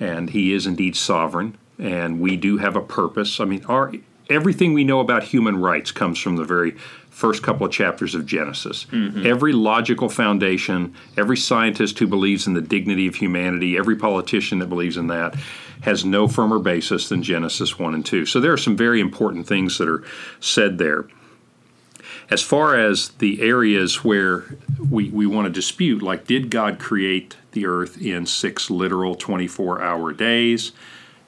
and 0.00 0.30
he 0.30 0.52
is 0.52 0.66
indeed 0.66 0.96
sovereign. 0.96 1.56
And 1.78 2.20
we 2.20 2.36
do 2.36 2.58
have 2.58 2.74
a 2.74 2.80
purpose. 2.80 3.38
I 3.38 3.44
mean, 3.44 3.64
our 3.66 3.92
everything 4.28 4.72
we 4.72 4.84
know 4.84 5.00
about 5.00 5.24
human 5.24 5.60
rights 5.60 5.92
comes 5.92 6.18
from 6.18 6.36
the 6.36 6.44
very 6.44 6.74
first 7.12 7.42
couple 7.42 7.66
of 7.66 7.70
chapters 7.70 8.14
of 8.14 8.26
Genesis. 8.26 8.86
Mm-hmm. 8.90 9.26
Every 9.26 9.52
logical 9.52 10.08
foundation, 10.08 10.94
every 11.16 11.36
scientist 11.36 11.98
who 11.98 12.06
believes 12.06 12.46
in 12.46 12.54
the 12.54 12.62
dignity 12.62 13.06
of 13.06 13.16
humanity, 13.16 13.76
every 13.76 13.96
politician 13.96 14.58
that 14.60 14.68
believes 14.68 14.96
in 14.96 15.08
that 15.08 15.36
has 15.82 16.04
no 16.04 16.26
firmer 16.26 16.58
basis 16.58 17.08
than 17.08 17.22
Genesis 17.22 17.78
1 17.78 17.94
and 17.94 18.06
2. 18.06 18.24
So 18.24 18.40
there 18.40 18.52
are 18.52 18.58
some 18.58 18.76
very 18.76 19.00
important 19.00 19.46
things 19.46 19.78
that 19.78 19.88
are 19.88 20.02
said 20.40 20.78
there. 20.78 21.06
As 22.30 22.40
far 22.40 22.78
as 22.78 23.10
the 23.18 23.42
areas 23.42 24.02
where 24.02 24.56
we, 24.78 25.10
we 25.10 25.26
want 25.26 25.46
to 25.46 25.50
dispute, 25.50 26.02
like 26.02 26.26
did 26.26 26.50
God 26.50 26.78
create 26.78 27.36
the 27.50 27.66
earth 27.66 28.00
in 28.00 28.24
six 28.24 28.70
literal 28.70 29.14
24 29.14 29.82
hour 29.82 30.12
days? 30.12 30.72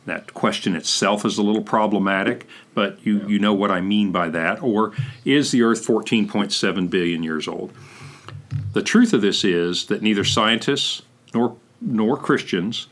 That 0.07 0.35
question 0.35 0.77
itself 0.77 1.25
is 1.25 1.39
a 1.39 1.43
little 1.43 1.63
problematic, 1.63 2.47
but 2.75 3.05
you, 3.07 3.27
you 3.27 3.39
know 3.39 3.55
what 3.55 3.71
I 3.71 3.81
mean 3.81 4.13
by 4.13 4.29
that. 4.29 4.63
Or 4.63 4.93
is 5.25 5.51
the 5.51 5.63
Earth 5.63 5.87
14.7 5.87 6.91
billion 6.91 7.23
years 7.23 7.49
old? 7.49 7.73
The 8.75 8.83
truth 8.83 9.13
of 9.13 9.23
this 9.23 9.45
is 9.45 9.87
that 9.87 10.03
neither 10.03 10.25
scientists 10.25 11.03
nor 11.33 11.57
nor 11.81 12.17
Christians 12.17 12.89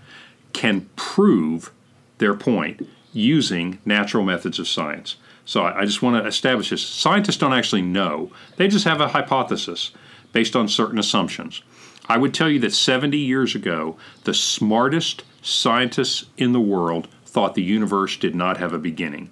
can 0.53 0.89
prove 0.97 1.73
their 2.19 2.35
point 2.35 2.87
using 3.13 3.79
natural 3.85 4.23
methods 4.23 4.59
of 4.59 4.69
science. 4.69 5.17
So 5.45 5.63
I, 5.63 5.81
I 5.81 5.85
just 5.85 6.03
want 6.03 6.23
to 6.23 6.29
establish 6.29 6.71
this. 6.71 6.83
Scientists 6.83 7.37
don't 7.37 7.53
actually 7.53 7.83
know, 7.83 8.31
they 8.57 8.69
just 8.69 8.85
have 8.85 9.01
a 9.01 9.09
hypothesis 9.09 9.93
based 10.33 10.57
on 10.57 10.69
certain 10.69 10.99
assumptions. 10.99 11.63
I 12.09 12.19
would 12.19 12.35
tell 12.35 12.49
you 12.49 12.59
that 12.61 12.73
70 12.73 13.17
years 13.17 13.55
ago, 13.55 13.97
the 14.25 14.35
smartest 14.35 15.25
scientists 15.43 16.27
in 16.39 16.53
the 16.53 16.61
world 16.61 17.09
thought 17.27 17.55
the 17.55 17.63
universe 17.63 18.17
did 18.17 18.35
not 18.35 18.57
have 18.57 18.73
a 18.73 18.79
beginning. 18.79 19.31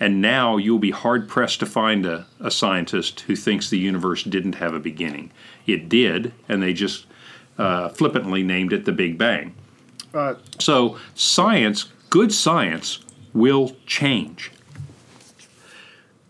And 0.00 0.20
now 0.20 0.56
you'll 0.56 0.78
be 0.80 0.90
hard 0.90 1.28
pressed 1.28 1.60
to 1.60 1.66
find 1.66 2.04
a, 2.06 2.26
a 2.40 2.50
scientist 2.50 3.20
who 3.20 3.36
thinks 3.36 3.70
the 3.70 3.78
universe 3.78 4.24
didn't 4.24 4.56
have 4.56 4.74
a 4.74 4.80
beginning. 4.80 5.30
It 5.66 5.88
did, 5.88 6.32
and 6.48 6.62
they 6.62 6.72
just 6.72 7.06
uh, 7.58 7.90
flippantly 7.90 8.42
named 8.42 8.72
it 8.72 8.84
the 8.84 8.92
Big 8.92 9.18
Bang. 9.18 9.54
Uh, 10.12 10.34
So, 10.58 10.98
science, 11.14 11.84
good 12.10 12.32
science, 12.32 13.00
will 13.32 13.76
change. 13.86 14.50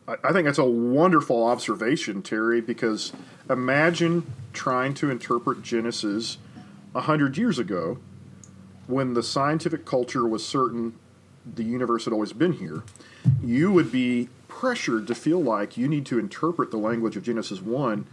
I 0.06 0.16
I 0.24 0.32
think 0.32 0.44
that's 0.44 0.58
a 0.58 0.64
wonderful 0.64 1.46
observation, 1.46 2.22
Terry, 2.22 2.60
because 2.60 3.12
imagine 3.48 4.30
trying 4.52 4.94
to 4.94 5.10
interpret 5.10 5.62
Genesis 5.62 6.38
a 6.94 7.02
hundred 7.02 7.38
years 7.38 7.58
ago 7.58 7.98
when 8.86 9.14
the 9.14 9.22
scientific 9.22 9.84
culture 9.84 10.26
was 10.26 10.44
certain 10.46 10.94
the 11.44 11.64
universe 11.64 12.04
had 12.04 12.12
always 12.12 12.32
been 12.32 12.52
here. 12.52 12.82
You 13.42 13.72
would 13.72 13.90
be 13.90 14.28
pressured 14.48 15.06
to 15.08 15.14
feel 15.14 15.42
like 15.42 15.76
you 15.76 15.88
need 15.88 16.06
to 16.06 16.18
interpret 16.18 16.70
the 16.70 16.76
language 16.76 17.16
of 17.16 17.22
Genesis 17.24 17.60
1 17.60 18.06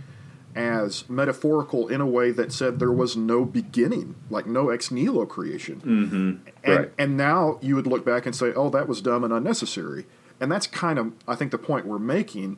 as 0.55 1.07
metaphorical 1.07 1.87
in 1.87 2.01
a 2.01 2.07
way 2.07 2.31
that 2.31 2.51
said 2.51 2.79
there 2.79 2.91
was 2.91 3.15
no 3.15 3.45
beginning, 3.45 4.15
like 4.31 4.47
no 4.47 4.69
ex 4.69 4.89
nihilo 4.89 5.25
creation. 5.27 5.79
Mm-hmm. 5.81 6.49
And, 6.63 6.79
Right. 6.79 6.91
and 6.97 7.15
now 7.15 7.59
you 7.61 7.75
would 7.75 7.85
look 7.85 8.03
back 8.03 8.25
and 8.25 8.35
say, 8.35 8.51
oh, 8.53 8.69
that 8.71 8.87
was 8.87 8.99
dumb 9.01 9.23
and 9.23 9.31
unnecessary. 9.31 10.05
And 10.39 10.51
that's 10.51 10.65
kind 10.65 10.97
of, 10.97 11.13
I 11.27 11.35
think, 11.35 11.51
the 11.51 11.57
point 11.59 11.85
we're 11.85 11.99
making. 11.99 12.57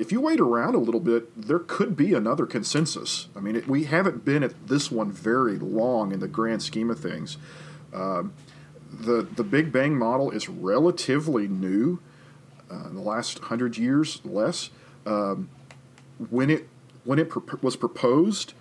If 0.00 0.10
you 0.10 0.20
wait 0.22 0.40
around 0.40 0.74
a 0.74 0.78
little 0.78 1.00
bit, 1.00 1.30
there 1.36 1.58
could 1.58 1.94
be 1.94 2.14
another 2.14 2.46
consensus. 2.46 3.28
I 3.36 3.40
mean, 3.40 3.54
it, 3.54 3.68
we 3.68 3.84
haven't 3.84 4.24
been 4.24 4.42
at 4.42 4.66
this 4.66 4.90
one 4.90 5.12
very 5.12 5.58
long 5.58 6.10
in 6.10 6.20
the 6.20 6.28
grand 6.28 6.62
scheme 6.62 6.88
of 6.88 6.98
things. 6.98 7.36
Um, 7.92 8.32
the 8.90 9.28
the 9.36 9.44
Big 9.44 9.72
Bang 9.72 9.98
model 9.98 10.30
is 10.30 10.48
relatively 10.48 11.46
new, 11.48 12.00
uh, 12.70 12.88
in 12.88 12.94
the 12.94 13.02
last 13.02 13.40
hundred 13.40 13.76
years 13.76 14.22
less. 14.24 14.70
Um, 15.04 15.50
when 16.30 16.48
it 16.48 16.66
when 17.04 17.18
it 17.18 17.62
was 17.62 17.76
proposed 17.76 18.54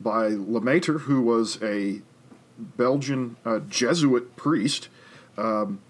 by 0.00 0.28
Lemaitre, 0.28 1.00
who 1.00 1.22
was 1.22 1.60
a 1.60 2.02
Belgian 2.56 3.36
uh, 3.44 3.58
Jesuit 3.68 4.36
priest, 4.36 4.88
um, 5.36 5.80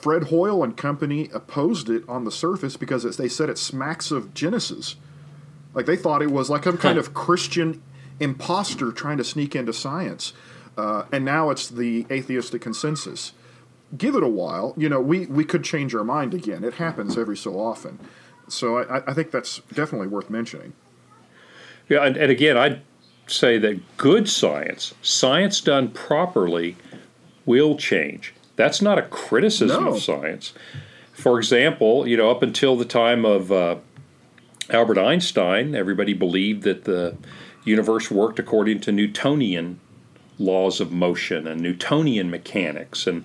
Fred 0.00 0.24
Hoyle 0.24 0.62
and 0.62 0.76
company 0.76 1.28
opposed 1.32 1.90
it 1.90 2.02
on 2.08 2.24
the 2.24 2.30
surface 2.30 2.76
because 2.76 3.04
it's, 3.04 3.16
they 3.16 3.28
said 3.28 3.48
it 3.48 3.58
smacks 3.58 4.10
of 4.10 4.34
Genesis. 4.34 4.96
Like 5.74 5.86
they 5.86 5.96
thought 5.96 6.22
it 6.22 6.30
was 6.30 6.48
like 6.48 6.64
some 6.64 6.78
kind 6.78 6.98
of 6.98 7.14
Christian 7.14 7.82
imposter 8.20 8.92
trying 8.92 9.18
to 9.18 9.24
sneak 9.24 9.54
into 9.54 9.72
science. 9.72 10.32
Uh, 10.76 11.04
and 11.12 11.24
now 11.24 11.50
it's 11.50 11.68
the 11.68 12.06
atheistic 12.10 12.62
consensus. 12.62 13.32
Give 13.96 14.14
it 14.14 14.22
a 14.22 14.28
while. 14.28 14.74
You 14.76 14.88
know, 14.88 15.00
we, 15.00 15.26
we 15.26 15.44
could 15.44 15.64
change 15.64 15.94
our 15.94 16.04
mind 16.04 16.34
again. 16.34 16.62
It 16.64 16.74
happens 16.74 17.18
every 17.18 17.36
so 17.36 17.58
often. 17.58 17.98
So 18.48 18.78
I, 18.78 19.10
I 19.10 19.14
think 19.14 19.30
that's 19.30 19.60
definitely 19.72 20.08
worth 20.08 20.30
mentioning. 20.30 20.72
Yeah, 21.88 22.04
and, 22.04 22.16
and 22.16 22.30
again, 22.30 22.56
I'd 22.56 22.82
say 23.26 23.58
that 23.58 23.96
good 23.96 24.28
science, 24.28 24.94
science 25.02 25.60
done 25.60 25.90
properly, 25.90 26.76
will 27.46 27.76
change. 27.76 28.34
That's 28.58 28.82
not 28.82 28.98
a 28.98 29.02
criticism 29.02 29.84
No. 29.84 29.94
of 29.94 30.02
science. 30.02 30.52
For 31.12 31.38
example, 31.38 32.08
you 32.08 32.16
know, 32.16 32.28
up 32.28 32.42
until 32.42 32.74
the 32.76 32.84
time 32.84 33.24
of 33.24 33.52
uh, 33.52 33.76
Albert 34.68 34.98
Einstein, 34.98 35.76
everybody 35.76 36.12
believed 36.12 36.64
that 36.64 36.82
the 36.82 37.16
universe 37.64 38.10
worked 38.10 38.40
according 38.40 38.80
to 38.80 38.90
Newtonian 38.92 39.78
laws 40.40 40.80
of 40.80 40.90
motion 40.90 41.46
and 41.46 41.60
Newtonian 41.60 42.30
mechanics, 42.30 43.06
and 43.06 43.24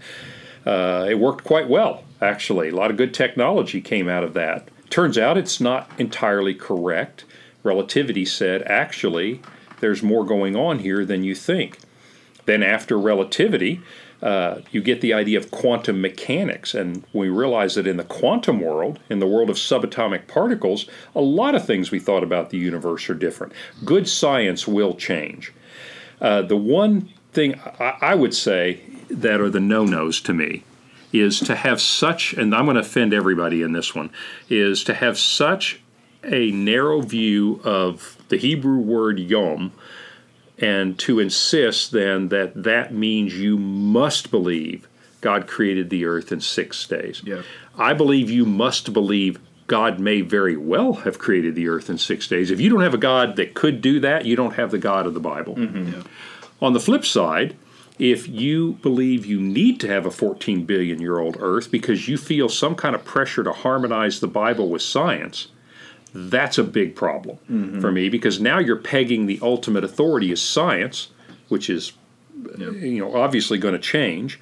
uh, 0.68 1.08
it 1.10 1.16
worked 1.16 1.44
quite 1.44 1.68
well, 1.68 2.04
actually. 2.22 2.70
A 2.70 2.76
lot 2.76 2.92
of 2.92 2.98
good 2.98 3.14
technology 3.14 3.82
came 3.82 4.08
out 4.08 4.24
of 4.24 4.36
that. 4.36 4.70
Turns 4.92 5.18
out 5.18 5.36
it's 5.36 5.60
not 5.60 5.90
entirely 5.98 6.54
correct. 6.54 7.26
Relativity 7.64 8.24
said, 8.26 8.62
actually, 8.64 9.42
there's 9.80 10.04
more 10.04 10.24
going 10.26 10.56
on 10.56 10.80
here 10.80 11.04
than 11.06 11.24
you 11.24 11.34
think. 11.34 11.80
Then, 12.46 12.62
after 12.62 13.00
relativity, 13.00 13.82
uh, 14.24 14.62
you 14.72 14.82
get 14.82 15.02
the 15.02 15.14
idea 15.14 15.38
of 15.38 15.52
quantum 15.52 16.00
mechanics, 16.00 16.74
and 16.74 17.04
we 17.12 17.28
realize 17.28 17.76
that 17.76 17.86
in 17.86 17.98
the 17.98 18.06
quantum 18.06 18.62
world, 18.62 18.98
in 19.10 19.20
the 19.20 19.28
world 19.28 19.50
of 19.50 19.58
subatomic 19.58 20.28
particles, 20.28 20.90
a 21.14 21.20
lot 21.20 21.56
of 21.56 21.66
things 21.66 21.92
we 21.92 22.00
thought 22.00 22.24
about 22.24 22.50
the 22.50 22.58
universe 22.58 23.10
are 23.10 23.16
different. 23.16 23.52
Good 23.84 24.08
science 24.08 24.66
will 24.66 24.96
change. 24.96 25.52
Uh, 26.22 26.42
the 26.42 26.56
one 26.56 27.10
thing 27.34 27.60
I, 27.82 27.98
I 28.02 28.16
would 28.16 28.34
say 28.34 28.80
that 29.10 29.42
are 29.42 29.50
the 29.50 29.60
no 29.60 29.84
nos 29.84 30.22
to 30.22 30.34
me 30.34 30.64
is 31.12 31.42
to 31.42 31.56
have 31.56 31.82
such, 31.82 32.34
and 32.34 32.56
I'm 32.56 32.64
going 32.64 32.76
to 32.76 32.82
offend 32.82 33.14
everybody 33.14 33.62
in 33.62 33.74
this 33.74 33.94
one, 33.94 34.10
is 34.50 34.86
to 34.86 34.94
have 34.94 35.20
such 35.20 35.82
a 36.24 36.50
narrow 36.52 37.02
view 37.02 37.60
of 37.66 38.18
the 38.30 38.38
Hebrew 38.38 38.78
word 38.78 39.20
yom 39.20 39.74
and 40.64 40.98
to 41.00 41.20
insist 41.20 41.92
then 41.92 42.30
that 42.30 42.64
that 42.64 42.94
means 42.94 43.38
you 43.38 43.58
must 43.58 44.32
believe 44.32 44.88
God 45.20 45.48
created 45.48 45.90
the 45.90 46.06
earth 46.06 46.32
in 46.32 46.42
six 46.42 46.86
days. 46.88 47.22
Yeah. 47.26 47.42
I 47.78 47.94
believe 47.94 48.30
you 48.30 48.46
must 48.46 48.94
believe 48.94 49.40
God 49.68 50.00
may 50.00 50.22
very 50.22 50.58
well 50.58 50.94
have 50.94 51.20
created 51.20 51.56
the 51.56 51.68
earth 51.68 51.90
in 51.90 51.98
six 51.98 52.28
days. 52.28 52.52
If 52.52 52.60
you 52.60 52.70
don't 52.70 52.82
have 52.82 52.94
a 52.94 52.98
God 52.98 53.36
that 53.38 53.54
could 53.54 53.82
do 53.82 54.00
that, 54.02 54.26
you 54.26 54.36
don't 54.36 54.56
have 54.56 54.72
the 54.72 54.78
God 54.78 55.06
of 55.06 55.14
the 55.14 55.20
Bible. 55.20 55.56
Mm-hmm. 55.56 56.02
On 56.62 56.74
the 56.74 56.80
flip 56.80 57.06
side, 57.06 57.56
if 58.00 58.28
you 58.28 58.74
believe 58.82 59.26
you 59.26 59.40
need 59.40 59.80
to 59.82 59.88
have 59.88 60.06
a 60.06 60.12
14 60.12 60.66
billion 60.66 61.00
year 61.00 61.20
old 61.20 61.38
earth 61.40 61.72
because 61.72 62.08
you 62.08 62.18
feel 62.18 62.50
some 62.50 62.76
kind 62.76 62.96
of 62.96 63.06
pressure 63.06 63.44
to 63.44 63.52
harmonize 63.52 64.20
the 64.20 64.28
Bible 64.28 64.70
with 64.70 64.82
science, 64.82 65.48
that's 66.14 66.58
a 66.58 66.64
big 66.64 66.96
problem 66.96 67.38
for 67.82 67.92
me 67.92 68.10
because 68.10 68.40
now 68.40 68.60
you're 68.60 68.78
pegging 68.78 69.26
the 69.26 69.40
ultimate 69.42 69.84
authority 69.84 70.32
as 70.32 70.42
science, 70.42 71.10
which 71.50 71.70
is 71.70 71.94
you 72.58 73.00
know 73.00 73.16
obviously 73.16 73.58
going 73.58 73.74
to 73.74 73.80
change. 73.80 74.40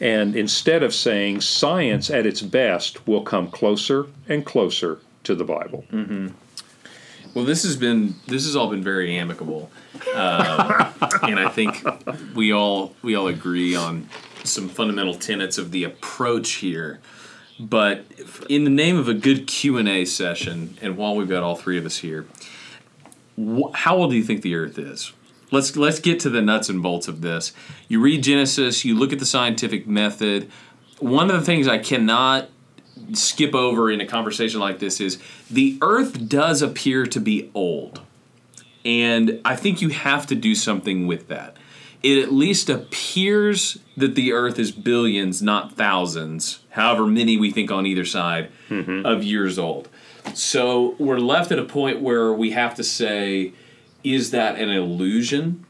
And 0.00 0.34
instead 0.34 0.82
of 0.82 0.94
saying 0.94 1.42
science 1.42 2.08
at 2.10 2.24
its 2.24 2.40
best 2.40 3.06
will 3.06 3.22
come 3.22 3.50
closer 3.50 4.06
and 4.28 4.46
closer 4.46 4.98
to 5.24 5.34
the 5.34 5.44
Bible. 5.44 5.84
Well, 7.34 7.44
this 7.44 7.62
has 7.62 7.76
been 7.76 8.14
this 8.26 8.44
has 8.46 8.56
all 8.56 8.68
been 8.70 8.82
very 8.82 9.16
amicable, 9.16 9.70
um, 10.14 10.92
and 11.22 11.38
I 11.38 11.48
think 11.54 11.84
we 12.34 12.52
all 12.52 12.94
we 13.02 13.14
all 13.14 13.28
agree 13.28 13.76
on 13.76 14.08
some 14.42 14.68
fundamental 14.68 15.14
tenets 15.14 15.58
of 15.58 15.70
the 15.70 15.84
approach 15.84 16.52
here. 16.52 16.98
But 17.60 18.06
in 18.48 18.64
the 18.64 18.70
name 18.70 18.96
of 18.96 19.06
a 19.06 19.14
good 19.14 19.46
Q 19.46 19.76
and 19.76 19.88
A 19.88 20.06
session, 20.06 20.78
and 20.80 20.96
while 20.96 21.14
we've 21.14 21.28
got 21.28 21.42
all 21.42 21.56
three 21.56 21.76
of 21.76 21.84
us 21.84 21.98
here, 21.98 22.26
wh- 23.38 23.72
how 23.74 23.96
old 23.98 24.10
do 24.10 24.16
you 24.16 24.24
think 24.24 24.40
the 24.40 24.54
Earth 24.54 24.78
is? 24.78 25.12
Let's 25.50 25.76
let's 25.76 26.00
get 26.00 26.20
to 26.20 26.30
the 26.30 26.40
nuts 26.40 26.70
and 26.70 26.82
bolts 26.82 27.06
of 27.06 27.20
this. 27.20 27.52
You 27.86 28.00
read 28.00 28.22
Genesis, 28.22 28.84
you 28.84 28.98
look 28.98 29.12
at 29.12 29.18
the 29.18 29.26
scientific 29.26 29.86
method. 29.86 30.50
One 31.00 31.30
of 31.30 31.38
the 31.38 31.44
things 31.44 31.68
I 31.68 31.78
cannot 31.78 32.48
skip 33.12 33.54
over 33.54 33.90
in 33.90 34.00
a 34.00 34.06
conversation 34.06 34.60
like 34.60 34.78
this 34.78 35.00
is 35.00 35.20
the 35.50 35.78
earth 35.82 36.28
does 36.28 36.62
appear 36.62 37.06
to 37.06 37.20
be 37.20 37.50
old. 37.54 38.00
And 38.84 39.40
I 39.44 39.56
think 39.56 39.82
you 39.82 39.90
have 39.90 40.26
to 40.28 40.34
do 40.34 40.54
something 40.54 41.06
with 41.06 41.28
that. 41.28 41.56
It 42.02 42.22
at 42.22 42.32
least 42.32 42.70
appears 42.70 43.78
that 43.96 44.14
the 44.14 44.32
earth 44.32 44.58
is 44.58 44.72
billions, 44.72 45.42
not 45.42 45.72
thousands, 45.72 46.59
however 46.70 47.06
many 47.06 47.36
we 47.36 47.50
think 47.50 47.70
on 47.70 47.86
either 47.86 48.04
side 48.04 48.50
mm-hmm. 48.68 49.04
of 49.04 49.22
years 49.22 49.58
old. 49.58 49.88
So 50.34 50.94
we're 50.98 51.18
left 51.18 51.50
at 51.52 51.58
a 51.58 51.64
point 51.64 52.00
where 52.00 52.32
we 52.32 52.50
have 52.52 52.74
to 52.76 52.84
say, 52.84 53.52
is 54.04 54.30
that 54.30 54.56
an 54.56 54.70
illusion? 54.70 55.64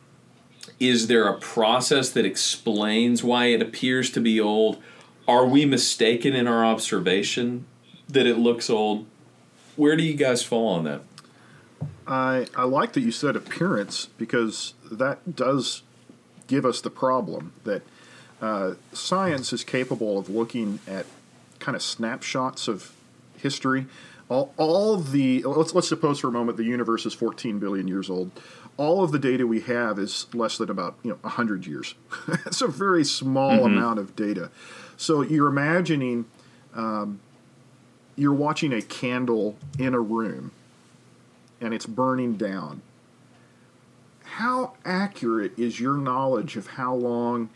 Is 0.78 1.06
there 1.06 1.28
a 1.28 1.38
process 1.38 2.10
that 2.10 2.24
explains 2.24 3.22
why 3.22 3.46
it 3.46 3.62
appears 3.62 4.10
to 4.10 4.20
be 4.20 4.40
old? 4.40 4.82
Are 5.26 5.46
we 5.46 5.64
mistaken 5.64 6.34
in 6.34 6.46
our 6.46 6.64
observation 6.64 7.66
that 8.08 8.26
it 8.26 8.38
looks 8.38 8.68
old? 8.68 9.06
Where 9.76 9.96
do 9.96 10.02
you 10.02 10.14
guys 10.14 10.42
fall 10.42 10.68
on 10.68 10.84
that? 10.84 11.02
I, 12.06 12.46
I 12.56 12.64
like 12.64 12.92
that 12.94 13.00
you 13.00 13.12
said 13.12 13.36
appearance 13.36 14.06
because 14.18 14.74
that 14.90 15.36
does 15.36 15.82
give 16.48 16.66
us 16.66 16.80
the 16.80 16.90
problem 16.90 17.52
that 17.64 17.82
uh, 18.40 18.74
science 18.92 19.52
is 19.52 19.64
capable 19.64 20.18
of 20.18 20.28
looking 20.28 20.80
at 20.86 21.06
kind 21.58 21.76
of 21.76 21.82
snapshots 21.82 22.68
of 22.68 22.92
history. 23.36 23.86
all, 24.28 24.54
all 24.56 24.96
the 24.96 25.42
let's 25.42 25.74
let's 25.74 25.88
suppose 25.88 26.20
for 26.20 26.28
a 26.28 26.32
moment 26.32 26.56
the 26.56 26.64
universe 26.64 27.04
is 27.06 27.14
14 27.14 27.58
billion 27.58 27.88
years 27.88 28.08
old. 28.08 28.30
All 28.76 29.04
of 29.04 29.12
the 29.12 29.18
data 29.18 29.46
we 29.46 29.60
have 29.62 29.98
is 29.98 30.26
less 30.32 30.56
than 30.56 30.70
about 30.70 30.96
you 31.02 31.10
know 31.10 31.18
100 31.22 31.66
years. 31.66 31.94
It's 32.46 32.62
a 32.62 32.68
very 32.68 33.04
small 33.04 33.52
mm-hmm. 33.52 33.76
amount 33.76 33.98
of 33.98 34.16
data. 34.16 34.50
So 34.96 35.22
you're 35.22 35.48
imagining 35.48 36.26
um, 36.74 37.20
you're 38.16 38.34
watching 38.34 38.72
a 38.72 38.82
candle 38.82 39.56
in 39.78 39.94
a 39.94 40.00
room 40.00 40.52
and 41.60 41.74
it's 41.74 41.86
burning 41.86 42.36
down. 42.36 42.82
How 44.24 44.74
accurate 44.84 45.58
is 45.58 45.80
your 45.80 45.96
knowledge 45.96 46.56
of 46.56 46.68
how 46.68 46.94
long 46.94 47.50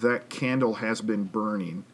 that 0.00 0.28
candle 0.28 0.74
has 0.74 1.00
been 1.00 1.24
burning? 1.24 1.84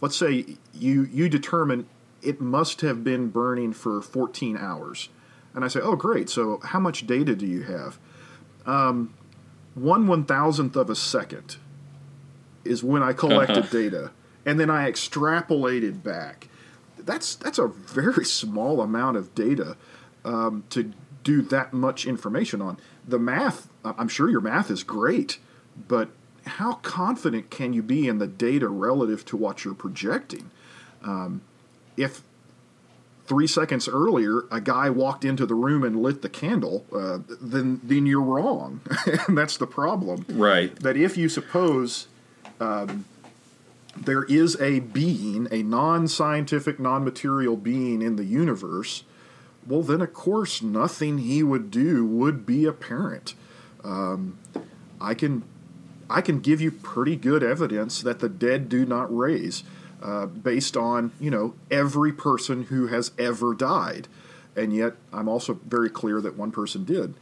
Let's 0.00 0.16
say 0.16 0.56
you 0.74 1.04
you 1.04 1.28
determine 1.28 1.86
it 2.22 2.40
must 2.40 2.80
have 2.80 3.04
been 3.04 3.28
burning 3.28 3.72
for 3.72 4.02
14 4.02 4.56
hours. 4.56 5.08
And 5.54 5.64
I 5.64 5.68
say, 5.68 5.80
oh, 5.80 5.96
great. 5.96 6.28
So 6.28 6.60
how 6.62 6.80
much 6.80 7.06
data 7.06 7.34
do 7.34 7.46
you 7.46 7.62
have? 7.62 7.98
Um, 8.66 9.14
one 9.74 10.06
one 10.06 10.24
thousandth 10.24 10.74
of 10.76 10.90
a 10.90 10.94
second 10.94 11.56
is 12.64 12.82
when 12.82 13.02
I 13.02 13.12
collected 13.12 13.58
uh-huh. 13.58 13.72
data, 13.72 14.10
and 14.44 14.58
then 14.58 14.70
I 14.70 14.90
extrapolated 14.90 16.02
back. 16.02 16.48
That's 16.98 17.34
that's 17.36 17.58
a 17.58 17.68
very 17.68 18.24
small 18.24 18.80
amount 18.80 19.18
of 19.18 19.34
data 19.34 19.76
um, 20.24 20.64
to 20.70 20.92
do 21.22 21.42
that 21.42 21.72
much 21.72 22.06
information 22.06 22.60
on. 22.60 22.78
The 23.06 23.18
math, 23.18 23.68
I'm 23.84 24.08
sure 24.08 24.28
your 24.28 24.40
math 24.40 24.70
is 24.70 24.82
great, 24.82 25.38
but 25.88 26.08
how 26.46 26.74
confident 26.74 27.50
can 27.50 27.72
you 27.72 27.82
be 27.82 28.08
in 28.08 28.18
the 28.18 28.26
data 28.26 28.68
relative 28.68 29.24
to 29.26 29.36
what 29.36 29.64
you're 29.64 29.74
projecting? 29.74 30.50
Um, 31.02 31.42
if 31.96 32.22
three 33.26 33.46
seconds 33.46 33.88
earlier 33.88 34.44
a 34.50 34.60
guy 34.60 34.88
walked 34.88 35.24
into 35.24 35.46
the 35.46 35.54
room 35.54 35.82
and 35.82 36.00
lit 36.00 36.22
the 36.22 36.28
candle, 36.28 36.86
uh, 36.94 37.18
then 37.40 37.80
then 37.82 38.06
you're 38.06 38.22
wrong, 38.22 38.80
and 39.28 39.36
that's 39.36 39.56
the 39.56 39.66
problem. 39.66 40.24
Right. 40.28 40.74
That 40.76 40.96
if 40.96 41.16
you 41.16 41.28
suppose 41.28 42.06
um, 42.60 43.04
there 43.96 44.24
is 44.24 44.60
a 44.60 44.80
being, 44.80 45.48
a 45.50 45.62
non-scientific, 45.62 46.78
non-material 46.78 47.56
being 47.56 48.02
in 48.02 48.16
the 48.16 48.24
universe, 48.24 49.02
well, 49.66 49.82
then 49.82 50.00
of 50.00 50.12
course 50.12 50.62
nothing 50.62 51.18
he 51.18 51.42
would 51.42 51.70
do 51.70 52.06
would 52.06 52.46
be 52.46 52.64
apparent. 52.64 53.34
Um, 53.82 54.38
I 55.00 55.14
can 55.14 55.42
I 56.08 56.20
can 56.20 56.40
give 56.40 56.60
you 56.60 56.70
pretty 56.70 57.16
good 57.16 57.42
evidence 57.42 58.02
that 58.02 58.20
the 58.20 58.28
dead 58.28 58.68
do 58.68 58.86
not 58.86 59.14
raise 59.14 59.64
uh, 60.02 60.26
based 60.26 60.76
on 60.76 61.12
you 61.18 61.30
know 61.30 61.54
every 61.70 62.12
person 62.12 62.64
who 62.64 62.88
has 62.88 63.12
ever 63.18 63.54
died, 63.54 64.08
and 64.54 64.74
yet 64.74 64.94
I'm 65.12 65.28
also 65.28 65.54
very 65.66 65.90
clear 65.90 66.20
that 66.20 66.36
one 66.36 66.52
person 66.52 66.84
did, 66.84 67.14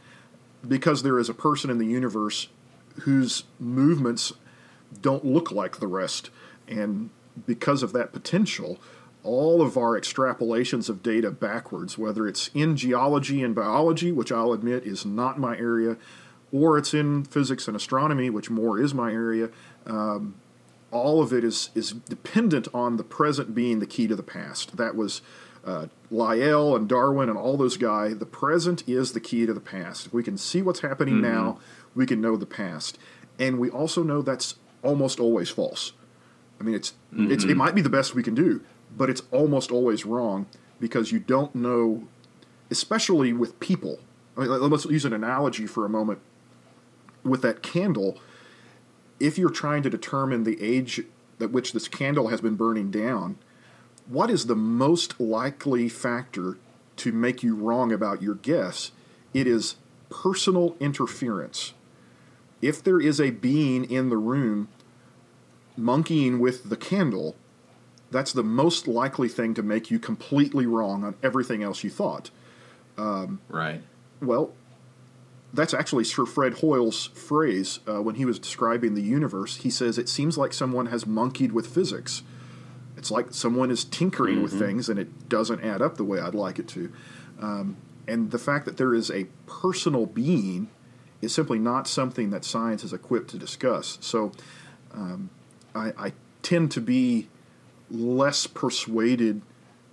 because 0.67 1.03
there 1.03 1.19
is 1.19 1.29
a 1.29 1.33
person 1.33 1.69
in 1.69 1.77
the 1.77 1.85
universe 1.85 2.49
whose 3.01 3.43
movements 3.59 4.33
don't 5.01 5.25
look 5.25 5.51
like 5.51 5.79
the 5.79 5.87
rest, 5.87 6.29
and 6.67 7.09
because 7.45 7.83
of 7.83 7.91
that 7.93 8.13
potential, 8.13 8.79
all 9.23 9.61
of 9.61 9.77
our 9.77 9.99
extrapolations 9.99 10.87
of 10.87 11.03
data 11.03 11.31
backwards, 11.31 11.97
whether 11.97 12.27
it's 12.27 12.49
in 12.53 12.77
geology 12.77 13.43
and 13.43 13.55
biology, 13.55 14.11
which 14.11 14.31
I'll 14.31 14.53
admit 14.53 14.85
is 14.85 15.05
not 15.05 15.39
my 15.39 15.57
area, 15.57 15.97
or 16.51 16.77
it's 16.77 16.93
in 16.93 17.23
physics 17.25 17.67
and 17.67 17.75
astronomy, 17.75 18.29
which 18.29 18.49
more 18.49 18.79
is 18.79 18.93
my 18.93 19.11
area. 19.11 19.49
Um, 19.85 20.35
all 20.91 21.21
of 21.21 21.33
it 21.33 21.43
is 21.43 21.69
is 21.75 21.91
dependent 21.91 22.67
on 22.73 22.97
the 22.97 23.03
present 23.03 23.53
being 23.53 23.79
the 23.79 23.85
key 23.85 24.07
to 24.07 24.15
the 24.15 24.23
past. 24.23 24.77
That 24.77 24.95
was 24.95 25.21
uh, 25.65 25.87
Lyell 26.09 26.75
and 26.75 26.87
Darwin 26.87 27.27
and 27.29 27.37
all 27.37 27.57
those 27.57 27.77
guys. 27.77 28.17
The 28.17 28.25
present 28.25 28.87
is 28.87 29.13
the 29.13 29.19
key 29.19 29.45
to 29.45 29.53
the 29.53 29.59
past. 29.59 30.07
If 30.07 30.13
we 30.13 30.23
can 30.23 30.37
see 30.37 30.61
what's 30.61 30.81
happening 30.81 31.15
mm-hmm. 31.15 31.33
now, 31.33 31.59
we 31.93 32.05
can 32.05 32.21
know 32.21 32.37
the 32.37 32.45
past, 32.45 32.97
and 33.39 33.59
we 33.59 33.69
also 33.69 34.03
know 34.03 34.21
that's 34.21 34.55
almost 34.83 35.19
always 35.19 35.49
false. 35.49 35.93
I 36.59 36.63
mean, 36.63 36.75
it's 36.75 36.93
mm-hmm. 37.13 37.31
it's 37.31 37.43
it 37.43 37.57
might 37.57 37.75
be 37.75 37.81
the 37.81 37.89
best 37.89 38.15
we 38.15 38.23
can 38.23 38.35
do, 38.35 38.61
but 38.95 39.09
it's 39.09 39.23
almost 39.31 39.71
always 39.71 40.05
wrong 40.05 40.45
because 40.79 41.11
you 41.11 41.19
don't 41.19 41.53
know, 41.55 42.07
especially 42.69 43.33
with 43.33 43.59
people. 43.59 43.99
I 44.37 44.41
mean, 44.41 44.69
let's 44.69 44.85
use 44.85 45.05
an 45.05 45.13
analogy 45.13 45.65
for 45.65 45.85
a 45.85 45.89
moment. 45.89 46.19
With 47.25 47.41
that 47.41 47.61
candle, 47.61 48.17
if 49.19 49.37
you're 49.37 49.49
trying 49.49 49.83
to 49.83 49.89
determine 49.89 50.43
the 50.43 50.61
age 50.61 51.01
at 51.41 51.51
which 51.51 51.73
this 51.73 51.89
candle 51.89 52.29
has 52.29 52.39
been 52.39 52.55
burning 52.55 52.91
down, 52.91 53.37
what 54.07 54.29
is 54.29 54.45
the 54.45 54.55
most 54.55 55.19
likely 55.19 55.89
factor 55.89 56.57
to 56.97 57.11
make 57.11 57.43
you 57.43 57.55
wrong 57.55 57.91
about 57.91 58.21
your 58.21 58.35
guess? 58.35 58.91
It 59.33 59.47
is 59.47 59.75
personal 60.09 60.77
interference. 60.79 61.73
If 62.61 62.83
there 62.83 63.01
is 63.01 63.19
a 63.19 63.31
being 63.31 63.89
in 63.89 64.09
the 64.09 64.17
room 64.17 64.69
monkeying 65.75 66.39
with 66.39 66.69
the 66.69 66.77
candle, 66.77 67.35
that's 68.11 68.31
the 68.31 68.43
most 68.43 68.87
likely 68.87 69.27
thing 69.27 69.53
to 69.55 69.63
make 69.63 69.91
you 69.91 69.99
completely 69.99 70.65
wrong 70.65 71.03
on 71.03 71.15
everything 71.21 71.63
else 71.63 71.83
you 71.83 71.89
thought. 71.89 72.29
Um, 72.97 73.41
right. 73.49 73.81
Well, 74.21 74.53
that's 75.55 75.73
actually 75.73 76.03
Sir 76.03 76.25
Fred 76.25 76.55
Hoyle's 76.55 77.07
phrase 77.07 77.79
uh, 77.87 78.01
when 78.01 78.15
he 78.15 78.25
was 78.25 78.39
describing 78.39 78.93
the 78.93 79.01
universe. 79.01 79.57
He 79.57 79.69
says 79.69 79.97
it 79.97 80.09
seems 80.09 80.37
like 80.37 80.53
someone 80.53 80.87
has 80.87 81.05
monkeyed 81.05 81.51
with 81.51 81.67
physics. 81.67 82.23
It's 82.97 83.11
like 83.11 83.33
someone 83.33 83.71
is 83.71 83.83
tinkering 83.83 84.35
mm-hmm. 84.35 84.43
with 84.43 84.59
things 84.59 84.89
and 84.89 84.99
it 84.99 85.29
doesn't 85.29 85.63
add 85.63 85.81
up 85.81 85.97
the 85.97 86.03
way 86.03 86.19
I'd 86.19 86.35
like 86.35 86.59
it 86.59 86.67
to. 86.69 86.91
Um, 87.39 87.77
and 88.07 88.31
the 88.31 88.37
fact 88.37 88.65
that 88.65 88.77
there 88.77 88.93
is 88.93 89.09
a 89.09 89.25
personal 89.47 90.05
being 90.05 90.69
is 91.21 91.33
simply 91.33 91.59
not 91.59 91.87
something 91.87 92.29
that 92.29 92.45
science 92.45 92.83
is 92.83 92.93
equipped 92.93 93.29
to 93.31 93.37
discuss. 93.37 93.97
So 94.01 94.31
um, 94.93 95.29
I, 95.73 95.91
I 95.97 96.13
tend 96.41 96.71
to 96.71 96.81
be 96.81 97.27
less 97.89 98.47
persuaded 98.47 99.41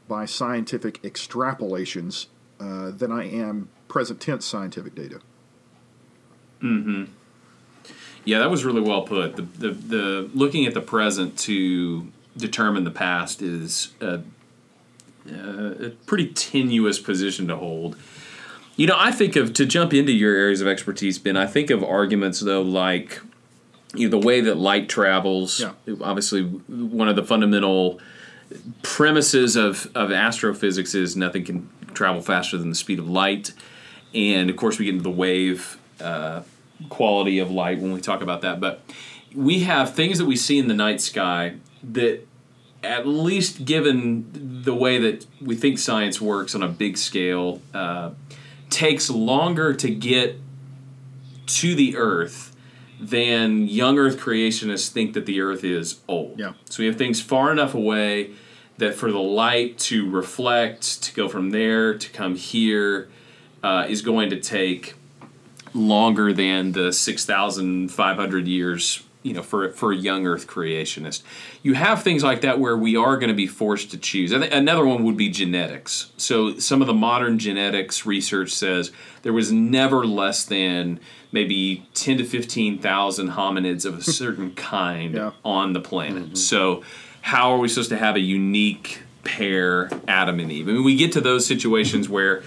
by 0.08 0.26
scientific 0.26 1.00
extrapolations 1.02 2.26
uh, 2.60 2.90
than 2.90 3.10
I 3.10 3.28
am 3.28 3.68
present 3.88 4.20
tense 4.20 4.44
scientific 4.44 4.94
data. 4.94 5.20
Hmm. 6.62 7.04
Yeah, 8.24 8.38
that 8.38 8.50
was 8.50 8.64
really 8.64 8.80
well 8.80 9.02
put. 9.02 9.36
The, 9.36 9.42
the 9.42 9.70
the 9.70 10.30
looking 10.32 10.64
at 10.64 10.74
the 10.74 10.80
present 10.80 11.36
to 11.40 12.06
determine 12.36 12.84
the 12.84 12.90
past 12.92 13.42
is 13.42 13.92
a, 14.00 14.20
a 15.28 15.90
pretty 16.06 16.28
tenuous 16.28 17.00
position 17.00 17.48
to 17.48 17.56
hold. 17.56 17.96
You 18.76 18.86
know, 18.86 18.96
I 18.96 19.10
think 19.10 19.34
of 19.36 19.52
to 19.54 19.66
jump 19.66 19.92
into 19.92 20.12
your 20.12 20.34
areas 20.36 20.60
of 20.60 20.68
expertise, 20.68 21.18
Ben. 21.18 21.36
I 21.36 21.46
think 21.46 21.70
of 21.70 21.82
arguments 21.82 22.40
though 22.40 22.62
like 22.62 23.20
you 23.94 24.08
know 24.08 24.18
the 24.18 24.24
way 24.24 24.40
that 24.40 24.56
light 24.56 24.88
travels. 24.88 25.60
Yeah. 25.60 25.72
Obviously, 26.00 26.44
one 26.44 27.08
of 27.08 27.16
the 27.16 27.24
fundamental 27.24 28.00
premises 28.82 29.56
of, 29.56 29.90
of 29.94 30.12
astrophysics 30.12 30.94
is 30.94 31.16
nothing 31.16 31.42
can 31.42 31.68
travel 31.94 32.22
faster 32.22 32.56
than 32.56 32.70
the 32.70 32.76
speed 32.76 33.00
of 33.00 33.08
light, 33.08 33.52
and 34.14 34.48
of 34.48 34.56
course 34.56 34.78
we 34.78 34.84
get 34.84 34.92
into 34.92 35.02
the 35.02 35.10
wave 35.10 35.78
uh, 36.00 36.42
quality 36.88 37.38
of 37.38 37.50
light 37.50 37.80
when 37.80 37.92
we 37.92 38.00
talk 38.00 38.22
about 38.22 38.42
that. 38.42 38.60
But 38.60 38.82
we 39.34 39.60
have 39.60 39.94
things 39.94 40.18
that 40.18 40.26
we 40.26 40.36
see 40.36 40.58
in 40.58 40.68
the 40.68 40.74
night 40.74 41.00
sky 41.00 41.56
that, 41.82 42.26
at 42.82 43.06
least 43.06 43.64
given 43.64 44.62
the 44.64 44.74
way 44.74 44.98
that 44.98 45.26
we 45.40 45.54
think 45.54 45.78
science 45.78 46.20
works 46.20 46.54
on 46.54 46.62
a 46.62 46.68
big 46.68 46.98
scale, 46.98 47.62
uh, 47.72 48.10
takes 48.70 49.08
longer 49.08 49.72
to 49.74 49.90
get 49.90 50.36
to 51.46 51.74
the 51.74 51.96
Earth 51.96 52.54
than 53.00 53.66
young 53.66 53.98
Earth 53.98 54.18
creationists 54.18 54.88
think 54.88 55.12
that 55.14 55.26
the 55.26 55.40
Earth 55.40 55.64
is 55.64 56.00
old. 56.08 56.38
Yeah. 56.38 56.52
So 56.68 56.82
we 56.82 56.86
have 56.86 56.96
things 56.96 57.20
far 57.20 57.52
enough 57.52 57.74
away 57.74 58.32
that 58.78 58.94
for 58.94 59.12
the 59.12 59.20
light 59.20 59.78
to 59.78 60.08
reflect, 60.10 61.02
to 61.02 61.14
go 61.14 61.28
from 61.28 61.50
there 61.50 61.96
to 61.96 62.10
come 62.10 62.36
here, 62.36 63.08
uh, 63.62 63.86
is 63.88 64.02
going 64.02 64.30
to 64.30 64.40
take 64.40 64.94
longer 65.74 66.32
than 66.32 66.72
the 66.72 66.92
6,500 66.92 68.48
years 68.48 69.02
you 69.22 69.32
know 69.32 69.42
for 69.42 69.70
for 69.70 69.92
a 69.92 69.96
young 69.96 70.26
earth 70.26 70.46
creationist. 70.46 71.22
You 71.62 71.74
have 71.74 72.02
things 72.02 72.22
like 72.22 72.40
that 72.42 72.58
where 72.58 72.76
we 72.76 72.96
are 72.96 73.16
going 73.16 73.28
to 73.28 73.34
be 73.34 73.46
forced 73.46 73.90
to 73.92 73.98
choose. 73.98 74.32
Another 74.32 74.84
one 74.84 75.04
would 75.04 75.16
be 75.16 75.28
genetics. 75.28 76.12
So 76.16 76.58
some 76.58 76.80
of 76.80 76.86
the 76.86 76.94
modern 76.94 77.38
genetics 77.38 78.04
research 78.04 78.50
says 78.52 78.90
there 79.22 79.32
was 79.32 79.52
never 79.52 80.04
less 80.04 80.44
than 80.44 81.00
maybe 81.30 81.86
10 81.94 82.18
to 82.18 82.24
15,000 82.24 83.30
hominids 83.30 83.86
of 83.86 83.98
a 83.98 84.02
certain 84.02 84.54
kind 84.54 85.14
yeah. 85.14 85.30
on 85.44 85.72
the 85.72 85.80
planet. 85.80 86.24
Mm-hmm. 86.24 86.34
so 86.34 86.82
how 87.22 87.52
are 87.52 87.58
we 87.58 87.68
supposed 87.68 87.90
to 87.90 87.98
have 87.98 88.16
a 88.16 88.20
unique 88.20 89.02
pair 89.22 89.88
adam 90.08 90.40
and 90.40 90.50
eve? 90.50 90.68
I 90.68 90.72
mean 90.72 90.84
we 90.84 90.96
get 90.96 91.12
to 91.12 91.20
those 91.20 91.46
situations 91.46 92.08
where 92.08 92.42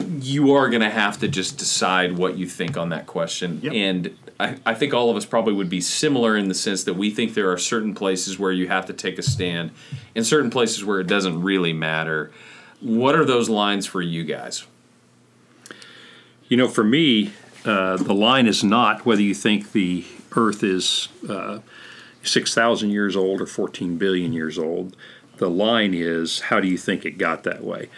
you 0.00 0.54
are 0.54 0.68
going 0.68 0.82
to 0.82 0.90
have 0.90 1.18
to 1.20 1.28
just 1.28 1.58
decide 1.58 2.16
what 2.16 2.36
you 2.38 2.46
think 2.46 2.76
on 2.76 2.90
that 2.90 3.06
question. 3.06 3.60
Yep. 3.62 3.72
And 3.72 4.16
I, 4.38 4.56
I 4.64 4.74
think 4.74 4.94
all 4.94 5.10
of 5.10 5.16
us 5.16 5.24
probably 5.24 5.52
would 5.52 5.68
be 5.68 5.80
similar 5.80 6.36
in 6.36 6.48
the 6.48 6.54
sense 6.54 6.84
that 6.84 6.94
we 6.94 7.10
think 7.10 7.34
there 7.34 7.50
are 7.50 7.58
certain 7.58 7.94
places 7.94 8.38
where 8.38 8.52
you 8.52 8.68
have 8.68 8.86
to 8.86 8.92
take 8.92 9.18
a 9.18 9.22
stand 9.22 9.72
and 10.14 10.26
certain 10.26 10.50
places 10.50 10.84
where 10.84 11.00
it 11.00 11.06
doesn't 11.06 11.42
really 11.42 11.72
matter. 11.72 12.30
What 12.80 13.16
are 13.16 13.24
those 13.24 13.48
lines 13.48 13.86
for 13.86 14.00
you 14.00 14.24
guys? 14.24 14.64
You 16.48 16.56
know, 16.56 16.68
for 16.68 16.84
me, 16.84 17.32
uh, 17.64 17.96
the 17.96 18.14
line 18.14 18.46
is 18.46 18.62
not 18.62 19.04
whether 19.04 19.20
you 19.20 19.34
think 19.34 19.72
the 19.72 20.04
Earth 20.32 20.62
is 20.62 21.08
uh, 21.28 21.58
6,000 22.22 22.90
years 22.90 23.16
old 23.16 23.40
or 23.40 23.46
14 23.46 23.98
billion 23.98 24.32
years 24.32 24.58
old. 24.58 24.96
The 25.38 25.50
line 25.50 25.92
is 25.94 26.40
how 26.40 26.60
do 26.60 26.68
you 26.68 26.78
think 26.78 27.04
it 27.04 27.18
got 27.18 27.42
that 27.44 27.64
way? 27.64 27.88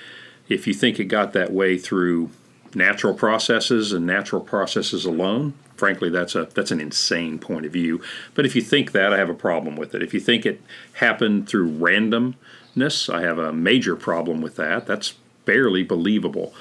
If 0.50 0.66
you 0.66 0.74
think 0.74 1.00
it 1.00 1.04
got 1.04 1.32
that 1.32 1.52
way 1.52 1.78
through 1.78 2.30
natural 2.74 3.14
processes 3.14 3.92
and 3.92 4.06
natural 4.06 4.42
processes 4.42 5.04
alone, 5.06 5.54
frankly, 5.76 6.10
that's 6.10 6.34
a 6.34 6.44
that's 6.54 6.70
an 6.70 6.80
insane 6.80 7.38
point 7.38 7.64
of 7.64 7.72
view. 7.72 8.02
But 8.34 8.44
if 8.44 8.54
you 8.54 8.60
think 8.60 8.92
that, 8.92 9.12
I 9.12 9.16
have 9.16 9.30
a 9.30 9.34
problem 9.34 9.76
with 9.76 9.94
it. 9.94 10.02
If 10.02 10.12
you 10.12 10.20
think 10.20 10.44
it 10.44 10.60
happened 10.94 11.48
through 11.48 11.70
randomness, 11.70 13.12
I 13.12 13.22
have 13.22 13.38
a 13.38 13.52
major 13.52 13.96
problem 13.96 14.42
with 14.42 14.56
that. 14.56 14.86
That's 14.86 15.14
barely 15.46 15.82
believable. 15.82 16.52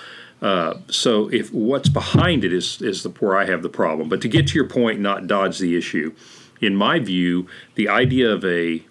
Uh, 0.41 0.75
so 0.87 1.27
if 1.29 1.53
what's 1.53 1.89
behind 1.89 2.45
it 2.45 2.53
is 2.53 2.81
is 2.81 3.03
the 3.03 3.09
where 3.09 3.37
I 3.37 3.45
have 3.45 3.61
the 3.61 3.69
problem. 3.69 4.07
But 4.07 4.21
to 4.21 4.29
get 4.29 4.47
to 4.47 4.55
your 4.55 4.67
point, 4.67 4.99
not 4.99 5.27
dodge 5.27 5.59
the 5.59 5.75
issue. 5.75 6.13
In 6.61 6.75
my 6.75 6.99
view, 6.99 7.47
the 7.75 7.89
idea 7.89 8.31
of 8.31 8.43
a 8.45 8.83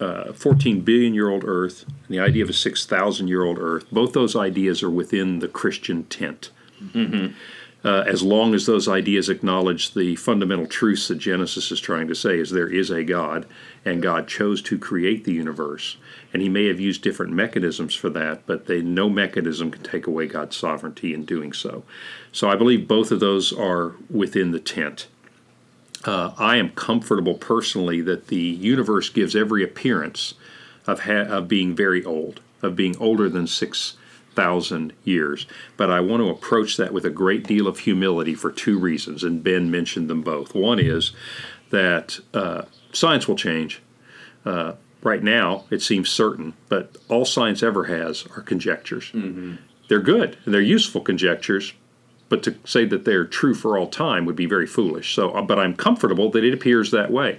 uh, 0.00 0.32
14 0.32 0.80
billion 0.80 1.14
year 1.14 1.28
old 1.28 1.44
Earth 1.44 1.84
and 1.86 2.08
the 2.08 2.20
idea 2.20 2.42
of 2.42 2.50
a 2.50 2.54
6,000 2.54 3.28
year 3.28 3.44
old 3.44 3.58
Earth, 3.58 3.86
both 3.90 4.12
those 4.12 4.36
ideas 4.36 4.82
are 4.82 4.90
within 4.90 5.38
the 5.38 5.48
Christian 5.48 6.04
tent. 6.04 6.50
Mm-hmm. 6.82 7.34
Uh, 7.84 8.02
as 8.04 8.20
long 8.20 8.52
as 8.52 8.66
those 8.66 8.88
ideas 8.88 9.28
acknowledge 9.28 9.94
the 9.94 10.16
fundamental 10.16 10.66
truths 10.66 11.06
that 11.06 11.18
Genesis 11.18 11.70
is 11.70 11.78
trying 11.78 12.08
to 12.08 12.16
say 12.16 12.38
is 12.38 12.50
there 12.50 12.66
is 12.66 12.90
a 12.90 13.04
God 13.04 13.46
and 13.84 14.02
God 14.02 14.26
chose 14.26 14.60
to 14.62 14.76
create 14.76 15.24
the 15.24 15.32
universe 15.32 15.96
and 16.32 16.42
he 16.42 16.48
may 16.48 16.66
have 16.66 16.80
used 16.80 17.02
different 17.02 17.32
mechanisms 17.32 17.94
for 17.94 18.10
that 18.10 18.44
but 18.44 18.66
they 18.66 18.82
no 18.82 19.08
mechanism 19.08 19.70
can 19.70 19.84
take 19.84 20.08
away 20.08 20.26
God's 20.26 20.56
sovereignty 20.56 21.14
in 21.14 21.24
doing 21.24 21.52
so 21.52 21.84
so 22.32 22.50
I 22.50 22.56
believe 22.56 22.88
both 22.88 23.12
of 23.12 23.20
those 23.20 23.52
are 23.52 23.92
within 24.10 24.50
the 24.50 24.58
tent 24.58 25.06
uh, 26.06 26.32
I 26.38 26.56
am 26.56 26.70
comfortable 26.70 27.34
personally 27.34 28.00
that 28.02 28.28
the 28.28 28.36
universe 28.36 29.08
gives 29.10 29.34
every 29.34 29.64
appearance 29.64 30.34
of, 30.86 31.00
ha- 31.00 31.26
of 31.28 31.48
being 31.48 31.74
very 31.74 32.04
old, 32.04 32.40
of 32.62 32.76
being 32.76 32.96
older 32.98 33.28
than 33.28 33.46
6,000 33.46 34.92
years. 35.04 35.46
But 35.76 35.90
I 35.90 36.00
want 36.00 36.22
to 36.22 36.28
approach 36.28 36.76
that 36.76 36.92
with 36.92 37.04
a 37.04 37.10
great 37.10 37.46
deal 37.46 37.66
of 37.66 37.80
humility 37.80 38.34
for 38.34 38.52
two 38.52 38.78
reasons, 38.78 39.24
and 39.24 39.42
Ben 39.42 39.70
mentioned 39.70 40.08
them 40.08 40.22
both. 40.22 40.54
One 40.54 40.78
is 40.78 41.12
that 41.70 42.20
uh, 42.32 42.62
science 42.92 43.26
will 43.26 43.36
change. 43.36 43.82
Uh, 44.44 44.74
right 45.02 45.24
now, 45.24 45.64
it 45.70 45.82
seems 45.82 46.08
certain, 46.08 46.54
but 46.68 46.96
all 47.08 47.24
science 47.24 47.64
ever 47.64 47.84
has 47.84 48.26
are 48.36 48.42
conjectures. 48.42 49.10
Mm-hmm. 49.12 49.56
They're 49.88 50.00
good, 50.00 50.38
and 50.44 50.54
they're 50.54 50.60
useful 50.60 51.00
conjectures, 51.00 51.72
but 52.28 52.42
to 52.42 52.56
say 52.64 52.84
that 52.86 53.04
they're 53.04 53.24
true 53.24 53.54
for 53.54 53.78
all 53.78 53.88
time 53.88 54.24
would 54.24 54.36
be 54.36 54.46
very 54.46 54.66
foolish. 54.66 55.14
So, 55.14 55.30
uh, 55.30 55.42
but 55.42 55.58
I'm 55.58 55.76
comfortable 55.76 56.30
that 56.30 56.44
it 56.44 56.54
appears 56.54 56.90
that 56.90 57.10
way. 57.10 57.38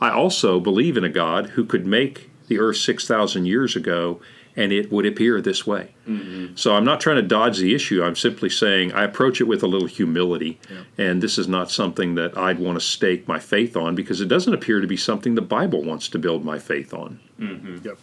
I 0.00 0.10
also 0.10 0.60
believe 0.60 0.96
in 0.96 1.04
a 1.04 1.08
God 1.08 1.50
who 1.50 1.64
could 1.64 1.86
make 1.86 2.30
the 2.48 2.58
earth 2.58 2.76
6,000 2.76 3.46
years 3.46 3.76
ago 3.76 4.20
and 4.56 4.72
it 4.72 4.90
would 4.90 5.04
appear 5.04 5.40
this 5.40 5.66
way. 5.66 5.94
Mm-hmm. 6.08 6.56
So 6.56 6.74
I'm 6.74 6.84
not 6.84 7.00
trying 7.00 7.16
to 7.16 7.22
dodge 7.22 7.58
the 7.58 7.74
issue. 7.74 8.02
I'm 8.02 8.16
simply 8.16 8.48
saying 8.48 8.92
I 8.92 9.04
approach 9.04 9.40
it 9.40 9.44
with 9.44 9.62
a 9.62 9.66
little 9.66 9.88
humility. 9.88 10.58
Yeah. 10.70 10.84
And 10.96 11.22
this 11.22 11.36
is 11.36 11.46
not 11.46 11.70
something 11.70 12.14
that 12.14 12.36
I'd 12.38 12.58
want 12.58 12.80
to 12.80 12.84
stake 12.84 13.28
my 13.28 13.38
faith 13.38 13.76
on 13.76 13.94
because 13.94 14.22
it 14.22 14.28
doesn't 14.28 14.52
appear 14.52 14.80
to 14.80 14.86
be 14.86 14.96
something 14.96 15.34
the 15.34 15.42
Bible 15.42 15.82
wants 15.82 16.08
to 16.08 16.18
build 16.18 16.42
my 16.42 16.58
faith 16.58 16.94
on. 16.94 17.20
Mm-hmm. 17.38 17.86
Yep. 17.86 17.98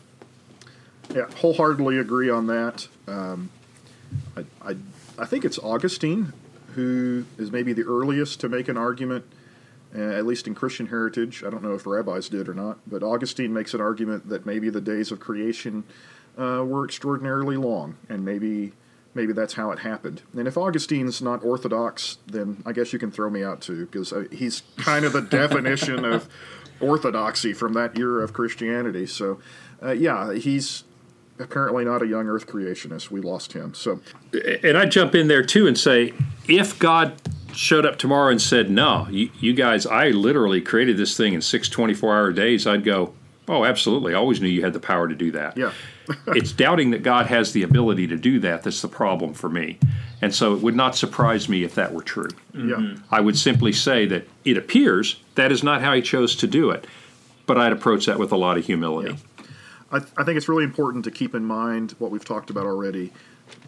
Yeah, 1.15 1.25
wholeheartedly 1.37 1.97
agree 1.97 2.29
on 2.29 2.47
that. 2.47 2.87
Um, 3.07 3.49
I, 4.37 4.45
I 4.61 4.75
I 5.23 5.25
think 5.25 5.45
it's 5.45 5.57
Augustine 5.57 6.33
who 6.75 7.23
is 7.37 7.49
maybe 7.49 7.71
the 7.71 7.83
earliest 7.83 8.41
to 8.41 8.49
make 8.49 8.67
an 8.67 8.75
argument, 8.75 9.23
uh, 9.95 10.01
at 10.01 10.25
least 10.25 10.47
in 10.47 10.53
Christian 10.53 10.87
heritage. 10.87 11.45
I 11.45 11.49
don't 11.49 11.63
know 11.63 11.75
if 11.75 11.87
rabbis 11.87 12.27
did 12.27 12.49
or 12.49 12.53
not, 12.53 12.79
but 12.85 13.03
Augustine 13.03 13.53
makes 13.53 13.73
an 13.73 13.79
argument 13.79 14.27
that 14.27 14.45
maybe 14.45 14.69
the 14.69 14.81
days 14.81 15.13
of 15.13 15.21
creation 15.21 15.85
uh, 16.37 16.65
were 16.65 16.83
extraordinarily 16.83 17.55
long, 17.55 17.95
and 18.09 18.25
maybe 18.25 18.73
maybe 19.13 19.31
that's 19.31 19.53
how 19.53 19.71
it 19.71 19.79
happened. 19.79 20.23
And 20.35 20.45
if 20.45 20.57
Augustine's 20.57 21.21
not 21.21 21.41
orthodox, 21.41 22.17
then 22.27 22.61
I 22.65 22.73
guess 22.73 22.91
you 22.91 22.99
can 22.99 23.09
throw 23.09 23.29
me 23.29 23.45
out 23.45 23.61
too, 23.61 23.85
because 23.85 24.11
uh, 24.11 24.25
he's 24.29 24.63
kind 24.75 25.05
of 25.05 25.13
the 25.13 25.21
definition 25.39 26.03
of 26.03 26.27
orthodoxy 26.81 27.53
from 27.53 27.71
that 27.75 27.97
era 27.97 28.25
of 28.25 28.33
Christianity. 28.33 29.05
So, 29.05 29.39
uh, 29.81 29.91
yeah, 29.91 30.33
he's 30.33 30.83
apparently 31.39 31.85
not 31.85 32.01
a 32.01 32.07
young 32.07 32.27
Earth 32.27 32.47
creationist. 32.47 33.09
We 33.09 33.21
lost 33.21 33.53
him. 33.53 33.73
So, 33.73 33.99
and 34.63 34.77
I 34.77 34.85
jump 34.85 35.15
in 35.15 35.27
there 35.27 35.43
too 35.43 35.67
and 35.67 35.77
say, 35.77 36.13
if 36.47 36.77
God 36.79 37.13
showed 37.53 37.85
up 37.85 37.97
tomorrow 37.97 38.31
and 38.31 38.41
said, 38.41 38.69
"No, 38.69 39.07
you, 39.09 39.29
you 39.39 39.53
guys, 39.53 39.85
I 39.85 40.09
literally 40.09 40.61
created 40.61 40.97
this 40.97 41.15
thing 41.15 41.33
in 41.33 41.41
six 41.41 41.69
24-hour 41.69 42.33
days," 42.33 42.67
I'd 42.67 42.83
go, 42.83 43.13
"Oh, 43.47 43.65
absolutely. 43.65 44.13
I 44.13 44.17
always 44.17 44.41
knew 44.41 44.49
you 44.49 44.63
had 44.63 44.73
the 44.73 44.79
power 44.79 45.07
to 45.07 45.15
do 45.15 45.31
that." 45.31 45.57
Yeah. 45.57 45.71
it's 46.27 46.51
doubting 46.51 46.91
that 46.91 47.01
God 47.01 47.27
has 47.27 47.53
the 47.53 47.63
ability 47.63 48.07
to 48.07 48.17
do 48.17 48.39
that 48.39 48.63
that's 48.63 48.81
the 48.81 48.89
problem 48.89 49.33
for 49.33 49.49
me. 49.49 49.79
And 50.21 50.35
so 50.35 50.53
it 50.53 50.61
would 50.61 50.75
not 50.75 50.97
surprise 50.97 51.47
me 51.47 51.63
if 51.63 51.75
that 51.75 51.93
were 51.93 52.03
true. 52.03 52.29
Mm-hmm. 52.53 52.69
Yeah. 52.69 52.95
I 53.09 53.21
would 53.21 53.37
simply 53.37 53.71
say 53.71 54.05
that 54.07 54.27
it 54.43 54.57
appears 54.57 55.21
that 55.35 55.51
is 55.51 55.63
not 55.63 55.81
how 55.81 55.93
he 55.93 56.01
chose 56.01 56.35
to 56.37 56.47
do 56.47 56.71
it. 56.71 56.85
But 57.45 57.57
I'd 57.57 57.73
approach 57.73 58.05
that 58.05 58.19
with 58.19 58.31
a 58.31 58.37
lot 58.37 58.57
of 58.57 58.65
humility. 58.65 59.11
Yeah. 59.11 59.17
I, 59.93 59.99
th- 59.99 60.11
I 60.17 60.23
think 60.23 60.37
it's 60.37 60.49
really 60.49 60.63
important 60.63 61.05
to 61.05 61.11
keep 61.11 61.35
in 61.35 61.45
mind 61.45 61.95
what 61.99 62.11
we've 62.11 62.25
talked 62.25 62.49
about 62.49 62.65
already. 62.65 63.13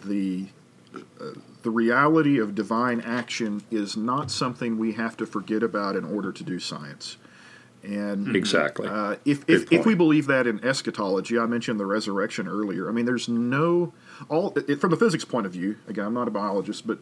The 0.04 0.48
uh, 0.96 1.26
the 1.62 1.70
reality 1.70 2.40
of 2.40 2.56
divine 2.56 3.02
action 3.02 3.64
is 3.72 3.98
not 3.98 4.32
something 4.32 4.78
we 4.78 4.94
have 4.94 5.18
to 5.18 5.26
forget 5.26 5.64
about 5.64 5.96
in 5.96 6.06
order 6.06 6.32
to 6.32 6.44
do 6.44 6.60
science. 6.60 7.18
And 7.84 8.36
exactly, 8.36 8.88
uh, 8.88 9.18
if 9.26 9.48
if, 9.48 9.72
if, 9.72 9.86
we 9.86 9.94
believe 9.94 10.26
that 10.26 10.48
in 10.48 10.64
eschatology, 10.64 11.38
I 11.38 11.46
mentioned 11.46 11.80
the 11.80 11.86
resurrection 11.86 12.48
earlier. 12.48 12.90
I 12.90 12.92
mean, 12.92 13.06
there's 13.06 13.30
no 13.30 13.94
all 14.28 14.54
it, 14.56 14.82
from 14.82 14.90
the 14.90 14.98
physics 14.98 15.24
point 15.24 15.46
of 15.46 15.52
view. 15.52 15.78
Again, 15.88 16.06
I'm 16.06 16.14
not 16.14 16.28
a 16.28 16.32
biologist, 16.32 16.88
but 16.88 16.98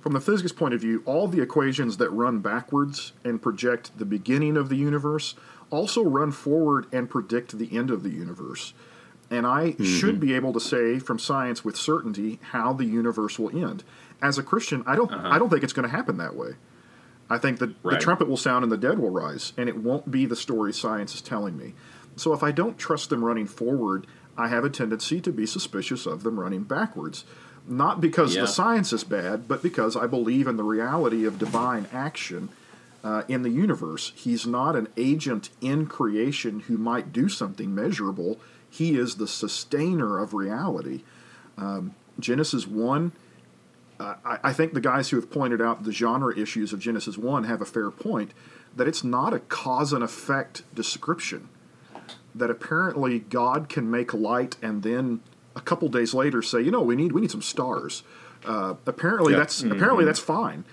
from 0.00 0.12
the 0.12 0.20
physics 0.20 0.50
point 0.50 0.74
of 0.74 0.80
view, 0.80 1.02
all 1.06 1.28
the 1.28 1.40
equations 1.40 1.98
that 1.98 2.10
run 2.10 2.40
backwards 2.40 3.12
and 3.24 3.40
project 3.40 3.96
the 3.96 4.04
beginning 4.04 4.56
of 4.56 4.68
the 4.68 4.76
universe 4.76 5.36
also 5.70 6.02
run 6.02 6.32
forward 6.32 6.86
and 6.92 7.10
predict 7.10 7.58
the 7.58 7.76
end 7.76 7.90
of 7.90 8.02
the 8.02 8.10
universe. 8.10 8.74
And 9.30 9.46
I 9.46 9.70
mm-hmm. 9.70 9.84
should 9.84 10.20
be 10.20 10.34
able 10.34 10.52
to 10.52 10.60
say 10.60 10.98
from 10.98 11.18
science 11.18 11.64
with 11.64 11.76
certainty 11.76 12.38
how 12.50 12.72
the 12.72 12.84
universe 12.84 13.38
will 13.38 13.50
end. 13.50 13.82
As 14.22 14.38
a 14.38 14.42
Christian, 14.42 14.82
I 14.86 14.96
don't 14.96 15.12
uh-huh. 15.12 15.28
I 15.28 15.38
don't 15.38 15.50
think 15.50 15.64
it's 15.64 15.72
going 15.72 15.88
to 15.88 15.94
happen 15.94 16.18
that 16.18 16.34
way. 16.34 16.52
I 17.28 17.38
think 17.38 17.58
that 17.58 17.74
right. 17.82 17.94
the 17.94 17.98
trumpet 17.98 18.28
will 18.28 18.36
sound 18.36 18.64
and 18.64 18.72
the 18.72 18.76
dead 18.76 18.98
will 18.98 19.10
rise, 19.10 19.54
and 19.56 19.68
it 19.68 19.78
won't 19.78 20.10
be 20.10 20.26
the 20.26 20.36
story 20.36 20.72
science 20.72 21.14
is 21.14 21.22
telling 21.22 21.56
me. 21.56 21.74
So 22.16 22.32
if 22.32 22.42
I 22.42 22.52
don't 22.52 22.78
trust 22.78 23.10
them 23.10 23.24
running 23.24 23.46
forward, 23.46 24.06
I 24.36 24.48
have 24.48 24.64
a 24.64 24.70
tendency 24.70 25.20
to 25.22 25.32
be 25.32 25.46
suspicious 25.46 26.06
of 26.06 26.22
them 26.22 26.38
running 26.38 26.64
backwards. 26.64 27.24
Not 27.66 28.00
because 28.00 28.34
yeah. 28.34 28.42
the 28.42 28.46
science 28.46 28.92
is 28.92 29.04
bad, 29.04 29.48
but 29.48 29.62
because 29.62 29.96
I 29.96 30.06
believe 30.06 30.46
in 30.46 30.56
the 30.56 30.64
reality 30.64 31.24
of 31.24 31.38
divine 31.38 31.86
action 31.92 32.50
uh, 33.04 33.22
in 33.28 33.42
the 33.42 33.50
universe. 33.50 34.12
He's 34.16 34.46
not 34.46 34.74
an 34.74 34.88
agent 34.96 35.50
in 35.60 35.86
creation 35.86 36.60
who 36.60 36.78
might 36.78 37.12
do 37.12 37.28
something 37.28 37.72
measurable. 37.74 38.40
He 38.68 38.96
is 38.98 39.16
the 39.16 39.28
sustainer 39.28 40.18
of 40.18 40.32
reality. 40.32 41.04
Um, 41.58 41.94
Genesis 42.18 42.66
1, 42.66 43.12
uh, 44.00 44.14
I, 44.24 44.38
I 44.44 44.52
think 44.52 44.72
the 44.72 44.80
guys 44.80 45.10
who 45.10 45.16
have 45.16 45.30
pointed 45.30 45.60
out 45.60 45.84
the 45.84 45.92
genre 45.92 46.36
issues 46.36 46.72
of 46.72 46.80
Genesis 46.80 47.18
1 47.18 47.44
have 47.44 47.60
a 47.60 47.66
fair 47.66 47.90
point 47.90 48.32
that 48.74 48.88
it's 48.88 49.04
not 49.04 49.34
a 49.34 49.38
cause 49.38 49.92
and 49.92 50.02
effect 50.02 50.62
description. 50.74 51.48
That 52.34 52.50
apparently 52.50 53.20
God 53.20 53.68
can 53.68 53.88
make 53.88 54.12
light 54.12 54.56
and 54.60 54.82
then 54.82 55.20
a 55.54 55.60
couple 55.60 55.88
days 55.88 56.14
later 56.14 56.42
say, 56.42 56.60
you 56.60 56.72
know, 56.72 56.80
we 56.80 56.96
need 56.96 57.12
we 57.12 57.20
need 57.20 57.30
some 57.30 57.42
stars. 57.42 58.02
Uh, 58.44 58.74
apparently 58.86 59.34
that's 59.34 59.62
mm-hmm. 59.62 59.70
apparently 59.70 60.04
that's 60.04 60.18
fine. 60.18 60.64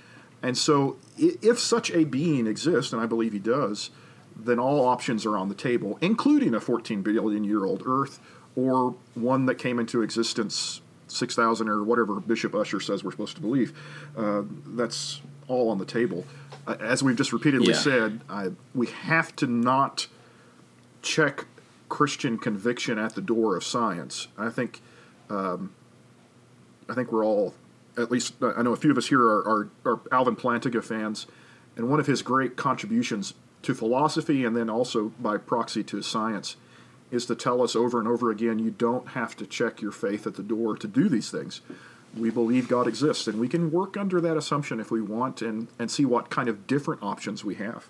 And 0.44 0.58
so, 0.58 0.98
if 1.18 1.60
such 1.60 1.92
a 1.92 2.04
being 2.04 2.48
exists, 2.48 2.94
and 2.94 3.02
I 3.02 3.06
believe 3.06 3.34
he 3.34 3.40
does, 3.40 3.92
then 4.36 4.60
all 4.60 4.86
options 4.86 5.26
are 5.26 5.38
on 5.38 5.50
the 5.50 5.56
table, 5.56 5.98
including 6.02 6.56
a 6.56 6.60
14 6.60 7.02
billion 7.02 7.44
year 7.44 7.66
old 7.66 7.84
Earth 7.86 8.20
or 8.56 8.96
one 9.14 9.46
that 9.46 9.56
came 9.56 9.80
into 9.80 10.02
existence 10.02 10.82
6,000 11.08 11.70
or 11.70 11.84
whatever 11.84 12.20
Bishop 12.20 12.56
Ussher 12.56 12.80
says 12.80 13.04
we're 13.04 13.12
supposed 13.12 13.36
to 13.36 13.42
believe. 13.42 13.78
Uh, 14.18 14.44
that's 14.66 15.22
all 15.48 15.70
on 15.70 15.78
the 15.78 15.86
table. 15.86 16.26
Uh, 16.66 16.78
as 16.80 17.04
we've 17.04 17.16
just 17.16 17.34
repeatedly 17.34 17.74
yeah. 17.74 17.80
said, 17.80 18.22
I, 18.30 18.50
we 18.74 18.88
have 18.88 19.36
to 19.38 19.48
not 19.48 20.08
check 21.02 21.46
Christian 21.90 22.38
conviction 22.38 22.98
at 22.98 23.16
the 23.16 23.22
door 23.22 23.56
of 23.56 23.64
science. 23.64 24.28
I 24.38 24.50
think, 24.50 24.82
um, 25.30 25.74
I 26.90 26.94
think 26.94 27.12
we're 27.12 27.26
all 27.26 27.54
at 27.98 28.12
least 28.12 28.36
I 28.42 28.62
know 28.62 28.74
a 28.74 28.78
few 28.78 28.92
of 28.92 28.98
us 28.98 29.08
here 29.08 29.22
are, 29.22 29.48
are, 29.48 29.70
are, 29.86 30.00
Alvin 30.12 30.36
Plantinga 30.36 30.84
fans, 30.84 31.28
and 31.76 31.90
one 31.90 32.00
of 32.00 32.08
his 32.08 32.22
great 32.22 32.56
contributions 32.56 33.34
to 33.64 33.74
philosophy 33.74 34.44
and 34.44 34.56
then 34.56 34.70
also 34.70 35.12
by 35.20 35.38
proxy 35.38 35.84
to 35.84 36.02
science 36.02 36.56
is 37.12 37.26
to 37.26 37.36
tell 37.36 37.62
us 37.62 37.76
over 37.76 38.00
and 38.00 38.08
over 38.08 38.32
again 38.32 38.58
you 38.58 38.72
don't 38.72 39.10
have 39.10 39.36
to 39.36 39.46
check 39.46 39.82
your 39.82 39.92
faith 39.92 40.26
at 40.26 40.36
the 40.36 40.44
door 40.44 40.76
to 40.78 40.88
do 40.88 41.10
these 41.10 41.30
things. 41.30 41.62
We 42.18 42.30
believe 42.30 42.68
God 42.68 42.88
exists, 42.88 43.28
and 43.28 43.40
we 43.40 43.48
can 43.48 43.72
work 43.72 43.96
under 43.96 44.20
that 44.20 44.36
assumption 44.36 44.80
if 44.80 44.92
we 44.92 45.02
want 45.02 45.42
and, 45.42 45.68
and 45.80 45.90
see 45.90 46.04
what 46.04 46.30
kind 46.30 46.50
of 46.50 46.68
different 46.68 47.02
options 47.02 47.46
we 47.46 47.56
have. 47.56 47.88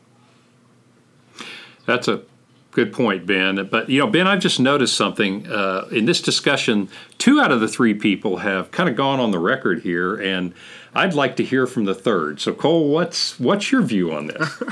That's 1.85 2.07
a 2.07 2.23
good 2.71 2.93
point, 2.93 3.25
Ben. 3.25 3.67
But, 3.69 3.89
you 3.89 3.99
know, 3.99 4.07
Ben, 4.07 4.27
I've 4.27 4.39
just 4.39 4.59
noticed 4.59 4.95
something. 4.95 5.47
Uh, 5.47 5.87
in 5.91 6.05
this 6.05 6.21
discussion, 6.21 6.89
two 7.17 7.39
out 7.39 7.51
of 7.51 7.59
the 7.59 7.67
three 7.67 7.93
people 7.93 8.37
have 8.37 8.71
kind 8.71 8.89
of 8.89 8.95
gone 8.95 9.19
on 9.19 9.31
the 9.31 9.39
record 9.39 9.81
here, 9.81 10.15
and 10.15 10.53
I'd 10.93 11.13
like 11.13 11.35
to 11.37 11.43
hear 11.43 11.67
from 11.67 11.85
the 11.85 11.95
third. 11.95 12.39
So, 12.39 12.53
Cole, 12.53 12.89
what's 12.89 13.39
what's 13.39 13.71
your 13.71 13.81
view 13.81 14.11
on 14.11 14.27
this? 14.27 14.63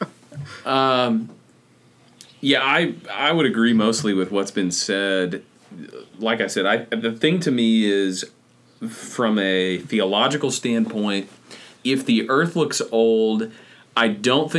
um, 0.66 1.30
yeah, 2.40 2.60
I 2.62 2.94
I 3.10 3.32
would 3.32 3.46
agree 3.46 3.72
mostly 3.72 4.12
with 4.12 4.30
what's 4.30 4.50
been 4.50 4.70
said. 4.70 5.42
Like 6.18 6.40
I 6.40 6.46
said, 6.46 6.66
I 6.66 6.76
the 6.94 7.12
thing 7.12 7.40
to 7.40 7.50
me 7.50 7.84
is 7.84 8.24
from 8.88 9.38
a 9.38 9.78
theological 9.78 10.50
standpoint, 10.50 11.28
if 11.82 12.04
the 12.04 12.28
earth 12.28 12.56
looks 12.56 12.82
old, 12.92 13.50
I 13.96 14.08
don't 14.08 14.50
think 14.50 14.54